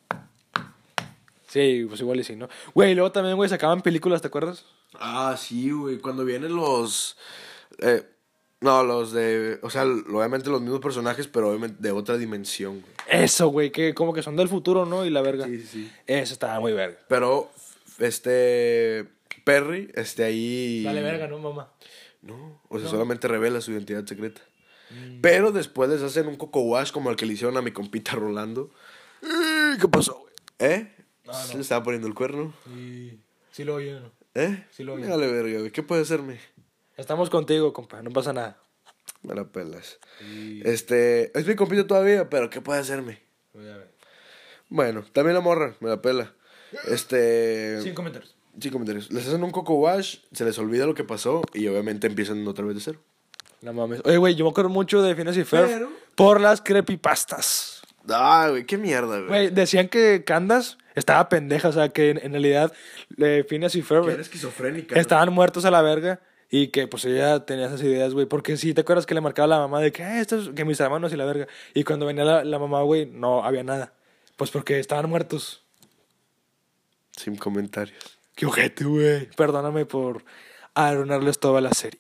sí, 1.48 1.86
pues 1.88 2.02
igual 2.02 2.20
y 2.20 2.24
sí, 2.24 2.36
¿no? 2.36 2.50
Güey, 2.74 2.92
y 2.92 2.96
luego 2.96 3.12
también, 3.12 3.36
güey, 3.36 3.50
sacaban 3.50 3.82
películas, 3.82 4.22
¿te 4.22 4.28
acuerdas? 4.28 4.66
Ah, 4.96 5.36
sí, 5.38 5.72
güey. 5.72 6.00
Cuando 6.00 6.26
vienen 6.26 6.56
los. 6.56 7.18
eh, 7.80 8.04
no, 8.62 8.84
los 8.84 9.14
de. 9.14 9.60
O 9.62 9.70
sea, 9.70 9.84
obviamente 9.84 10.50
los 10.50 10.62
mismos 10.62 10.82
personajes, 10.82 11.28
pero 11.28 11.50
obviamente 11.50 11.78
de 11.80 11.92
otra 11.92 12.18
dimensión, 12.18 12.82
güey. 12.82 12.94
Eso, 13.24 13.48
güey, 13.48 13.72
que 13.72 13.94
como 13.94 14.14
que 14.14 14.22
son 14.22 14.36
del 14.36 14.50
futuro, 14.50 14.86
¿no? 14.86 15.06
Y 15.06 15.10
la 15.10 15.22
verga. 15.22 15.46
Sí, 15.46 15.62
sí. 15.62 15.92
Eso 16.06 16.34
estaba 16.34 16.60
muy 16.60 16.74
verga. 16.74 16.98
Pero, 17.08 17.50
este. 18.00 19.08
Perry, 19.46 19.90
este 19.96 20.24
ahí. 20.24 20.84
Vale 20.84 21.02
verga, 21.02 21.28
¿no, 21.28 21.40
mamá? 21.40 21.72
No, 22.22 22.62
o 22.68 22.80
sea, 22.80 22.90
solamente 22.90 23.28
revela 23.28 23.62
su 23.62 23.72
identidad 23.72 24.06
secreta. 24.06 24.42
Pero 25.22 25.52
después 25.52 25.90
les 25.90 26.02
hacen 26.02 26.28
un 26.28 26.36
coco 26.36 26.62
wash 26.62 26.92
como 26.92 27.10
el 27.10 27.16
que 27.16 27.26
le 27.26 27.34
hicieron 27.34 27.58
a 27.58 27.62
mi 27.62 27.72
compita 27.72 28.14
Rolando. 28.14 28.72
¿Qué 29.22 29.88
pasó, 29.88 30.20
güey? 30.20 30.34
¿Eh? 30.60 30.92
Se 31.32 31.56
le 31.56 31.62
estaba 31.62 31.84
poniendo 31.84 32.08
el 32.08 32.16
cuerno. 32.16 32.54
Sí, 32.66 33.20
sí 33.52 33.64
lo 33.64 33.80
¿no? 33.80 34.12
¿Eh? 34.34 34.66
Sí 34.72 34.84
lo 34.84 34.96
oí. 34.96 35.04
Dale, 35.04 35.32
verga, 35.32 35.60
güey. 35.60 35.72
¿Qué 35.72 35.84
puede 35.84 36.02
hacerme? 36.02 36.40
Estamos 37.00 37.30
contigo, 37.30 37.72
compa, 37.72 38.02
no 38.02 38.12
pasa 38.12 38.34
nada. 38.34 38.58
Me 39.24 39.34
la 39.34 39.46
pelas. 39.46 40.00
Este, 40.64 41.38
es 41.38 41.48
mi 41.48 41.56
compita 41.56 41.88
todavía, 41.88 42.30
pero 42.30 42.50
¿qué 42.50 42.60
puede 42.60 42.80
hacerme? 42.82 43.22
Bueno, 44.68 45.04
también 45.14 45.34
la 45.36 45.42
morra, 45.42 45.76
me 45.80 45.90
la 45.90 46.02
pela. 46.02 46.34
Este, 46.88 47.82
Sin 47.82 47.94
comentarios. 47.96 48.36
sí, 48.60 48.70
comentarios. 48.70 49.12
Les 49.12 49.26
hacen 49.28 49.44
un 49.44 49.52
coco 49.52 49.76
wash, 49.76 50.18
se 50.34 50.44
les 50.44 50.60
olvida 50.60 50.86
lo 50.86 50.94
que 50.94 51.04
pasó 51.06 51.42
y 51.54 51.68
obviamente 51.68 52.08
empiezan 52.08 52.46
otra 52.48 52.66
vez 52.66 52.76
de 52.76 52.82
cero. 52.82 53.00
No 53.62 53.74
mames. 53.74 54.02
Oye, 54.04 54.18
güey, 54.18 54.36
yo 54.36 54.44
me 54.46 54.52
acuerdo 54.52 54.70
mucho 54.70 55.02
de 55.02 55.16
Phineas 55.16 55.38
y 55.38 55.44
Ferb 55.46 55.68
Pero- 55.68 55.90
por 56.16 56.40
las 56.42 56.62
creepypastas. 56.62 57.82
Ah, 58.10 58.48
güey, 58.50 58.66
qué 58.66 58.78
mierda, 58.78 59.18
güey. 59.18 59.28
Güey, 59.28 59.50
decían 59.50 59.88
que 59.88 60.24
Candace 60.26 60.76
estaba 60.96 61.30
pendeja, 61.30 61.70
o 61.70 61.74
sea, 61.74 61.90
que 61.90 62.10
en, 62.12 62.18
en 62.18 62.32
realidad 62.32 62.74
eh, 63.18 63.46
Phineas 63.48 63.76
y 63.76 63.82
Ferb 63.82 64.10
era 64.10 64.22
esquizofrénica. 64.22 64.96
¿no? 64.96 65.02
estaban 65.02 65.32
muertos 65.34 65.64
a 65.66 65.72
la 65.72 65.82
verga 65.82 66.20
y 66.50 66.70
que 66.70 66.88
pues 66.88 67.06
ella 67.06 67.46
tenía 67.46 67.68
esas 67.68 67.82
ideas, 67.82 68.14
güey. 68.14 68.26
Porque 68.26 68.58
sí, 68.58 68.74
¿te 68.74 68.82
acuerdas 68.82 69.06
que 69.06 69.14
le 69.14 69.22
marcaba 69.22 69.46
a 69.46 69.58
la 69.58 69.60
mamá 69.60 69.80
de 69.82 69.92
que, 69.92 70.04
"Ah, 70.04 70.20
estos, 70.20 70.50
que 70.50 70.66
mis 70.66 70.80
hermanos 70.80 71.14
y 71.14 71.16
la 71.16 71.26
verga? 71.26 71.48
Y 71.74 71.84
cuando 71.84 72.06
venía 72.06 72.26
la, 72.26 72.44
la 72.44 72.60
mamá, 72.60 72.82
güey, 72.82 73.06
no 73.06 73.44
había 73.44 73.64
nada. 73.64 73.94
Pues 74.36 74.52
porque 74.52 74.80
estaban 74.80 75.10
muertos. 75.10 75.64
Sin 77.16 77.36
comentarios. 77.36 78.18
Qué 78.36 78.46
ojete, 78.46 78.86
güey. 78.86 79.30
Perdóname 79.36 79.86
por 79.86 80.24
arruinarles 80.74 81.40
toda 81.40 81.60
la 81.62 81.72
serie. 81.74 82.00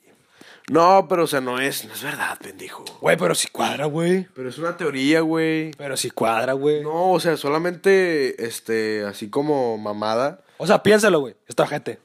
No, 0.70 1.08
pero 1.10 1.24
o 1.24 1.28
sea, 1.28 1.42
no 1.42 1.60
es, 1.60 1.86
no 1.86 1.94
es 1.94 2.04
verdad, 2.04 2.38
pendejo. 2.40 2.86
Güey, 3.02 3.18
pero 3.18 3.34
sí 3.34 3.48
cuadra, 3.52 3.86
güey. 3.86 4.28
Pero 4.36 4.50
es 4.50 4.58
una 4.60 4.78
teoría, 4.78 5.22
güey. 5.22 5.72
Pero 5.72 5.98
sí 5.98 6.12
cuadra, 6.12 6.54
güey. 6.54 6.84
No, 6.84 7.12
o 7.12 7.20
sea, 7.20 7.38
solamente, 7.38 8.46
este, 8.46 9.04
así 9.04 9.30
como 9.30 9.78
mamada. 9.80 10.44
O 10.58 10.68
sea, 10.68 10.84
piénsalo, 10.84 11.22
güey. 11.22 11.36
Está 11.48 11.64
ojete. 11.64 12.00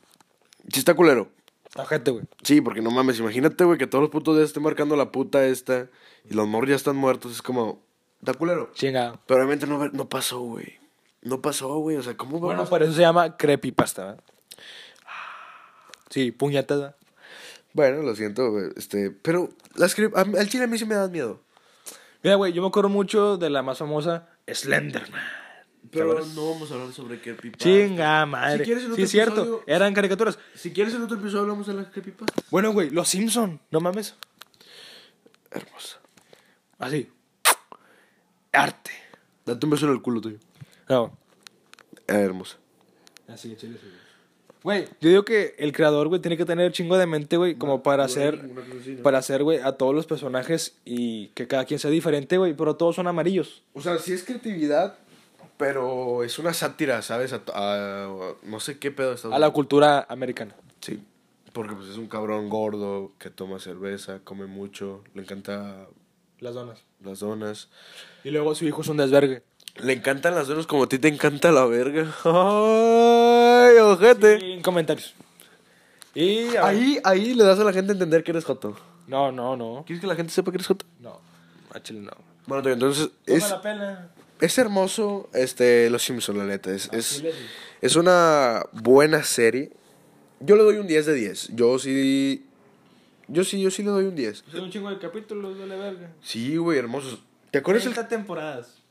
Sí 0.73 0.79
está 0.79 0.95
culero. 0.95 1.29
Ojete, 1.77 2.11
güey. 2.13 2.25
Sí, 2.43 2.61
porque 2.61 2.81
no 2.81 2.91
mames, 2.91 3.19
imagínate, 3.19 3.65
güey, 3.65 3.79
que 3.79 3.87
todos 3.87 4.03
los 4.03 4.11
putos 4.11 4.37
de 4.37 4.45
estén 4.45 4.63
marcando 4.63 4.95
la 4.97 5.11
puta 5.11 5.45
esta 5.45 5.89
y 6.29 6.35
los 6.35 6.47
morros 6.47 6.71
ya 6.71 6.77
están 6.77 6.95
muertos. 6.97 7.33
Es 7.33 7.43
como, 7.43 7.83
está 8.21 8.35
culero. 8.35 8.71
Chinga. 8.75 9.19
Pero 9.27 9.39
obviamente 9.41 9.67
no, 9.67 9.89
no 9.89 10.09
pasó, 10.09 10.41
güey. 10.41 10.79
No 11.23 11.41
pasó, 11.43 11.79
güey. 11.79 11.97
O 11.97 12.03
sea, 12.03 12.17
¿cómo 12.17 12.39
Bueno, 12.39 12.59
vamos? 12.59 12.71
por 12.71 12.83
eso 12.83 12.93
se 12.93 13.01
llama 13.01 13.37
creepypasta, 13.37 14.05
¿verdad? 14.05 14.25
Sí, 16.11 16.31
puñetas, 16.31 16.79
¿verdad? 16.79 16.97
Bueno, 17.73 18.03
lo 18.03 18.15
siento, 18.15 18.51
güey. 18.53 18.67
Este, 18.77 19.11
pero 19.11 19.49
las 19.75 19.97
cre- 19.99 20.13
a- 20.15 20.41
al 20.41 20.49
chile 20.49 20.65
a 20.65 20.67
mí 20.69 20.79
sí 20.79 20.85
me 20.85 20.95
dan 20.95 21.11
miedo. 21.11 21.41
Mira, 22.23 22.37
güey, 22.37 22.53
yo 22.53 22.63
me 22.63 22.69
acuerdo 22.69 22.89
mucho 22.89 23.37
de 23.37 23.51
la 23.51 23.63
más 23.63 23.79
famosa 23.79 24.29
Slenderman. 24.47 25.21
Pero 25.91 26.09
Chavales. 26.15 26.35
no 26.35 26.51
vamos 26.53 26.71
a 26.71 26.75
hablar 26.75 26.93
sobre 26.93 27.21
creepypasta. 27.21 27.65
Chinga 27.65 28.27
madre. 28.27 28.59
Si 28.59 28.65
quieres 28.65 28.83
en 28.85 28.89
sí, 28.89 28.93
otro 28.93 29.05
es 29.05 29.11
cierto. 29.11 29.41
episodio- 29.43 29.65
Eran 29.67 29.95
caricaturas. 29.95 30.39
Si 30.55 30.73
quieres 30.73 30.95
en 30.95 31.03
otro 31.03 31.17
episodio 31.17 31.43
hablamos 31.43 31.67
de 31.67 31.75
las 31.75 31.87
creepypasta. 31.89 32.43
Bueno, 32.51 32.73
güey, 32.73 32.91
Los 32.91 33.09
Simpson. 33.09 33.61
No 33.71 33.81
mames. 33.81 34.15
Hermosa. 35.51 35.99
Así. 36.79 37.11
Arte. 38.53 38.91
Date 39.47 39.67
un 39.67 39.71
beso 39.71 39.87
en 39.87 39.93
el 39.93 40.03
culo 40.03 40.21
tuyo. 40.21 40.39
No. 40.89 41.17
Ah, 42.09 42.15
hermosa. 42.19 42.57
Así, 43.29 43.55
chile, 43.57 43.79
sí. 43.81 43.89
Güey, 44.63 44.87
yo 45.01 45.11
digo 45.11 45.25
que 45.27 45.55
el 45.59 45.73
creador, 45.73 46.09
güey, 46.09 46.23
tiene 46.23 46.39
que 46.39 46.47
tener 46.47 46.73
chingo 46.73 46.97
de 46.97 47.07
mente, 47.07 47.37
güey, 47.37 47.55
como 47.57 47.83
para 47.83 48.05
hacer, 48.05 48.51
para 49.03 49.19
hacer, 49.19 49.43
güey, 49.43 49.59
a 49.59 49.73
todos 49.73 49.95
los 49.95 50.07
personajes 50.07 50.79
y 50.87 51.27
que 51.29 51.47
cada 51.47 51.67
quien 51.67 51.79
sea 51.79 51.91
diferente, 51.91 52.39
güey, 52.39 52.55
pero 52.55 52.75
todos 52.75 52.97
son 52.97 53.07
amarillos. 53.07 53.63
O 53.75 53.83
sea, 53.83 53.99
sí 53.99 54.15
es 54.15 54.25
creatividad, 54.25 54.97
pero 55.57 56.25
es 56.25 56.39
una 56.39 56.53
sátira, 56.53 57.03
¿sabes? 57.03 57.33
A, 57.33 57.43
a- 57.55 58.35
no 58.43 58.61
sé 58.61 58.79
qué 58.79 58.91
pedo 58.91 59.13
está 59.15 59.29
A 59.35 59.39
la 59.39 59.51
cultura 59.51 60.07
americana. 60.09 60.55
Sí. 60.81 61.03
Porque 61.53 61.75
pues 61.75 61.89
es 61.89 61.97
un 61.97 62.09
cabrón 62.09 62.49
gordo 62.49 63.13
que 63.19 63.31
toma 63.31 63.59
cerveza, 63.61 64.19
come 64.25 64.47
mucho, 64.47 65.05
le 65.15 65.23
encanta 65.23 65.87
Las 66.41 66.55
donas. 66.55 66.81
las 67.03 67.21
donas. 67.21 67.69
Y 68.25 68.31
luego 68.31 68.55
su 68.55 68.65
hijo 68.67 68.83
es 68.83 68.89
un 68.89 68.97
desvergue. 68.97 69.43
Le 69.77 69.93
encantan 69.93 70.35
las 70.35 70.47
donas 70.49 70.67
como 70.67 70.85
a 70.85 70.89
ti 70.89 70.99
te 70.99 71.09
encanta 71.09 71.51
la 71.53 71.65
verga. 71.67 72.13
¡Ay, 72.25 73.77
ojete! 73.79 74.41
Sin 74.41 74.63
comentarios. 74.63 75.15
Y 76.15 76.55
Ahí, 76.57 76.99
ahí 77.05 77.35
le 77.35 77.45
das 77.45 77.59
a 77.59 77.65
la 77.65 77.73
gente 77.73 77.91
a 77.93 77.95
entender 77.95 78.23
que 78.23 78.31
eres 78.31 78.45
joto. 78.45 78.77
No, 79.09 79.33
no, 79.33 79.57
no. 79.57 79.83
¿Quieres 79.87 80.01
que 80.01 80.07
la 80.07 80.15
gente 80.15 80.33
sepa 80.33 80.51
que 80.53 80.57
eres 80.59 80.67
joto? 80.67 80.87
No. 81.01 81.21
A 81.73 81.83
chile 81.83 82.01
no. 82.01 82.13
Bueno, 82.47 82.69
entonces 82.71 83.11
Toma 83.27 83.37
es, 83.39 83.51
la 83.51 83.61
pena. 83.63 84.11
Es 84.41 84.59
hermoso 84.59 85.29
este 85.35 85.89
Los 85.91 86.03
Simpson, 86.03 86.39
la 86.39 86.45
neta. 86.45 86.73
Es, 86.73 86.89
es, 86.93 87.23
es 87.81 87.97
una 87.97 88.65
buena 88.73 89.23
serie. 89.23 89.71
Yo 90.41 90.57
le 90.57 90.63
doy 90.63 90.77
un 90.77 90.87
10 90.87 91.07
de 91.07 91.15
10. 91.15 91.49
Yo 91.55 91.79
sí... 91.79 92.47
Yo 93.27 93.43
sí, 93.43 93.61
yo 93.63 93.71
sí 93.71 93.83
le 93.83 93.89
doy 93.89 94.05
un 94.05 94.15
10. 94.15 94.45
Son 94.53 94.61
un 94.65 94.71
chingo 94.71 94.91
de 94.91 94.99
capítulos 94.99 95.59
de 95.59 95.67
la 95.67 95.77
verga. 95.77 96.11
Sí, 96.23 96.57
güey, 96.59 96.79
hermosos. 96.79 97.23
¿Te 97.51 97.59
acuerdas 97.59 97.87
el 97.87 97.95
30 97.95 98.09
temporadas. 98.09 98.83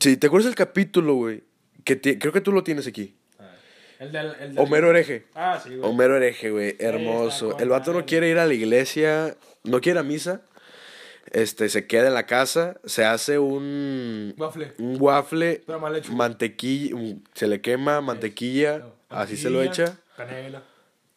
Sí, 0.00 0.16
¿te 0.16 0.26
acuerdas 0.28 0.48
el 0.48 0.54
capítulo, 0.54 1.14
güey? 1.16 1.42
Que 1.84 2.00
creo 2.00 2.32
que 2.32 2.40
tú 2.40 2.50
lo 2.52 2.64
tienes 2.64 2.86
aquí. 2.86 3.14
El 3.98 4.10
del, 4.10 4.26
el 4.40 4.54
del- 4.54 4.58
Homero 4.58 4.88
hereje. 4.90 5.26
Ah, 5.34 5.60
sí, 5.62 5.68
güey. 5.76 5.80
Homero 5.82 6.16
hereje, 6.16 6.50
güey. 6.50 6.76
Hermoso. 6.78 7.58
El 7.58 7.68
vato 7.68 7.92
no 7.92 8.06
quiere 8.06 8.30
ir 8.30 8.38
a 8.38 8.46
la 8.46 8.54
iglesia, 8.54 9.36
no 9.64 9.80
quiere 9.82 9.98
ir 10.00 10.06
a 10.06 10.08
misa. 10.08 10.40
Este, 11.34 11.68
se 11.68 11.86
queda 11.86 12.06
en 12.08 12.14
la 12.14 12.26
casa, 12.26 12.80
se 12.84 13.04
hace 13.04 13.38
un... 13.40 14.34
Waffle. 14.38 14.72
Un 14.78 14.96
waffle. 15.00 15.62
Pero 15.66 15.80
mal 15.80 15.96
hecho. 15.96 16.12
Mantequilla, 16.12 16.94
un- 16.94 17.24
se 17.34 17.48
le 17.48 17.60
quema 17.60 18.00
mantequilla, 18.00 18.78
No, 18.78 18.92
así 19.10 19.36
se 19.36 19.50
lo 19.50 19.60
echa. 19.60 19.98
Canela. 20.16 20.62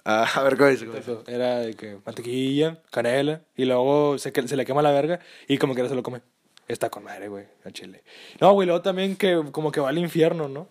Ah, 0.04 0.28
a 0.36 0.44
ver, 0.44 0.58
¿cómo 0.58 0.70
dice? 0.70 0.88
Era 1.28 1.60
de 1.60 1.74
que 1.76 1.98
mantequilla, 2.06 2.82
canela, 2.92 3.42
y 3.56 3.66
luego 3.66 4.18
se, 4.18 4.32
se 4.48 4.56
le 4.58 4.66
quema 4.66 4.82
la 4.82 4.92
verga 4.92 5.20
y 5.48 5.58
como 5.60 5.76
que 5.76 5.88
se 5.88 5.94
lo 5.96 6.02
come. 6.02 6.22
Está 6.68 6.90
con 6.90 7.04
madre, 7.04 7.28
güey, 7.28 7.46
a 7.64 7.72
chile. 7.72 8.04
No, 8.42 8.52
güey, 8.54 8.66
luego 8.66 8.82
también 8.82 9.16
que 9.16 9.42
como 9.52 9.72
que 9.72 9.80
va 9.80 9.90
al 9.90 9.98
infierno, 10.00 10.50
¿no? 10.50 10.68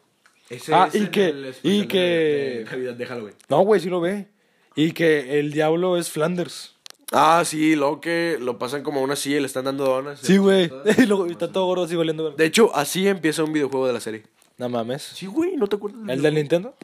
Ah, 0.72 0.88
y 0.92 1.06
que- 1.06 1.52
y 1.62 1.86
que- 1.86 2.64
Déjalo, 2.96 3.22
güey. 3.22 3.34
No, 3.48 3.60
güey, 3.62 3.80
sí 3.80 3.88
lo 3.88 4.00
ve. 4.00 4.26
Y 4.74 4.92
que 4.92 5.38
el 5.38 5.52
diablo 5.52 5.96
es 5.96 6.10
Flanders. 6.10 6.75
Ah, 7.12 7.42
sí, 7.44 7.76
luego 7.76 8.00
que 8.00 8.36
lo 8.40 8.58
pasan 8.58 8.82
como 8.82 9.00
a 9.00 9.02
una 9.04 9.14
silla 9.16 9.36
y 9.36 9.40
le 9.40 9.46
están 9.46 9.64
dando 9.64 9.84
donas. 9.84 10.20
Sí, 10.20 10.38
güey. 10.38 10.70
Y 10.98 11.06
luego 11.06 11.26
está 11.26 11.52
todo 11.52 11.66
gordo 11.66 11.84
así 11.84 11.94
valiendo. 11.96 12.30
De 12.32 12.44
hecho, 12.44 12.74
así 12.74 13.06
empieza 13.06 13.44
un 13.44 13.52
videojuego 13.52 13.86
de 13.86 13.92
la 13.92 14.00
serie. 14.00 14.24
No 14.58 14.68
mames. 14.68 15.02
Sí, 15.02 15.26
güey, 15.26 15.56
¿no 15.56 15.66
te 15.68 15.76
acuerdas? 15.76 16.00
¿El 16.08 16.22
del 16.22 16.34
Nintendo? 16.34 16.74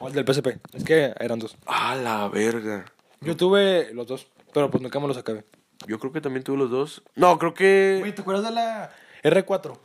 ¿O 0.00 0.08
el 0.08 0.14
del 0.14 0.26
PSP? 0.26 0.58
Es 0.74 0.84
que 0.84 1.14
eran 1.18 1.38
dos. 1.38 1.56
Ah, 1.66 1.94
la 1.94 2.28
verga. 2.28 2.84
Yo 3.20 3.36
tuve 3.36 3.94
los 3.94 4.06
dos, 4.06 4.26
pero 4.52 4.70
pues 4.70 4.82
nunca 4.82 4.98
me 5.00 5.06
los 5.06 5.16
acabé. 5.16 5.44
Yo 5.86 5.98
creo 5.98 6.12
que 6.12 6.20
también 6.20 6.42
tuve 6.44 6.58
los 6.58 6.70
dos. 6.70 7.02
No, 7.14 7.38
creo 7.38 7.54
que 7.54 7.98
Güey, 8.00 8.14
¿te 8.14 8.22
acuerdas 8.22 8.44
de 8.44 8.50
la 8.50 8.92
R4? 9.22 9.78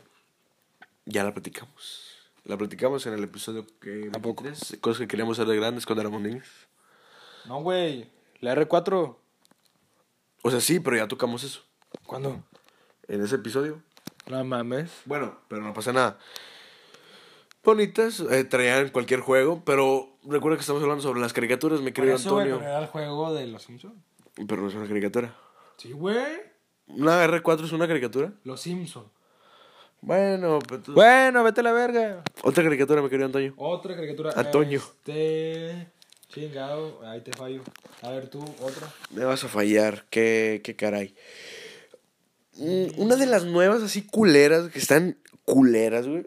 ya 1.06 1.24
la 1.24 1.32
platicamos. 1.32 2.04
La 2.44 2.56
platicamos 2.56 3.06
en 3.06 3.14
el 3.14 3.24
episodio 3.24 3.66
que... 3.80 4.10
¿A 4.14 4.18
poco? 4.20 4.42
23, 4.44 4.78
Cosas 4.80 5.00
que 5.00 5.08
queríamos 5.08 5.36
ser 5.36 5.46
de 5.46 5.56
grandes 5.56 5.86
cuando 5.86 6.02
éramos 6.02 6.20
niños. 6.20 6.46
No, 7.46 7.62
güey. 7.62 8.10
La 8.40 8.54
R4. 8.54 9.16
O 10.42 10.50
sea, 10.50 10.60
sí, 10.60 10.80
pero 10.80 10.96
ya 10.96 11.08
tocamos 11.08 11.42
eso. 11.44 11.62
¿Cuándo? 12.06 12.42
En 13.08 13.22
ese 13.22 13.36
episodio. 13.36 13.82
No 14.26 14.44
mames. 14.44 14.90
Bueno, 15.04 15.38
pero 15.48 15.62
no 15.62 15.72
pasa 15.72 15.92
nada. 15.92 16.18
Bonitas, 17.64 18.20
eh, 18.20 18.44
traían 18.44 18.88
cualquier 18.90 19.20
juego, 19.20 19.62
pero 19.64 20.16
recuerda 20.24 20.56
que 20.56 20.62
estamos 20.62 20.82
hablando 20.82 21.02
sobre 21.02 21.20
las 21.20 21.32
caricaturas, 21.34 21.80
mi 21.82 21.92
querido 21.92 22.16
Antonio. 22.16 22.60
era 22.60 22.78
el 22.78 22.86
juego 22.86 23.34
de 23.34 23.46
los 23.46 23.62
Simpsons. 23.62 23.94
Pero 24.46 24.62
no 24.62 24.68
es 24.68 24.74
una 24.74 24.86
caricatura. 24.88 25.34
Sí, 25.76 25.92
güey. 25.92 26.40
¿Una 26.86 27.22
R4 27.26 27.64
es 27.64 27.72
una 27.72 27.86
caricatura? 27.86 28.32
Los 28.44 28.60
Simpsons. 28.62 29.08
Bueno, 30.00 30.60
pero 30.66 30.80
tú- 30.80 30.92
Bueno, 30.94 31.42
vete 31.44 31.60
a 31.60 31.64
la 31.64 31.72
verga. 31.72 32.22
otra 32.42 32.62
caricatura, 32.64 33.02
mi 33.02 33.08
querido 33.10 33.26
Antonio. 33.26 33.52
Otra 33.58 33.94
caricatura. 33.96 34.32
Antonio. 34.34 34.78
Este. 34.78 35.88
Chingado. 36.28 37.00
Ahí 37.06 37.20
te 37.22 37.32
fallo. 37.32 37.62
A 38.02 38.10
ver 38.10 38.28
tú, 38.28 38.42
otra. 38.60 38.92
Me 39.10 39.24
vas 39.24 39.42
a 39.44 39.48
fallar, 39.48 40.04
qué, 40.10 40.60
qué 40.62 40.76
caray. 40.76 41.14
Mm, 42.56 43.00
Una 43.00 43.16
de 43.16 43.26
las 43.26 43.44
nuevas 43.44 43.82
así 43.82 44.06
culeras, 44.06 44.70
que 44.70 44.78
están 44.78 45.18
culeras, 45.44 46.06
güey. 46.06 46.26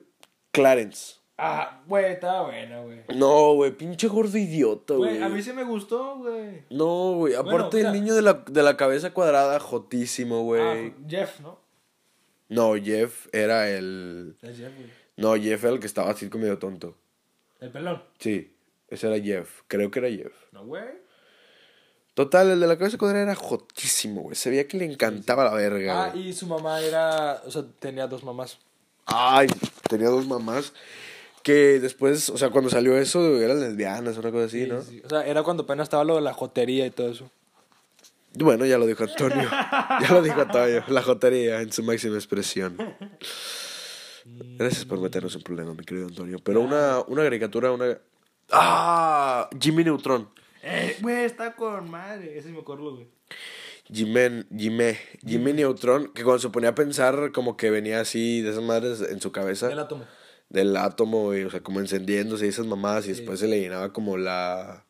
Clarence. 0.51 1.15
Ah, 1.37 1.81
güey, 1.87 2.05
está 2.13 2.43
buena, 2.43 2.81
güey. 2.81 2.99
No, 3.15 3.53
güey, 3.55 3.71
pinche 3.71 4.07
gordo 4.07 4.37
idiota, 4.37 4.93
güey. 4.93 5.21
A 5.23 5.29
mí 5.29 5.41
sí 5.41 5.53
me 5.53 5.63
gustó, 5.63 6.17
güey. 6.17 6.65
No, 6.69 7.13
güey, 7.15 7.33
aparte 7.33 7.81
el 7.81 7.93
niño 7.93 8.13
de 8.13 8.21
la, 8.21 8.33
de 8.47 8.61
la 8.61 8.77
cabeza 8.77 9.11
cuadrada, 9.11 9.59
jotísimo, 9.59 10.43
güey. 10.43 10.61
Ah, 10.61 10.93
Jeff, 11.07 11.39
¿no? 11.39 11.59
No, 12.49 12.75
Jeff 12.75 13.27
era 13.31 13.69
el... 13.71 14.35
Es 14.41 14.57
Jeff, 14.57 14.75
güey. 14.75 14.89
No, 15.17 15.35
Jeff 15.35 15.63
era 15.63 15.73
el 15.73 15.79
que 15.79 15.87
estaba 15.87 16.11
así 16.11 16.29
como 16.29 16.43
medio 16.43 16.59
tonto. 16.59 16.95
El 17.59 17.71
pelón. 17.71 18.03
Sí, 18.19 18.53
ese 18.91 19.07
era 19.07 19.19
Jeff. 19.19 19.61
Creo 19.67 19.89
que 19.89 19.99
era 19.99 20.09
Jeff. 20.09 20.33
No, 20.51 20.65
güey. 20.65 20.83
Total, 22.13 22.51
el 22.51 22.59
de 22.59 22.67
la 22.67 22.77
cabeza 22.77 22.97
cuadrada 22.97 23.23
era 23.23 23.35
jotísimo, 23.35 24.21
güey. 24.23 24.35
Se 24.35 24.49
veía 24.49 24.67
que 24.67 24.77
le 24.77 24.85
encantaba 24.85 25.45
la 25.45 25.53
verga, 25.53 26.03
Ah, 26.05 26.09
güey. 26.11 26.27
y 26.29 26.33
su 26.33 26.45
mamá 26.45 26.79
era. 26.81 27.41
O 27.45 27.51
sea, 27.51 27.63
tenía 27.79 28.05
dos 28.07 28.23
mamás. 28.23 28.59
Ay, 29.05 29.47
tenía 29.89 30.09
dos 30.09 30.27
mamás 30.27 30.73
que 31.41 31.79
después, 31.79 32.29
o 32.29 32.37
sea, 32.37 32.49
cuando 32.51 32.69
salió 32.69 32.95
eso, 32.97 33.41
eran 33.41 33.59
lesbianas, 33.59 34.15
una 34.17 34.29
cosa 34.31 34.45
así, 34.45 34.67
¿no? 34.67 34.81
Sí. 34.83 35.01
O 35.03 35.09
sea, 35.09 35.25
era 35.25 35.41
cuando 35.41 35.63
apenas 35.63 35.85
estaba 35.85 36.03
lo 36.03 36.15
de 36.15 36.21
la 36.21 36.33
jotería 36.33 36.85
y 36.85 36.91
todo 36.91 37.09
eso. 37.09 37.31
Bueno, 38.35 38.65
ya 38.65 38.77
lo 38.77 38.85
dijo 38.85 39.03
Antonio. 39.03 39.49
ya 40.01 40.07
lo 40.11 40.21
dijo 40.21 40.39
Antonio. 40.41 40.83
La 40.89 41.01
jotería 41.01 41.61
en 41.61 41.71
su 41.71 41.81
máxima 41.83 42.15
expresión. 42.15 42.77
Gracias 44.57 44.85
por 44.85 44.99
meternos 44.99 45.33
en 45.35 45.41
problemas, 45.41 45.75
mi 45.75 45.83
querido 45.83 46.07
Antonio. 46.07 46.37
Pero 46.43 46.61
una, 46.61 46.99
una 47.07 47.23
caricatura, 47.23 47.71
una... 47.71 47.97
¡Ah! 48.51 49.49
Jimmy 49.59 49.83
Neutron. 49.83 50.29
Eh, 50.63 50.97
güey, 51.01 51.25
está 51.25 51.55
con 51.55 51.89
madre. 51.89 52.37
Ese 52.37 52.49
me 52.49 52.59
acuerdo, 52.59 52.95
güey. 52.95 53.07
Jimmy, 53.91 54.45
Jimmy, 54.55 54.97
Jimmy 55.25 55.53
Neutron, 55.53 56.13
que 56.13 56.23
cuando 56.23 56.39
se 56.39 56.49
ponía 56.49 56.69
a 56.69 56.75
pensar 56.75 57.31
como 57.33 57.57
que 57.57 57.69
venía 57.69 57.99
así 57.99 58.41
de 58.41 58.51
esas 58.51 58.63
madres 58.63 59.01
en 59.01 59.19
su 59.19 59.31
cabeza. 59.31 59.71
El 59.71 59.79
átomo. 59.79 60.05
del 60.49 60.77
átomo, 60.77 61.23
güey, 61.23 61.43
o 61.43 61.49
sea, 61.49 61.61
como 61.61 61.79
encendiéndose 61.79 62.45
y 62.45 62.49
esas 62.49 62.67
mamadas, 62.67 63.05
y 63.07 63.09
después 63.09 63.39
se 63.39 63.47
le 63.47 63.59
llenaba 63.59 63.91
como 63.91 64.17
la. 64.17 64.85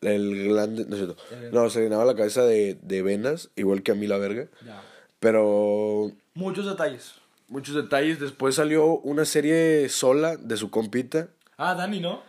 El 0.00 0.48
glande. 0.48 0.86
No, 0.86 0.96
es 0.96 1.02
cierto. 1.02 1.22
no, 1.52 1.70
se 1.70 1.82
llenaba 1.82 2.04
la 2.04 2.14
cabeza 2.14 2.44
de, 2.44 2.78
de 2.80 3.02
venas, 3.02 3.50
igual 3.56 3.82
que 3.82 3.92
a 3.92 3.94
mí 3.94 4.06
la 4.06 4.18
verga. 4.18 4.48
Ya. 4.64 4.82
Pero. 5.18 6.12
Muchos 6.34 6.66
detalles. 6.66 7.14
Muchos 7.48 7.74
detalles. 7.74 8.20
Después 8.20 8.54
salió 8.54 8.98
una 8.98 9.24
serie 9.24 9.88
sola 9.88 10.36
de 10.36 10.56
su 10.56 10.70
compita. 10.70 11.28
Ah, 11.56 11.74
Dani, 11.74 12.00
¿no? 12.00 12.22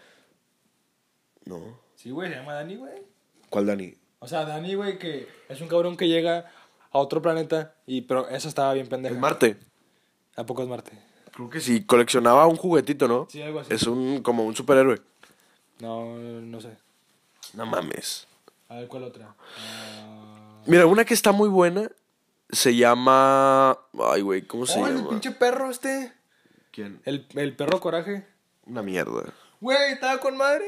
No. 1.46 1.80
Sí, 1.96 2.12
güey, 2.12 2.30
se 2.30 2.36
llama 2.38 2.54
Dani, 2.54 2.76
güey. 2.76 3.02
¿Cuál 3.50 3.66
Dani? 3.68 3.94
O 4.20 4.28
sea, 4.28 4.46
Dani, 4.46 4.76
güey, 4.76 4.98
que 4.98 5.28
es 5.50 5.62
un 5.62 5.68
cabrón 5.68 5.98
que 5.98 6.08
llega 6.08 6.52
a 6.92 6.98
otro 7.00 7.22
planeta 7.22 7.76
y 7.86 8.02
pero 8.02 8.28
esa 8.30 8.48
estaba 8.48 8.74
bien 8.74 8.88
pendeja. 8.88 9.14
El 9.14 9.22
Marte. 9.22 9.58
¿A 10.36 10.46
poco 10.46 10.64
es 10.64 10.68
Marte? 10.70 10.92
Creo 11.34 11.50
que 11.50 11.60
sí. 11.62 11.84
Coleccionaba 11.86 12.46
un 12.48 12.56
juguetito, 12.56 13.08
¿no? 13.08 13.28
Sí, 13.30 13.42
algo 13.42 13.60
así. 13.60 13.74
Es 13.74 13.84
un. 13.84 14.22
como 14.24 14.44
un 14.46 14.56
superhéroe. 14.56 15.02
No, 15.80 16.16
no 16.18 16.62
sé. 16.62 16.78
No 17.54 17.66
mames. 17.66 18.28
A 18.70 18.76
ver, 18.78 18.88
¿cuál 18.88 19.04
otra? 19.04 19.36
Ah... 19.60 20.62
Mira, 20.66 20.86
una 20.88 21.06
que 21.06 21.14
está 21.14 21.32
muy 21.32 21.50
buena 21.50 21.90
se 22.50 22.76
llama. 22.76 23.78
Ay, 24.00 24.22
güey, 24.22 24.42
¿cómo 24.44 24.66
se 24.66 24.80
Oh, 24.80 24.88
el 24.88 24.96
llama? 24.98 25.10
pinche 25.10 25.32
perro 25.32 25.70
este. 25.70 26.12
¿Quién? 26.72 27.02
El, 27.06 27.28
el 27.36 27.56
perro 27.56 27.80
coraje. 27.80 28.26
Una 28.66 28.82
mierda. 28.82 29.34
Güey, 29.62 29.94
estaba 29.94 30.20
con 30.20 30.36
madre. 30.38 30.66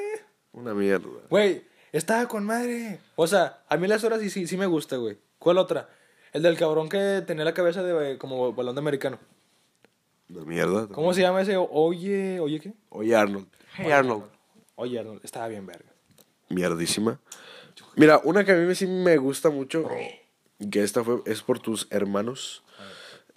Una 0.58 0.74
mierda. 0.74 1.08
Güey, 1.30 1.62
estaba 1.91 2.28
con 2.28 2.43
madre. 2.43 2.99
O 3.16 3.28
sea, 3.28 3.64
a 3.70 3.78
mí 3.78 3.88
las 3.88 4.03
horas 4.03 4.20
sí, 4.22 4.32
sí, 4.32 4.47
sí 4.47 4.58
me 4.58 4.66
gusta, 4.66 4.95
güey. 4.97 5.16
¿Cuál 5.38 5.60
otra? 5.60 5.88
El 6.34 6.41
del 6.41 6.58
cabrón 6.58 6.89
que 6.89 7.22
tenía 7.28 7.45
la 7.45 7.53
cabeza 7.53 7.84
de 7.84 8.14
eh, 8.14 8.18
como 8.18 8.51
balón 8.53 8.74
de 8.74 8.80
americano. 8.80 9.20
Una 10.30 10.45
mierda. 10.45 10.88
¿Cómo 10.88 11.14
se 11.14 11.22
llama 11.22 11.41
ese? 11.41 11.58
Oye, 11.58 12.39
oye, 12.39 12.60
¿qué? 12.60 12.74
Oye, 12.89 13.16
Arnold. 13.16 13.47
Hey, 13.76 13.91
Arnold. 13.91 14.24
Oye, 14.74 14.97
Arnold, 14.97 15.22
estaba 15.24 15.47
bien 15.47 15.68
verga. 15.68 15.91
Mierdísima. 16.49 17.20
Mira, 17.95 18.20
una 18.24 18.43
que 18.43 18.53
a 18.53 18.55
mí 18.55 18.74
sí 18.74 18.88
me 18.88 19.18
gusta 19.18 19.51
mucho, 19.51 19.88
que 20.72 20.82
esta 20.82 21.03
fue, 21.03 21.22
es 21.28 21.43
por 21.43 21.60
tus 21.60 21.88
hermanos. 21.91 22.64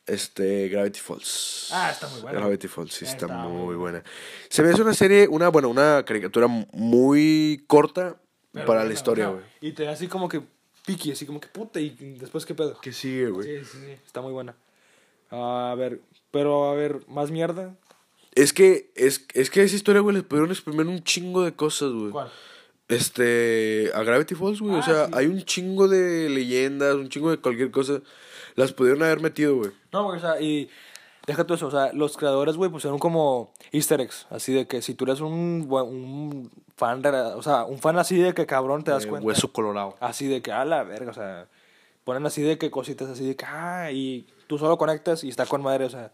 Este, 0.07 0.68
Gravity 0.68 0.98
Falls. 1.01 1.68
Ah, 1.72 1.90
está 1.90 2.09
muy 2.09 2.20
buena. 2.22 2.38
Gravity 2.40 2.68
Falls, 2.68 2.92
sí, 2.92 3.05
está, 3.05 3.26
Está 3.26 3.38
muy, 3.38 3.76
buena. 3.76 4.03
Se 4.48 4.62
me 4.62 4.70
hace 4.70 4.82
una 4.82 4.94
serie, 4.94 5.28
una, 5.28 5.48
bueno, 5.48 5.68
una 5.68 6.05
caricatura 6.05 6.46
muy 6.48 7.64
corta 7.68 8.16
Pero 8.53 8.66
para 8.66 8.80
buena, 8.80 8.88
la 8.88 8.94
historia, 8.94 9.28
o 9.30 9.32
sea, 9.34 9.40
güey. 9.40 9.51
Y 9.61 9.72
te 9.72 9.84
da 9.84 9.92
así 9.92 10.09
como 10.09 10.28
que 10.28 10.42
piqui, 10.86 11.12
así 11.12 11.26
como 11.26 11.40
que 11.40 11.48
puta, 11.48 11.78
y 11.80 11.90
después 12.18 12.44
qué 12.46 12.55
pedo. 12.55 12.78
¿Qué 12.80 12.92
sigue, 12.92 13.28
güey? 13.30 13.46
Sí, 13.46 13.64
sí, 13.70 13.78
sí, 13.86 13.92
está 14.05 14.20
muy 14.20 14.32
buena. 14.32 14.57
A 15.30 15.74
ver, 15.78 16.01
pero 16.32 16.70
a 16.70 16.74
ver, 16.74 17.01
más 17.07 17.30
mierda. 17.30 17.76
Es 18.34 18.53
que, 18.53 18.90
es, 18.96 19.26
es 19.34 19.51
que 19.51 19.61
a 19.61 19.62
esa 19.64 19.76
historia, 19.76 20.01
güey, 20.01 20.16
les 20.16 20.24
pudieron 20.24 20.51
exprimir 20.51 20.86
un 20.86 21.05
chingo 21.05 21.42
de 21.44 21.53
cosas, 21.53 21.90
güey. 21.92 22.11
¿Cuál? 22.11 22.30
Este, 22.88 23.90
a 23.94 24.03
Gravity 24.03 24.34
Falls, 24.34 24.61
güey. 24.61 24.74
o 24.74 24.78
Ah, 24.78 24.82
sea, 24.82 25.07
sí. 25.07 25.12
hay 25.14 25.26
un 25.26 25.42
chingo 25.44 25.86
de 25.86 26.28
leyendas, 26.28 26.96
un 26.96 27.09
chingo 27.09 27.30
de 27.30 27.36
cualquier 27.38 27.70
cosa. 27.70 28.01
Las 28.61 28.73
pudieron 28.73 29.03
haber 29.03 29.21
metido, 29.21 29.57
güey. 29.57 29.71
No, 29.93 30.05
güey, 30.05 30.19
o 30.19 30.21
sea, 30.21 30.41
y 30.41 30.69
deja 31.27 31.45
todo 31.45 31.55
eso, 31.55 31.67
o 31.67 31.71
sea, 31.71 31.93
los 31.93 32.17
creadores, 32.17 32.57
güey, 32.57 32.71
pusieron 32.71 32.99
como 32.99 33.53
easter 33.73 34.01
eggs, 34.01 34.27
así 34.31 34.53
de 34.53 34.67
que 34.67 34.83
si 34.83 34.95
tú 34.95 35.05
eres 35.05 35.21
un, 35.21 35.67
un 35.71 36.51
fan, 36.77 37.03
o 37.37 37.43
sea, 37.43 37.65
un 37.65 37.79
fan 37.79 37.99
así 37.99 38.17
de 38.19 38.35
que 38.35 38.47
cabrón 38.47 38.83
te 38.85 38.91
das 38.91 39.05
Eh, 39.05 39.09
cuenta. 39.09 39.27
Hueso 39.27 39.53
colorado. 39.53 39.97
Así 40.01 40.27
de 40.27 40.43
que, 40.43 40.53
a 40.53 40.65
la 40.65 40.83
verga, 40.83 41.11
o 41.11 41.15
sea, 41.15 41.47
ponen 42.05 42.25
así 42.27 42.43
de 42.43 42.59
que 42.59 42.71
cositas 42.71 43.09
así 43.09 43.27
de 43.27 43.37
que, 43.37 43.45
ah, 43.47 43.91
y 43.93 44.27
tú 44.47 44.59
solo 44.59 44.77
conectas 44.79 45.23
y 45.25 45.29
está 45.29 45.47
con 45.47 45.63
madre, 45.63 45.85
o 45.85 45.91
sea, 45.91 46.13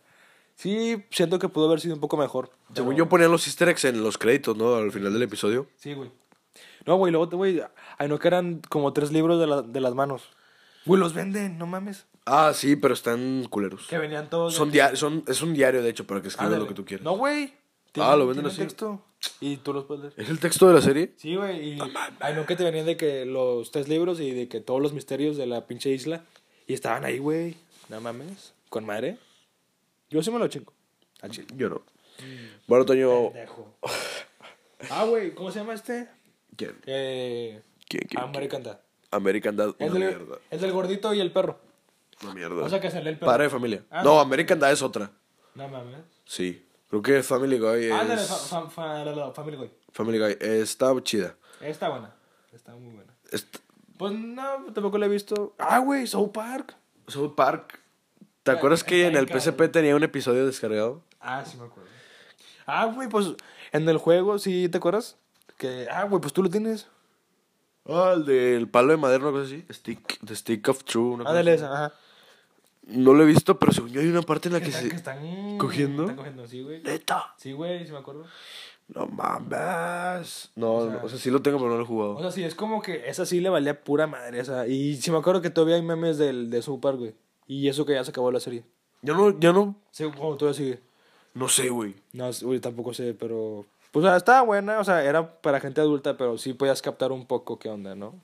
sí, 0.54 1.04
siento 1.10 1.38
que 1.38 1.48
pudo 1.48 1.66
haber 1.66 1.80
sido 1.80 1.94
un 1.94 2.00
poco 2.00 2.16
mejor. 2.16 2.50
Según 2.74 2.90
pero- 2.94 2.98
yo 3.04 3.08
ponían 3.08 3.30
los 3.30 3.46
easter 3.46 3.68
eggs 3.68 3.84
en 3.86 4.02
los 4.02 4.18
créditos, 4.18 4.56
¿no? 4.56 4.74
Al 4.74 4.92
final 4.92 5.12
del 5.12 5.22
episodio. 5.22 5.66
Sí, 5.76 5.94
güey. 5.94 6.10
No, 6.84 6.96
güey, 6.96 7.10
luego, 7.12 7.26
güey, 7.36 7.60
ay, 7.98 8.08
no 8.08 8.18
que 8.18 8.28
eran 8.28 8.60
como 8.68 8.92
tres 8.92 9.10
libros 9.12 9.40
de, 9.40 9.46
la- 9.46 9.62
de 9.62 9.80
las 9.80 9.94
manos. 9.94 10.22
Güey, 10.84 11.00
los 11.00 11.14
venden, 11.14 11.58
no 11.58 11.66
mames. 11.66 12.06
Ah, 12.26 12.52
sí, 12.54 12.76
pero 12.76 12.92
están 12.92 13.46
culeros. 13.48 13.86
Que 13.86 13.98
venían 13.98 14.28
todos. 14.28 14.52
Son 14.54 14.70
son, 14.94 15.24
es 15.26 15.42
un 15.42 15.54
diario, 15.54 15.80
de 15.82 15.88
hecho, 15.90 16.06
para 16.06 16.20
que 16.20 16.28
escribas 16.28 16.46
Ándale. 16.48 16.64
lo 16.64 16.68
que 16.68 16.74
tú 16.74 16.84
quieras. 16.84 17.04
No, 17.04 17.16
güey. 17.16 17.52
Ah, 17.94 18.14
lo 18.16 18.26
venden 18.26 18.44
tienen 18.44 18.50
así. 18.50 18.60
texto 18.60 19.02
y 19.40 19.56
tú 19.58 19.72
los 19.72 19.84
puedes 19.84 20.02
leer. 20.02 20.14
¿Es 20.18 20.28
el 20.28 20.38
texto 20.38 20.68
de 20.68 20.74
la 20.74 20.82
serie? 20.82 21.12
Sí, 21.16 21.34
güey, 21.34 21.74
y 21.74 21.78
ay, 22.20 22.34
no 22.34 22.44
que 22.44 22.54
te 22.56 22.64
venían 22.64 22.84
de 22.84 22.96
que 22.96 23.24
los 23.24 23.70
tres 23.70 23.88
libros 23.88 24.20
y 24.20 24.32
de 24.32 24.48
que 24.48 24.60
todos 24.60 24.82
los 24.82 24.92
misterios 24.92 25.36
de 25.36 25.46
la 25.46 25.66
pinche 25.66 25.90
isla 25.90 26.22
y 26.66 26.74
estaban 26.74 27.04
ahí, 27.04 27.18
güey. 27.18 27.56
No 27.88 28.00
mames, 28.00 28.52
con 28.68 28.84
madre. 28.84 29.16
Yo 30.10 30.22
sí 30.22 30.30
me 30.30 30.38
lo 30.38 30.48
chingo. 30.48 30.72
Al 31.22 31.30
chile. 31.30 31.46
Yo 31.56 31.68
no. 31.70 31.82
Bueno, 32.66 32.84
Toño. 32.84 33.32
Ah, 34.90 35.04
güey, 35.04 35.34
¿cómo 35.34 35.50
se 35.50 35.60
llama 35.60 35.74
este? 35.74 36.08
¿Quién? 36.56 36.76
Eh, 36.86 37.62
¿Quién, 37.88 38.02
quién, 38.08 38.22
American 38.22 38.62
Dad. 38.62 38.80
American 39.10 39.56
Dad, 39.56 39.74
Es 39.78 39.90
una 39.90 39.98
del, 40.06 40.16
mierda. 40.18 40.38
es 40.50 40.60
del 40.60 40.72
gordito 40.72 41.14
y 41.14 41.20
el 41.20 41.32
perro. 41.32 41.58
Una 42.22 42.34
mierda. 42.34 42.62
O 42.64 42.68
sea 42.68 42.80
que 42.80 42.90
sale 42.90 43.10
el 43.10 43.18
perro. 43.18 43.30
Padre 43.30 43.44
de 43.44 43.50
familia. 43.50 43.84
Ah, 43.90 44.02
no, 44.02 44.14
no. 44.14 44.20
American 44.20 44.58
Dad 44.58 44.72
es 44.72 44.82
otra. 44.82 45.10
No 45.54 45.68
mames. 45.68 46.00
Sí. 46.24 46.62
Creo 46.88 47.02
que 47.02 47.22
Family 47.22 47.58
Guy 47.58 47.86
es... 47.86 47.92
Ándale, 47.92 48.22
fa- 48.22 48.36
fa- 48.36 48.70
fa- 48.70 49.04
la- 49.04 49.32
Family 49.32 49.56
Guy. 49.56 49.70
Family 49.92 50.18
Guy 50.18 50.36
está 50.40 50.92
chida. 51.02 51.34
Está 51.60 51.88
buena. 51.88 52.14
Está 52.52 52.72
muy 52.76 52.94
buena. 52.94 53.12
Pues 53.98 54.12
no, 54.12 54.64
tampoco 54.72 54.98
la 54.98 55.06
he 55.06 55.08
visto. 55.08 55.54
Ah, 55.58 55.78
güey, 55.78 56.06
South 56.06 56.30
Park. 56.32 56.76
South 57.08 57.34
Park. 57.34 57.80
¿Te 58.42 58.50
acuerdas 58.52 58.84
que 58.84 59.06
en 59.06 59.16
el 59.16 59.26
PSP 59.28 59.62
tenía 59.72 59.96
un 59.96 60.02
episodio 60.04 60.46
descargado? 60.46 61.02
Ah, 61.20 61.44
sí 61.44 61.56
me 61.56 61.64
acuerdo. 61.64 61.88
Ah, 62.66 62.84
güey, 62.86 63.08
pues 63.08 63.26
en 63.72 63.88
el 63.88 63.98
juego, 63.98 64.38
¿sí 64.38 64.68
te 64.68 64.78
acuerdas? 64.78 65.16
Que, 65.58 65.88
ah, 65.90 66.04
güey, 66.04 66.20
pues 66.20 66.32
tú 66.32 66.42
lo 66.42 66.50
tienes. 66.50 66.86
Ah, 67.88 68.12
el 68.14 68.24
del 68.26 68.68
palo 68.68 68.90
de 68.92 68.96
madera, 68.96 69.24
una 69.24 69.32
cosa 69.32 69.44
así. 69.46 69.64
Stick, 69.72 70.18
the 70.24 70.36
Stick 70.36 70.68
of 70.68 70.84
True, 70.84 71.14
una 71.14 71.24
cosa 71.24 71.30
Ándale 71.30 71.52
así. 71.54 71.64
esa, 71.64 71.72
ajá. 71.74 71.94
No 72.86 73.14
lo 73.14 73.22
he 73.24 73.26
visto, 73.26 73.58
pero 73.58 73.72
según 73.72 73.90
yo 73.90 74.00
hay 74.00 74.06
una 74.08 74.22
parte 74.22 74.48
en 74.48 74.54
la 74.54 74.60
que, 74.60 74.66
Están, 74.68 74.82
se... 74.84 74.88
que 74.88 74.96
están 74.96 75.58
¿Cogiendo? 75.58 76.02
Están 76.02 76.16
cogiendo, 76.16 76.46
sí, 76.46 76.62
güey. 76.62 76.82
¡Neta! 76.82 77.34
Sí, 77.36 77.52
güey, 77.52 77.84
sí 77.84 77.92
me 77.92 77.98
acuerdo. 77.98 78.24
No 78.88 79.06
mames. 79.06 80.50
No, 80.54 80.74
O 80.74 80.82
sea- 80.84 80.92
sea, 80.96 81.04
o 81.04 81.08
sea 81.08 81.18
sí 81.18 81.30
lo 81.30 81.42
tengo, 81.42 81.58
pero 81.58 81.70
no 81.70 81.76
lo 81.76 81.82
he 81.82 81.86
jugado. 81.86 82.16
O 82.16 82.20
sea, 82.20 82.30
sí, 82.30 82.44
es 82.44 82.54
como 82.54 82.80
que 82.82 83.08
esa 83.08 83.26
sí 83.26 83.40
le 83.40 83.48
valía 83.48 83.82
pura 83.82 84.06
madre, 84.06 84.40
o 84.40 84.44
sea. 84.44 84.66
Y 84.66 84.96
sí 84.96 85.10
me 85.10 85.18
acuerdo 85.18 85.42
que 85.42 85.50
todavía 85.50 85.76
hay 85.76 85.82
memes 85.82 86.18
del, 86.18 86.50
de 86.50 86.62
South 86.62 86.80
Park, 86.80 86.98
güey. 86.98 87.14
Y 87.48 87.68
eso 87.68 87.84
que 87.84 87.94
ya 87.94 88.04
se 88.04 88.10
acabó 88.10 88.30
la 88.30 88.40
serie. 88.40 88.64
yo 89.02 89.14
no, 89.14 89.38
yo 89.38 89.52
no, 89.52 89.74
Sí, 89.90 90.04
como 90.04 90.36
todavía 90.36 90.56
sigue. 90.58 90.80
no 91.34 91.48
sé, 91.48 91.68
güey. 91.68 91.94
No, 92.12 92.30
güey, 92.42 92.60
tampoco 92.60 92.92
sé, 92.94 93.14
pero... 93.14 93.64
Pues, 93.92 94.04
o 94.04 94.08
sea, 94.08 94.16
estaba 94.16 94.42
buena, 94.42 94.78
o 94.80 94.84
sea, 94.84 95.02
era 95.04 95.40
para 95.40 95.58
gente 95.60 95.80
adulta, 95.80 96.16
pero 96.16 96.38
sí 96.38 96.52
podías 96.52 96.82
captar 96.82 97.12
un 97.12 97.24
poco 97.26 97.58
qué 97.58 97.68
onda, 97.68 97.94
¿no? 97.94 98.14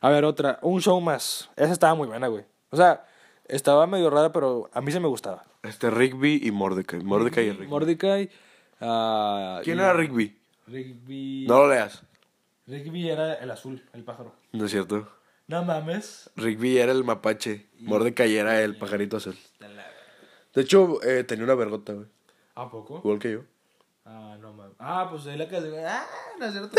A 0.00 0.08
ver, 0.10 0.24
otra. 0.24 0.58
Un 0.62 0.80
show 0.80 1.00
más. 1.00 1.50
Esa 1.56 1.72
estaba 1.72 1.94
muy 1.94 2.06
buena, 2.06 2.28
güey. 2.28 2.44
O 2.70 2.76
sea, 2.76 3.04
estaba 3.48 3.86
medio 3.86 4.10
rara, 4.10 4.32
pero 4.32 4.68
a 4.72 4.80
mí 4.80 4.92
se 4.92 5.00
me 5.00 5.08
gustaba. 5.08 5.44
Este, 5.62 5.90
Rigby 5.90 6.40
y 6.42 6.50
Mordecai. 6.50 7.00
Mordecai 7.02 7.46
y 7.46 7.52
Rigby. 7.52 7.66
Mordecai. 7.66 8.30
ah, 8.80 9.60
¿Quién 9.64 9.78
y- 9.78 9.80
era 9.80 9.92
Rigby? 9.92 10.38
Rigby... 10.66 11.46
No 11.48 11.58
lo 11.60 11.68
leas. 11.68 12.02
Rigby 12.66 13.08
era 13.08 13.34
el 13.34 13.50
azul, 13.50 13.82
el 13.94 14.04
pájaro. 14.04 14.34
No 14.52 14.66
es 14.66 14.70
cierto. 14.70 15.08
No 15.46 15.64
mames. 15.64 16.30
Rigby 16.36 16.76
era 16.78 16.92
el 16.92 17.04
mapache. 17.04 17.66
Mordecai 17.80 18.36
era 18.36 18.60
el 18.62 18.76
pajarito 18.76 19.16
azul. 19.16 19.36
De 20.54 20.60
hecho, 20.62 21.02
eh, 21.02 21.24
tenía 21.24 21.44
una 21.44 21.54
vergota, 21.54 21.94
güey. 21.94 22.06
¿A 22.54 22.68
poco? 22.68 22.98
Igual 22.98 23.18
que 23.18 23.32
yo. 23.32 23.40
Ah, 24.04 24.36
no 24.40 24.52
mames. 24.52 24.76
Ah, 24.78 25.06
pues 25.10 25.26
ahí 25.26 25.38
la 25.38 25.48
que... 25.48 25.56
Ah, 25.56 26.04
no 26.38 26.44
es 26.46 26.52
cierto. 26.52 26.76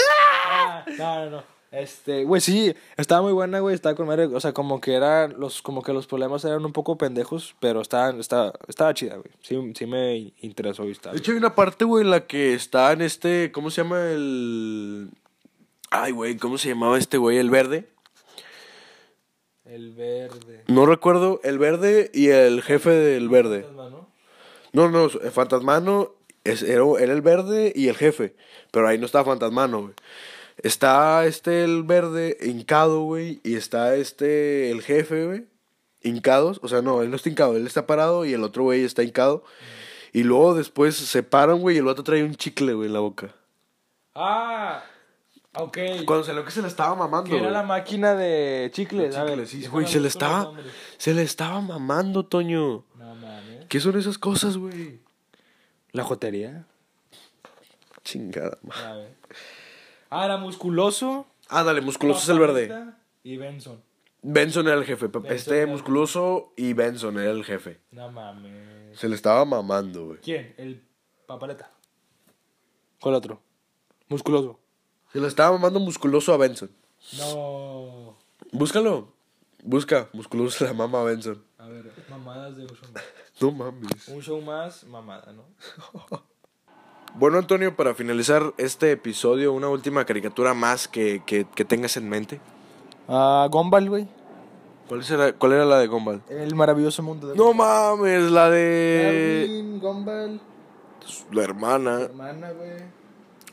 Ah, 0.47 0.86
no, 0.97 1.26
no, 1.26 1.30
no. 1.32 1.43
Este, 1.72 2.24
güey, 2.24 2.41
sí, 2.41 2.74
estaba 2.97 3.22
muy 3.22 3.32
buena, 3.32 3.59
güey, 3.59 3.76
estaba 3.76 3.93
con 3.95 4.07
madre, 4.07 4.26
o 4.26 4.39
sea, 4.39 4.53
como 4.53 4.82
que 4.82 4.93
eran 4.95 5.39
los, 5.39 5.61
como 5.61 5.84
que 5.84 5.93
los 5.93 6.07
problemas 6.07 6.43
eran 6.43 6.65
un 6.65 6.74
poco 6.74 6.97
pendejos, 6.97 7.55
pero 7.59 7.82
estaban, 7.82 8.20
estaba, 8.20 8.53
estaba 8.67 8.91
chida, 8.95 9.17
güey, 9.17 9.30
sí, 9.41 9.55
sí 9.76 9.86
me 9.86 10.34
interesó 10.41 10.86
y 10.86 10.91
estaba. 10.91 11.13
De 11.13 11.20
hecho, 11.20 11.32
hay 11.32 11.38
una 11.38 11.53
parte, 11.53 11.86
güey, 11.86 12.03
en 12.03 12.09
la 12.09 12.26
que 12.26 12.55
está 12.55 12.91
en 12.91 13.01
este. 13.01 13.51
¿Cómo 13.51 13.70
se 13.70 13.84
llama 13.84 14.09
el.? 14.09 15.11
Ay, 15.91 16.11
güey, 16.11 16.38
¿cómo 16.38 16.57
se 16.57 16.70
llamaba 16.70 16.97
este 16.97 17.17
güey? 17.17 17.38
El 17.38 17.51
verde. 17.51 17.88
El 19.65 19.91
verde. 19.91 20.63
No 20.67 20.88
recuerdo. 20.88 21.39
El 21.43 21.59
verde 21.59 22.09
y 22.13 22.30
el 22.30 22.63
jefe 22.63 22.89
del 22.89 23.30
verde. 23.30 23.65
¿no? 23.76 24.07
No, 24.72 24.89
no, 24.89 25.05
el 25.05 25.32
Fantasmano 25.32 26.13
es, 26.43 26.63
era, 26.63 26.84
era 26.99 27.13
el 27.13 27.22
verde 27.22 27.72
y 27.76 27.88
el 27.88 27.95
jefe. 27.95 28.36
Pero 28.72 28.88
ahí 28.88 28.97
no 28.97 29.05
está 29.05 29.24
Fantasmano, 29.24 29.82
güey. 29.82 29.93
Está 30.64 31.26
este 31.26 31.64
el 31.64 31.84
verde 31.84 32.38
hincado, 32.41 33.01
güey. 33.01 33.39
Y 33.43 33.55
está 33.55 33.95
este 33.95 34.72
el 34.72 34.82
jefe, 34.82 35.26
güey. 35.26 35.45
Hincados. 36.01 36.60
O 36.64 36.68
sea, 36.68 36.82
no, 36.82 37.01
él 37.01 37.10
no 37.10 37.16
está 37.16 37.30
hincado. 37.30 37.55
Él 37.55 37.66
está 37.66 37.88
parado 37.88 38.26
y 38.26 38.34
el 38.34 38.43
otro 38.43 38.64
güey 38.64 38.84
está 38.84 39.03
hincado. 39.03 39.43
Y 40.12 40.24
luego 40.24 40.55
después 40.55 40.95
se 40.95 41.24
paran, 41.24 41.60
güey. 41.60 41.78
Y 41.78 41.80
el 41.80 41.88
otro 41.88 42.03
trae 42.03 42.24
un 42.24 42.36
chicle, 42.36 42.74
güey, 42.74 42.88
en 42.88 42.93
la 42.93 42.99
boca. 42.99 43.34
Ah, 44.16 44.84
ok. 45.53 45.78
Cuando 46.05 46.24
se 46.24 46.34
lo 46.34 46.43
que 46.43 46.51
se 46.51 46.62
le 46.62 46.68
estaba 46.68 46.95
mamando, 46.95 47.30
Que 47.30 47.36
era 47.38 47.45
güey. 47.45 47.53
la 47.53 47.64
máquina 47.64 48.16
de 48.16 48.70
chicles, 48.74 49.16
sí, 49.45 49.68
güey, 49.68 49.88
se 49.88 49.99
le 49.99 50.07
estaba... 50.07 50.51
Se 50.97 51.14
le 51.14 51.22
estaba 51.22 51.62
mamando, 51.62 52.26
Toño. 52.26 52.86
No 52.95 53.16
mames. 53.16 53.66
¿Qué 53.70 53.80
son 53.80 53.97
esas 53.97 54.18
cosas, 54.18 54.57
güey? 54.57 54.99
La 55.91 56.03
jotería. 56.03 56.66
Chingada, 58.03 58.57
ma. 58.64 58.74
Ah, 60.10 60.26
era 60.26 60.38
musculoso. 60.38 61.28
Ándale, 61.49 61.82
musculoso 61.82 62.20
es 62.22 62.30
el 62.30 62.39
verde. 62.39 62.93
Y 63.24 63.38
Benson. 63.38 63.82
Benson 64.22 64.68
era 64.68 64.78
el 64.78 64.86
jefe. 64.86 65.07
Benson 65.07 65.32
Este 65.32 65.62
el- 65.64 65.68
musculoso 65.70 66.53
y 66.57 66.74
Benson 66.74 67.18
era 67.20 67.32
el 67.32 67.43
jefe. 67.45 67.80
No 67.91 68.12
mames. 68.12 68.97
Se 68.99 69.07
le 69.07 69.16
estaba 69.16 69.45
mamando, 69.45 70.07
güey. 70.07 70.20
¿Quién? 70.20 70.53
El 70.57 70.84
papaleta. 71.26 71.72
¿Cuál 72.99 73.16
otro? 73.16 73.41
Musculoso. 74.10 74.60
Se 75.14 75.20
le 75.20 75.28
estaba 75.28 75.51
mamando 75.53 75.80
musculoso 75.80 76.34
a 76.34 76.38
Benson. 76.38 76.70
No. 77.18 78.18
Búscalo. 78.51 79.14
Busca, 79.64 80.10
musculoso 80.14 80.64
la 80.66 80.74
mama 80.74 81.01
a 81.01 81.03
Benson. 81.03 81.43
A 81.57 81.68
ver, 81.68 81.91
mamadas 82.10 82.55
de 82.55 82.64
un 82.64 82.70
show 82.70 82.89
más. 82.93 83.03
No 83.41 83.51
mames. 83.51 84.07
Un 84.07 84.22
show 84.22 84.41
más, 84.41 84.84
mamada, 84.86 85.32
¿no? 85.34 85.43
Bueno, 87.16 87.38
Antonio, 87.38 87.76
para 87.76 87.93
finalizar 87.93 88.53
este 88.57 88.91
episodio, 88.91 89.51
una 89.53 89.68
última 89.68 90.05
caricatura 90.05 90.53
más 90.53 90.88
que, 90.88 91.22
que, 91.26 91.45
que 91.55 91.66
tengas 91.66 91.97
en 91.97 92.07
mente. 92.10 92.39
Ah, 93.07 93.47
Gumball, 93.51 93.89
güey. 93.89 94.07
¿Cuál 94.88 95.03
era, 95.10 95.34
¿Cuál 95.34 95.53
era 95.53 95.66
la 95.66 95.80
de 95.80 95.88
Gumball? 95.88 96.22
El 96.30 96.55
maravilloso 96.55 97.03
mundo 97.03 97.28
de 97.28 97.36
No 97.36 97.53
mames, 97.53 98.32
la 98.32 98.49
de 98.49 99.43
Darwin, 99.47 99.80
Gumball, 99.80 100.41
la 101.32 101.43
hermana. 101.43 102.01
hermana, 102.01 102.51
güey. 102.51 102.72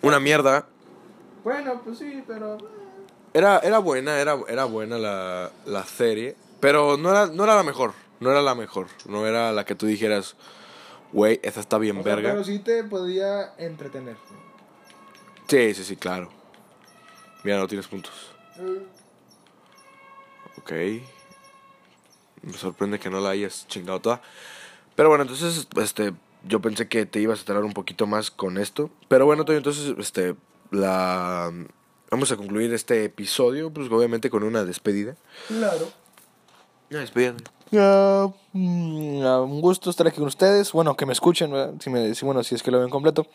Una 0.02 0.20
mierda. 0.20 0.66
Bueno, 1.44 1.80
pues 1.84 1.98
sí, 1.98 2.22
pero. 2.26 2.58
Era, 3.34 3.58
era 3.58 3.78
buena, 3.78 4.18
era, 4.18 4.38
era 4.48 4.64
buena 4.64 4.96
la, 4.98 5.50
la 5.66 5.84
serie. 5.84 6.36
Pero 6.60 6.96
no 6.96 7.10
era, 7.10 7.26
no 7.26 7.44
era 7.44 7.54
la 7.54 7.62
mejor. 7.62 7.92
No 8.20 8.30
era 8.30 8.40
la 8.40 8.54
mejor. 8.54 8.86
No 9.06 9.26
era 9.26 9.52
la 9.52 9.64
que 9.64 9.74
tú 9.74 9.84
dijeras, 9.86 10.36
Güey, 11.12 11.40
esa 11.42 11.60
está 11.60 11.78
bien 11.78 11.98
O 11.98 12.02
sea, 12.02 12.14
verga. 12.14 12.30
pero 12.32 12.44
sí 12.44 12.58
te 12.58 12.84
podía 12.84 13.54
entretener. 13.58 14.16
Sí, 15.48 15.74
sí, 15.74 15.84
sí, 15.84 15.96
claro. 15.96 16.30
Mira, 17.44 17.58
no 17.58 17.68
tienes 17.68 17.86
puntos. 17.86 18.12
Ok. 20.58 20.72
Me 22.42 22.52
sorprende 22.54 22.98
que 22.98 23.10
no 23.10 23.20
la 23.20 23.30
hayas 23.30 23.66
chingado 23.68 24.00
toda. 24.00 24.20
Pero 24.94 25.08
bueno, 25.08 25.22
entonces, 25.22 25.68
este, 25.80 26.12
yo 26.44 26.60
pensé 26.60 26.88
que 26.88 27.06
te 27.06 27.20
ibas 27.20 27.42
a 27.42 27.44
tardar 27.44 27.64
un 27.64 27.72
poquito 27.72 28.06
más 28.06 28.30
con 28.30 28.58
esto. 28.58 28.90
Pero 29.08 29.26
bueno, 29.26 29.44
Toño, 29.44 29.58
entonces, 29.58 29.94
este, 29.98 30.34
la... 30.70 31.52
Vamos 32.10 32.30
a 32.30 32.36
concluir 32.36 32.72
este 32.72 33.04
episodio, 33.04 33.72
pues 33.72 33.90
obviamente 33.90 34.30
con 34.30 34.42
una 34.44 34.64
despedida. 34.64 35.16
Claro. 35.48 35.88
Una 36.90 37.00
despedida. 37.00 37.34
Ah, 37.74 38.28
un 38.54 39.60
gusto 39.60 39.90
estar 39.90 40.06
aquí 40.06 40.18
con 40.18 40.26
ustedes. 40.28 40.72
Bueno, 40.72 40.96
que 40.96 41.06
me 41.06 41.12
escuchen. 41.12 41.50
Si 41.80 41.90
me, 41.90 42.14
si- 42.14 42.24
bueno, 42.24 42.42
si 42.44 42.54
es 42.54 42.62
que 42.62 42.70
lo 42.70 42.80
ven 42.80 42.90
completo. 42.90 43.26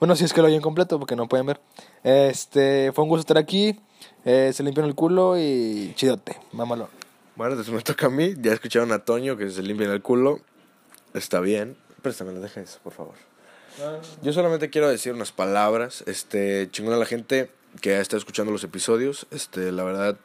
Bueno, 0.00 0.16
si 0.16 0.24
es 0.24 0.32
que 0.32 0.40
lo 0.40 0.48
oyen 0.48 0.60
completo, 0.60 0.98
porque 0.98 1.16
no 1.16 1.28
pueden 1.28 1.46
ver. 1.46 1.60
Este, 2.02 2.92
fue 2.92 3.04
un 3.04 3.08
gusto 3.10 3.20
estar 3.20 3.38
aquí. 3.38 3.78
Eh, 4.24 4.52
se 4.54 4.62
limpian 4.62 4.86
el 4.86 4.94
culo 4.94 5.38
y 5.38 5.92
chidote, 5.96 6.38
mamalón. 6.52 6.88
Bueno, 7.36 7.52
entonces 7.52 7.72
me 7.74 7.82
toca 7.82 8.06
a 8.06 8.10
mí. 8.10 8.34
Ya 8.40 8.52
escucharon 8.52 8.92
a 8.92 9.04
Toño 9.04 9.36
que 9.36 9.50
se 9.50 9.62
limpia 9.62 9.86
el 9.92 10.02
culo. 10.02 10.40
Está 11.14 11.40
bien. 11.40 11.76
Préstamelo, 12.02 12.40
deja 12.40 12.60
eso, 12.60 12.78
por 12.82 12.92
favor. 12.92 13.14
Yo 14.22 14.32
solamente 14.32 14.70
quiero 14.70 14.88
decir 14.88 15.12
unas 15.12 15.32
palabras. 15.32 16.04
Este, 16.06 16.68
chingón 16.70 16.94
a 16.94 16.96
la 16.96 17.06
gente 17.06 17.50
que 17.80 17.98
está 18.00 18.16
escuchando 18.16 18.52
los 18.52 18.62
episodios. 18.64 19.26
Este, 19.30 19.72
la 19.72 19.82
verdad, 19.84 20.16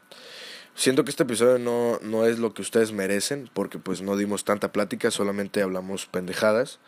siento 0.80 1.03
que 1.03 1.09
este 1.11 1.23
episodio 1.23 1.59
no, 1.59 1.99
no 2.01 2.25
es 2.25 2.39
lo 2.39 2.53
que 2.53 2.61
ustedes 2.61 2.93
merecen, 2.93 3.49
porque 3.53 3.80
pues 3.80 4.01
no 4.01 4.15
dimos 4.15 4.45
tanta 4.45 4.71
plática, 4.71 5.11
solamente 5.11 5.61
hablamos 5.61 6.05
pendejadas. 6.05 6.80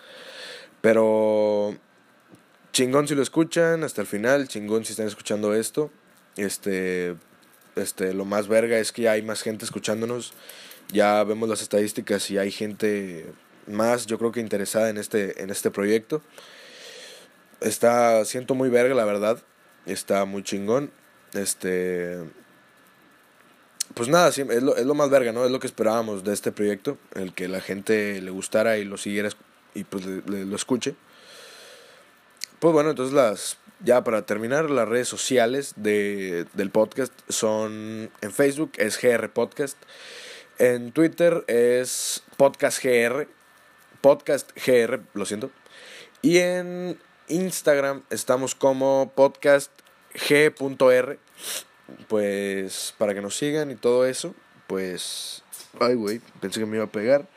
Pero 0.80 1.76
chingón 2.72 3.08
si 3.10 3.16
lo 3.16 3.22
escuchan 3.22 3.84
hasta 3.84 4.02
el 4.02 4.08
final, 4.08 4.48
chingón 4.48 4.86
si 4.86 4.94
están 4.94 5.08
escuchando 5.08 5.54
esto. 5.54 5.92
Este, 6.38 7.18
este, 7.76 8.14
lo 8.14 8.24
más 8.24 8.48
verga 8.48 8.80
es 8.80 8.94
que 8.94 9.04
ya 9.04 9.12
hay 9.12 9.24
más 9.24 9.42
gente 9.42 9.66
escuchándonos. 9.66 10.34
Ya 10.94 11.22
vemos 11.26 11.50
las 11.50 11.62
estadísticas 11.62 12.32
y 12.32 12.38
hay 12.38 12.50
gente 12.50 13.26
más, 13.68 14.06
yo 14.06 14.18
creo 14.18 14.32
que 14.32 14.40
interesada 14.40 14.90
en 14.90 14.98
este, 14.98 15.44
en 15.44 15.50
este 15.50 15.70
proyecto. 15.70 16.22
Está, 17.60 18.24
siento 18.24 18.56
muy 18.56 18.70
verga, 18.70 18.96
la 18.96 19.06
verdad. 19.06 19.44
Está 19.86 20.24
muy 20.24 20.44
chingón. 20.44 20.92
Este. 21.34 22.20
Pues 23.94 24.10
nada, 24.10 24.32
sí, 24.32 24.42
es 24.50 24.64
lo, 24.64 24.76
es 24.76 24.86
lo 24.86 24.94
más 24.94 25.10
verga, 25.10 25.32
¿no? 25.32 25.46
Es 25.46 25.52
lo 25.52 25.60
que 25.60 25.68
esperábamos 25.68 26.24
de 26.24 26.34
este 26.34 26.52
proyecto. 26.52 26.98
El 27.16 27.34
que 27.34 27.48
la 27.48 27.62
gente 27.62 28.22
le 28.22 28.32
gustara 28.32 28.78
y 28.78 28.86
lo 28.86 28.98
siguiera 28.98 29.30
y 29.74 29.84
pues 29.84 30.06
le- 30.06 30.22
le- 30.28 30.46
lo 30.46 30.56
escuche. 30.56 30.96
Pues 32.60 32.74
bueno, 32.74 32.92
entonces 32.92 33.14
las. 33.14 33.58
Ya 33.84 34.04
para 34.04 34.28
terminar, 34.28 34.70
las 34.70 34.88
redes 34.88 35.08
sociales 35.08 35.74
de, 35.76 36.46
del 36.54 36.70
podcast 36.70 37.12
son. 37.30 38.12
En 38.22 38.32
Facebook 38.32 38.74
es 38.78 39.02
GR 39.02 39.28
Podcast. 39.30 39.78
En 40.60 40.92
Twitter 40.92 41.44
es 41.48 42.22
Podcast 42.38 42.84
GR. 42.84 43.28
Podcast 44.02 44.52
GR, 44.66 45.02
lo 45.16 45.26
siento. 45.26 45.50
Y 46.22 46.38
en 46.38 47.00
Instagram 47.28 48.04
estamos 48.12 48.54
como 48.54 49.12
podcast 49.16 49.72
g.r. 50.14 51.18
Pues 52.08 52.94
para 52.98 53.14
que 53.14 53.22
nos 53.22 53.36
sigan 53.36 53.72
y 53.72 53.76
todo 53.76 54.06
eso. 54.06 54.34
Pues. 54.68 55.44
Ay, 55.80 55.96
güey, 55.96 56.22
pensé 56.40 56.60
que 56.60 56.66
me 56.66 56.78
iba 56.78 56.86
a 56.86 56.92
pegar. 56.92 57.28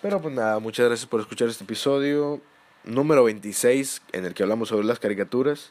Pero 0.00 0.20
pues 0.20 0.34
nada, 0.34 0.58
muchas 0.58 0.86
gracias 0.86 1.08
por 1.08 1.20
escuchar 1.20 1.48
este 1.48 1.64
episodio 1.64 2.40
número 2.84 3.24
26 3.24 4.02
en 4.12 4.24
el 4.24 4.34
que 4.34 4.42
hablamos 4.42 4.68
sobre 4.68 4.84
las 4.84 4.98
caricaturas. 4.98 5.70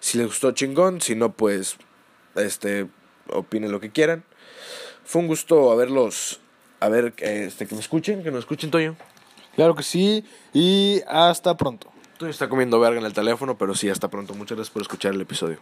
Si 0.00 0.18
les 0.18 0.26
gustó 0.26 0.52
chingón, 0.52 1.00
si 1.00 1.14
no 1.14 1.32
pues 1.32 1.76
este 2.34 2.88
opinen 3.28 3.72
lo 3.72 3.80
que 3.80 3.90
quieran. 3.90 4.24
Fue 5.04 5.22
un 5.22 5.28
gusto 5.28 5.72
haberlos 5.72 6.40
a 6.80 6.88
ver 6.88 7.14
este 7.18 7.66
que 7.66 7.74
me 7.74 7.80
escuchen, 7.80 8.22
que 8.22 8.30
nos 8.30 8.40
escuchen 8.40 8.70
Toño. 8.70 8.96
Claro 9.56 9.74
que 9.74 9.82
sí. 9.82 10.24
Y 10.52 11.02
hasta 11.08 11.56
pronto. 11.56 11.90
Toño 12.18 12.30
está 12.30 12.48
comiendo 12.48 12.78
verga 12.78 13.00
en 13.00 13.06
el 13.06 13.12
teléfono, 13.12 13.56
pero 13.56 13.74
sí, 13.74 13.88
hasta 13.88 14.08
pronto. 14.08 14.34
Muchas 14.34 14.56
gracias 14.56 14.72
por 14.72 14.82
escuchar 14.82 15.14
el 15.14 15.20
episodio. 15.20 15.58